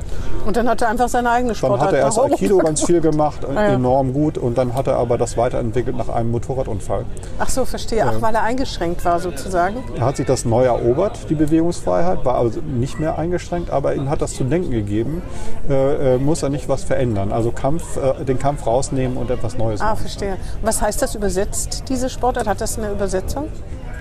[0.46, 3.40] und dann hat er einfach seine eigene Sportart er nach Europa Aikido ganz viel gemacht,
[3.54, 3.66] ja.
[3.74, 7.04] enorm gut und dann hat er aber das weiterentwickelt nach einem Motorradunfall.
[7.38, 8.04] Ach so, verstehe.
[8.06, 9.76] Ach, weil er eingeschränkt war sozusagen.
[9.96, 14.08] Er hat sich das neu erobert, die Bewegungsfreiheit, war also nicht mehr eingeschränkt, aber ihm
[14.10, 15.22] hat das zu denken gegeben,
[15.68, 17.32] äh, äh, muss er nicht was verändern.
[17.32, 20.00] Also Kampf, äh, den Kampf rausnehmen und etwas Neues Ah, machen.
[20.00, 20.36] verstehe.
[20.62, 22.46] Was heißt das übersetzt, diese Sportart?
[22.46, 23.48] Hat das eine Übersetzung?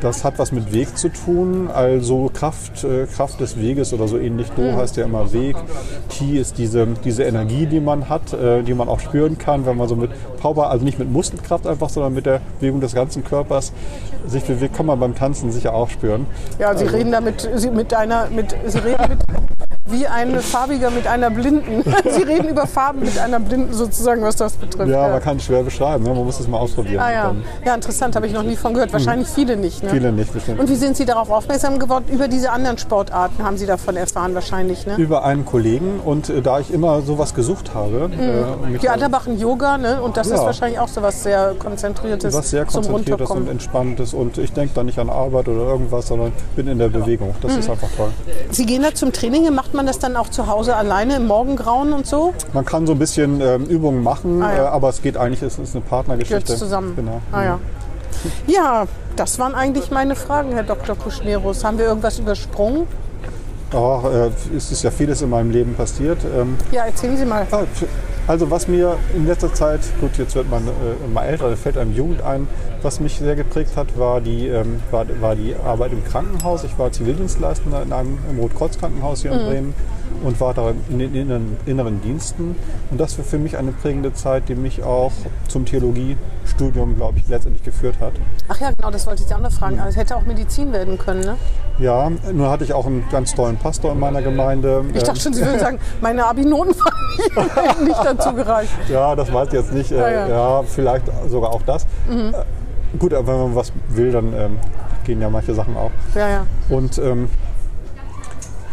[0.01, 4.17] Das hat was mit Weg zu tun, also Kraft, äh, Kraft des Weges oder so
[4.17, 4.49] ähnlich.
[4.55, 5.55] Do heißt ja immer Weg.
[6.09, 9.77] Ki ist diese, diese Energie, die man hat, äh, die man auch spüren kann, wenn
[9.77, 10.09] man so mit
[10.41, 13.73] Power, also nicht mit Muskelkraft einfach, sondern mit der Bewegung des ganzen Körpers
[14.27, 16.25] sich bewegt, kann man beim Tanzen sicher auch spüren.
[16.57, 19.19] Ja, Sie reden da mit, Sie, mit einer, mit, Sie reden mit,
[19.85, 21.83] wie ein Farbiger mit einer Blinden.
[22.09, 24.89] Sie reden über Farben mit einer Blinden sozusagen, was das betrifft.
[24.89, 26.13] Ja, man kann es schwer beschreiben, ne?
[26.13, 26.99] man muss es mal ausprobieren.
[27.01, 28.93] Ah ja, ja interessant, habe ich noch nie von gehört.
[28.93, 29.83] Wahrscheinlich viele nicht.
[29.83, 29.89] Ne?
[29.89, 30.59] viele nicht bestimmt.
[30.59, 32.05] Und wie sind Sie darauf aufmerksam geworden?
[32.11, 34.95] Über diese anderen Sportarten haben Sie davon erfahren wahrscheinlich, ne?
[34.97, 39.11] Über einen Kollegen und äh, da ich immer sowas gesucht habe, äh, mich Die anderen
[39.11, 40.01] machen Yoga, ne?
[40.01, 40.45] Und das ist Ja.
[40.45, 44.83] wahrscheinlich auch so was sehr konzentriertes was sehr konzentriertes und entspanntes und ich denke da
[44.83, 47.33] nicht an Arbeit oder irgendwas, sondern bin in der Bewegung.
[47.41, 47.59] Das Mhm.
[47.59, 48.09] ist einfach toll.
[48.51, 51.93] Sie gehen da zum Training, macht man das dann auch zu Hause alleine im Morgengrauen
[51.93, 52.33] und so?
[52.53, 54.63] Man kann so ein bisschen ähm, Übungen machen, Ah, ja.
[54.65, 56.43] äh, aber es geht eigentlich, es ist eine Partnergeschichte.
[56.43, 56.93] Gehört zusammen.
[56.95, 57.21] Genau.
[57.31, 57.59] Ah, ja.
[58.47, 60.95] ja, das waren eigentlich meine Fragen, Herr Dr.
[60.95, 61.63] Kuschnerus.
[61.63, 62.87] Haben wir irgendwas übersprungen?
[63.73, 66.17] Ja, äh, es ist ja vieles in meinem Leben passiert.
[66.25, 67.43] Ähm, Ja, erzählen Sie mal.
[67.43, 67.85] f-
[68.27, 71.77] also was mir in letzter Zeit, gut, jetzt wird man äh, mal älter, da fällt
[71.77, 72.47] einem Jugend ein,
[72.81, 76.63] was mich sehr geprägt hat, war die, ähm, war, war die Arbeit im Krankenhaus.
[76.63, 79.73] Ich war Zivildienstleistender in einem im Rotkreuz-Krankenhaus hier in Bremen
[80.23, 82.55] und war da in den inneren, inneren Diensten.
[82.89, 85.11] Und das war für mich eine prägende Zeit, die mich auch
[85.47, 88.13] zum Theologiestudium, glaube ich, letztendlich geführt hat.
[88.47, 89.79] Ach ja, genau, das wollte ich Sie auch noch fragen.
[89.79, 91.37] Aber es hätte auch Medizin werden können, ne?
[91.79, 94.85] Ja, nun hatte ich auch einen ganz tollen Pastor in meiner Gemeinde.
[94.93, 96.75] Ich dachte schon, Sie würden sagen, meine Abi-Noten
[97.35, 98.71] hätten nicht dazu gereicht.
[98.89, 99.91] Ja, das weiß ich jetzt nicht.
[99.91, 100.27] Äh, Ja, ja.
[100.27, 100.63] ja.
[100.63, 101.83] vielleicht sogar auch das.
[102.09, 104.59] Äh, gut, aber wenn man was will, dann ähm,
[105.03, 105.91] gehen ja manche Sachen auch.
[106.15, 106.45] Ja, ja.
[106.69, 107.29] Und ähm,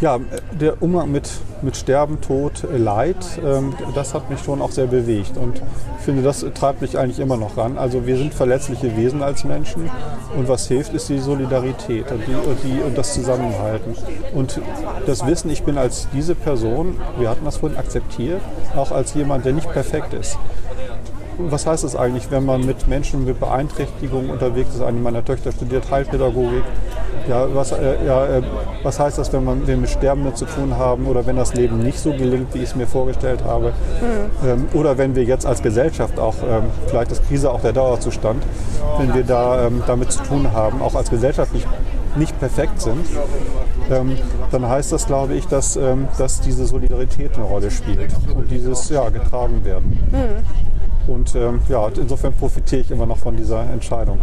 [0.01, 0.19] ja,
[0.53, 1.29] der Umgang mit,
[1.63, 5.37] mit Sterben, Tod, Leid, ähm, das hat mich schon auch sehr bewegt.
[5.37, 5.61] Und
[5.99, 7.79] ich finde, das treibt mich eigentlich immer noch ran.
[7.79, 9.91] Also wir sind verletzliche Wesen als Menschen
[10.37, 13.95] und was hilft, ist die Solidarität und, die, und, die, und das Zusammenhalten.
[14.35, 14.61] Und
[15.07, 18.41] das Wissen, ich bin als diese Person, wir hatten das vorhin akzeptiert,
[18.77, 20.39] auch als jemand, der nicht perfekt ist.
[21.39, 24.82] Was heißt das eigentlich, wenn man mit Menschen mit Beeinträchtigung unterwegs ist?
[24.82, 26.64] Eine meiner Töchter studiert Heilpädagogik.
[27.28, 28.43] Ja, was, äh, ja, äh,
[28.82, 31.78] was heißt das, wenn man wir mit Sterbenden zu tun haben oder wenn das Leben
[31.82, 33.68] nicht so gelingt, wie ich es mir vorgestellt habe?
[34.01, 34.49] Mhm.
[34.49, 38.43] Ähm, oder wenn wir jetzt als Gesellschaft auch, ähm, vielleicht ist Krise auch der Dauerzustand,
[38.99, 41.66] wenn wir da ähm, damit zu tun haben, auch als Gesellschaft nicht,
[42.16, 43.07] nicht perfekt sind,
[43.91, 44.16] ähm,
[44.51, 48.89] dann heißt das, glaube ich, dass, ähm, dass diese Solidarität eine Rolle spielt und dieses
[48.89, 49.99] ja, getragen werden.
[50.11, 50.78] Mhm.
[51.09, 54.21] Und ähm, ja, insofern profitiere ich immer noch von dieser Entscheidung.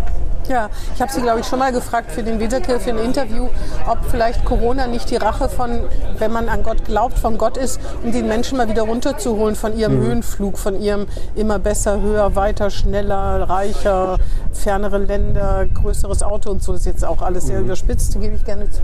[0.48, 3.48] Ja, ich habe Sie, glaube ich, schon mal gefragt für den Weserkirche, für ein Interview,
[3.88, 5.80] ob vielleicht Corona nicht die Rache von,
[6.20, 9.76] wenn man an Gott glaubt, von Gott ist, um den Menschen mal wieder runterzuholen von
[9.76, 10.06] ihrem mhm.
[10.06, 14.20] Höhenflug, von ihrem immer besser, höher, weiter, schneller, reicher,
[14.52, 16.74] fernere Länder, größeres Auto und so.
[16.74, 17.66] Das ist jetzt auch alles sehr mhm.
[17.66, 18.82] überspitzt, gebe ich gerne zu.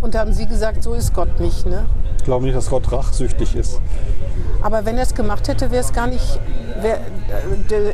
[0.00, 1.66] Und da haben Sie gesagt, so ist Gott nicht.
[1.66, 1.84] Ne?
[2.16, 3.80] Ich glaube nicht, dass Gott rachsüchtig ist.
[4.62, 6.40] Aber wenn er es gemacht hätte, wäre es gar nicht,
[6.80, 7.00] wär,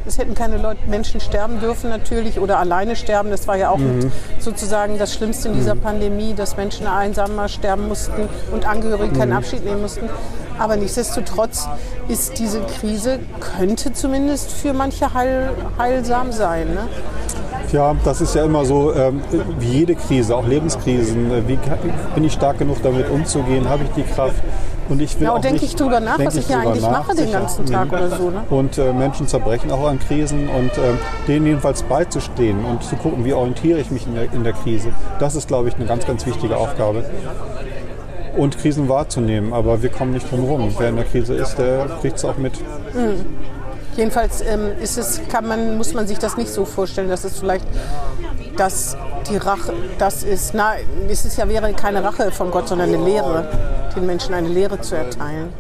[0.07, 3.31] es hätten keine Leute, Menschen sterben dürfen natürlich oder alleine sterben.
[3.31, 4.13] Das war ja auch mhm.
[4.39, 5.81] sozusagen das Schlimmste in dieser mhm.
[5.81, 9.37] Pandemie, dass Menschen einsamer sterben mussten und Angehörige keinen mhm.
[9.37, 10.09] Abschied nehmen mussten.
[10.59, 11.69] Aber nichtsdestotrotz
[12.09, 16.75] ist diese Krise, könnte zumindest für manche heil, heilsam sein.
[16.75, 16.89] Ne?
[17.73, 19.21] Ja, das ist ja immer so, ähm,
[19.59, 21.31] wie jede Krise, auch Lebenskrisen.
[21.31, 21.59] Äh, wie
[22.15, 23.69] bin ich stark genug damit umzugehen?
[23.69, 24.43] Habe ich die Kraft?
[24.89, 27.31] Und ich will ja, denke ich drüber nach, was ich hier eigentlich nach, mache den
[27.31, 28.31] ganzen Tag oder so.
[28.31, 28.43] Ne?
[28.49, 30.95] Und äh, Menschen zerbrechen auch an Krisen und äh,
[31.27, 34.91] denen jedenfalls beizustehen und zu gucken, wie orientiere ich mich in der, in der Krise.
[35.19, 37.05] Das ist, glaube ich, eine ganz, ganz wichtige Aufgabe.
[38.37, 40.75] Und Krisen wahrzunehmen, aber wir kommen nicht drum herum.
[40.79, 42.59] Wer in der Krise ist, der kriegt es auch mit.
[42.95, 43.25] Mhm.
[43.97, 47.41] Jedenfalls ähm, ist es, kann man, muss man sich das nicht so vorstellen, dass es
[47.41, 47.67] vielleicht
[48.59, 48.97] dass
[49.31, 50.75] die Rache, das ist, na,
[51.09, 53.49] es ist ja wäre keine Rache von Gott, sondern eine Lehre,
[53.95, 55.53] den Menschen eine Lehre zu erteilen.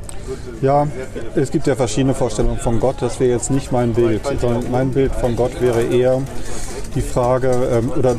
[0.60, 0.86] Ja,
[1.34, 2.96] es gibt ja verschiedene Vorstellungen von Gott.
[3.00, 6.20] Das wäre jetzt nicht mein Bild, sondern mein Bild von Gott wäre eher
[6.94, 8.14] die Frage ähm, oder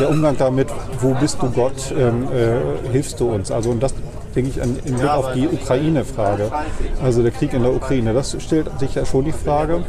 [0.00, 0.68] der Umgang damit,
[1.00, 3.50] wo bist du Gott, ähm, äh, hilfst du uns?
[3.50, 3.94] Also und das
[4.36, 6.50] denke ich, an, im Blick auf die Ukraine-Frage,
[7.02, 8.12] also der Krieg in der Ukraine.
[8.12, 9.82] Das stellt sich ja schon die Frage,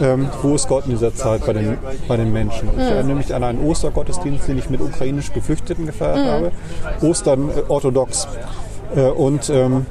[0.00, 2.68] ähm, wo ist Gott in dieser Zeit bei den, bei den Menschen?
[2.76, 6.30] Ich erinnere mich an einen Ostergottesdienst, den ich mit ukrainisch Geflüchteten gefeiert mhm.
[6.30, 6.52] habe.
[7.02, 8.28] Ostern äh, orthodox.
[8.94, 9.86] Äh, und ähm,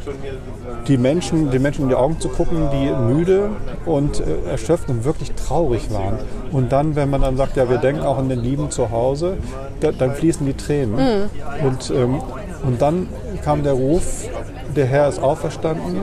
[0.88, 3.50] die Menschen, den Menschen in die Augen zu gucken, die müde
[3.86, 6.20] und äh, erschöpft und wirklich traurig waren.
[6.52, 9.38] Und dann, wenn man dann sagt, ja, wir denken auch an den Lieben zu Hause,
[9.82, 10.96] da, dann fließen die Tränen.
[10.96, 11.66] Mhm.
[11.66, 12.22] Und, ähm,
[12.64, 13.08] und dann
[13.48, 14.28] kam der Ruf,
[14.76, 16.02] der Herr ist auferstanden.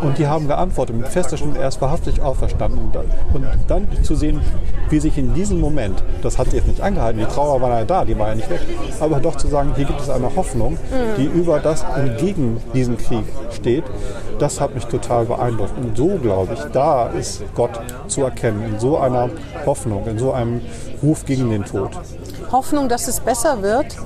[0.00, 2.90] Und die haben geantwortet mit fester Stimme, er ist wahrhaftig auferstanden.
[3.34, 4.40] Und dann, zu sehen,
[4.88, 8.06] wie sich in diesem Moment, das hat jetzt nicht angehalten, die Trauer war ja da,
[8.06, 8.60] die war ja nicht weg,
[8.98, 10.78] aber doch zu sagen, hier gibt es eine Hoffnung,
[11.18, 13.84] die über das und gegen diesen Krieg steht,
[14.38, 15.76] das hat mich total beeindruckt.
[15.76, 19.28] Und so, glaube ich, da ist Gott zu erkennen, in so einer
[19.66, 20.62] Hoffnung, in so einem
[21.02, 21.90] Ruf gegen den Tod.
[22.50, 23.96] Hoffnung, dass es besser wird?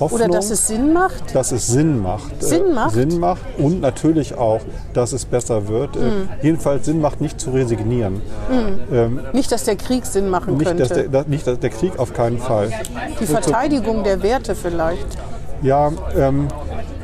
[0.00, 1.34] Hoffnung, Oder dass es Sinn macht?
[1.34, 2.42] Dass es Sinn macht.
[2.42, 2.94] Sinn macht?
[2.94, 4.62] Sinn macht und natürlich auch,
[4.94, 5.96] dass es besser wird.
[5.96, 6.28] Mhm.
[6.42, 8.22] jedenfalls Sinn macht, nicht zu resignieren.
[8.50, 8.94] Mhm.
[8.94, 10.84] Ähm, nicht, dass der Krieg Sinn machen nicht, könnte.
[10.84, 12.72] Dass der, dass, nicht, dass der Krieg auf keinen Fall.
[13.20, 15.06] Die Verteidigung der Werte vielleicht.
[15.62, 16.48] Ja, ähm,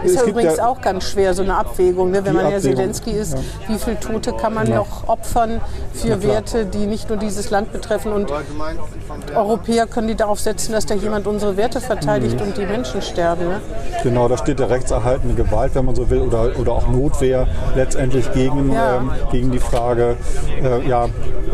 [0.06, 2.10] ist ja übrigens ja auch ganz schwer, so eine Abwägung.
[2.10, 2.24] Ne?
[2.24, 3.40] Wenn man ja Zelensky ist, ja.
[3.68, 4.76] wie viele Tote kann man ja.
[4.76, 5.60] noch opfern
[5.92, 8.12] für Werte, die nicht nur dieses Land betreffen?
[8.12, 8.32] Und
[9.34, 12.46] Europäer können die darauf setzen, dass da jemand unsere Werte verteidigt mhm.
[12.46, 13.48] und die Menschen sterben.
[13.48, 13.60] Ne?
[14.02, 18.32] Genau, da steht der rechtserhaltende Gewalt, wenn man so will, oder, oder auch Notwehr letztendlich
[18.32, 20.16] gegen, ähm, gegen die Frage,
[20.62, 21.08] äh, ja,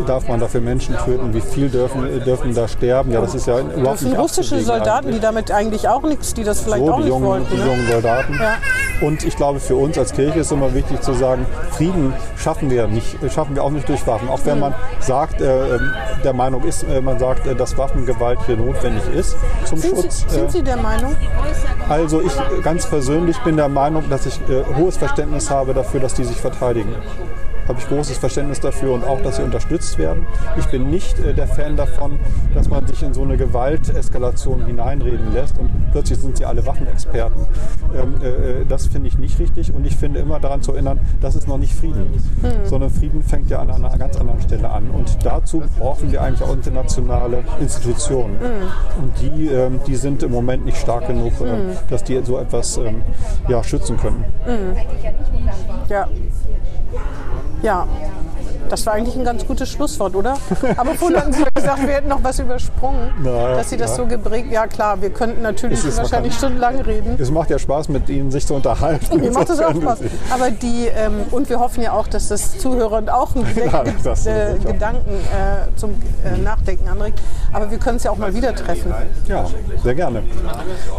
[0.05, 1.33] darf man dafür Menschen töten?
[1.33, 3.11] Wie viel dürfen, dürfen da sterben?
[3.11, 6.43] Ja, das ist ja überhaupt Das sind russische Soldaten, die damit eigentlich auch nichts, die
[6.43, 7.47] das vielleicht so, auch nicht jungen, wollten.
[7.51, 7.65] Die ne?
[7.65, 8.39] jungen Soldaten.
[8.43, 8.57] Ja.
[9.01, 12.87] Und ich glaube, für uns als Kirche ist immer wichtig zu sagen, Frieden schaffen wir
[12.87, 14.29] nicht, schaffen wir auch nicht durch Waffen.
[14.29, 18.39] Auch wenn man sagt, äh, ähm, der Meinung ist, äh, man sagt, äh, dass Waffengewalt
[18.45, 19.35] hier notwendig ist
[19.65, 20.25] zum sind Schutz.
[20.27, 21.15] Sie, sind Sie der Meinung?
[21.89, 22.31] Also ich
[22.63, 26.37] ganz persönlich bin der Meinung, dass ich äh, hohes Verständnis habe dafür, dass die sich
[26.37, 26.95] verteidigen
[27.67, 30.25] habe ich großes Verständnis dafür und auch, dass sie unterstützt werden.
[30.57, 32.19] Ich bin nicht äh, der Fan davon,
[32.53, 37.47] dass man sich in so eine Gewalteskalation hineinreden lässt und plötzlich sind sie alle Waffenexperten.
[37.95, 40.99] Ähm, äh, äh das finde ich nicht richtig und ich finde immer daran zu erinnern,
[41.21, 42.07] das ist noch nicht Frieden,
[42.41, 42.65] hm.
[42.65, 46.43] sondern Frieden fängt ja an einer ganz anderen Stelle an und dazu brauchen wir eigentlich
[46.43, 49.03] auch internationale Institutionen hm.
[49.03, 51.77] und die, ähm, die sind im Moment nicht stark genug, hm.
[51.89, 53.01] dass die so etwas ähm,
[53.47, 54.25] ja, schützen können.
[54.45, 54.75] Hm.
[55.89, 56.07] Ja.
[57.61, 57.87] Ja,
[58.69, 60.35] Das war eigentlich ein ganz gutes Schlusswort, oder?
[60.77, 63.97] Aber vorhin hatten Sie gesagt, wir hätten noch was übersprungen, Na, dass Sie das ja.
[63.97, 64.51] so geprägt.
[64.51, 67.15] Ja klar, wir könnten natürlich Es ist wahrscheinlich stundenlang reden.
[67.19, 69.19] Es macht ja Spaß, mit Ihnen sich zu unterhalten.
[69.19, 69.99] Mir macht das auch Spaß.
[70.33, 74.57] Aber die, ähm, und wir hoffen ja auch, dass das Zuhörern auch einen Ja, äh.
[74.57, 75.91] Gedanken äh, zum
[76.25, 77.19] äh, Nachdenken anregt.
[77.51, 78.91] Aber wir können es ja auch mal wieder treffen.
[79.27, 79.45] Ja,
[79.83, 80.23] sehr gerne.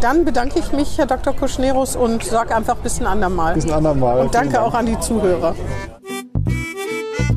[0.00, 1.34] Dann bedanke ich mich, Herr Dr.
[1.34, 3.54] Kuschnerus, und sage einfach bis ein andermal.
[3.54, 4.20] Bis ein andermal.
[4.20, 4.66] Und danke Dank.
[4.66, 5.54] auch an die Zuhörer.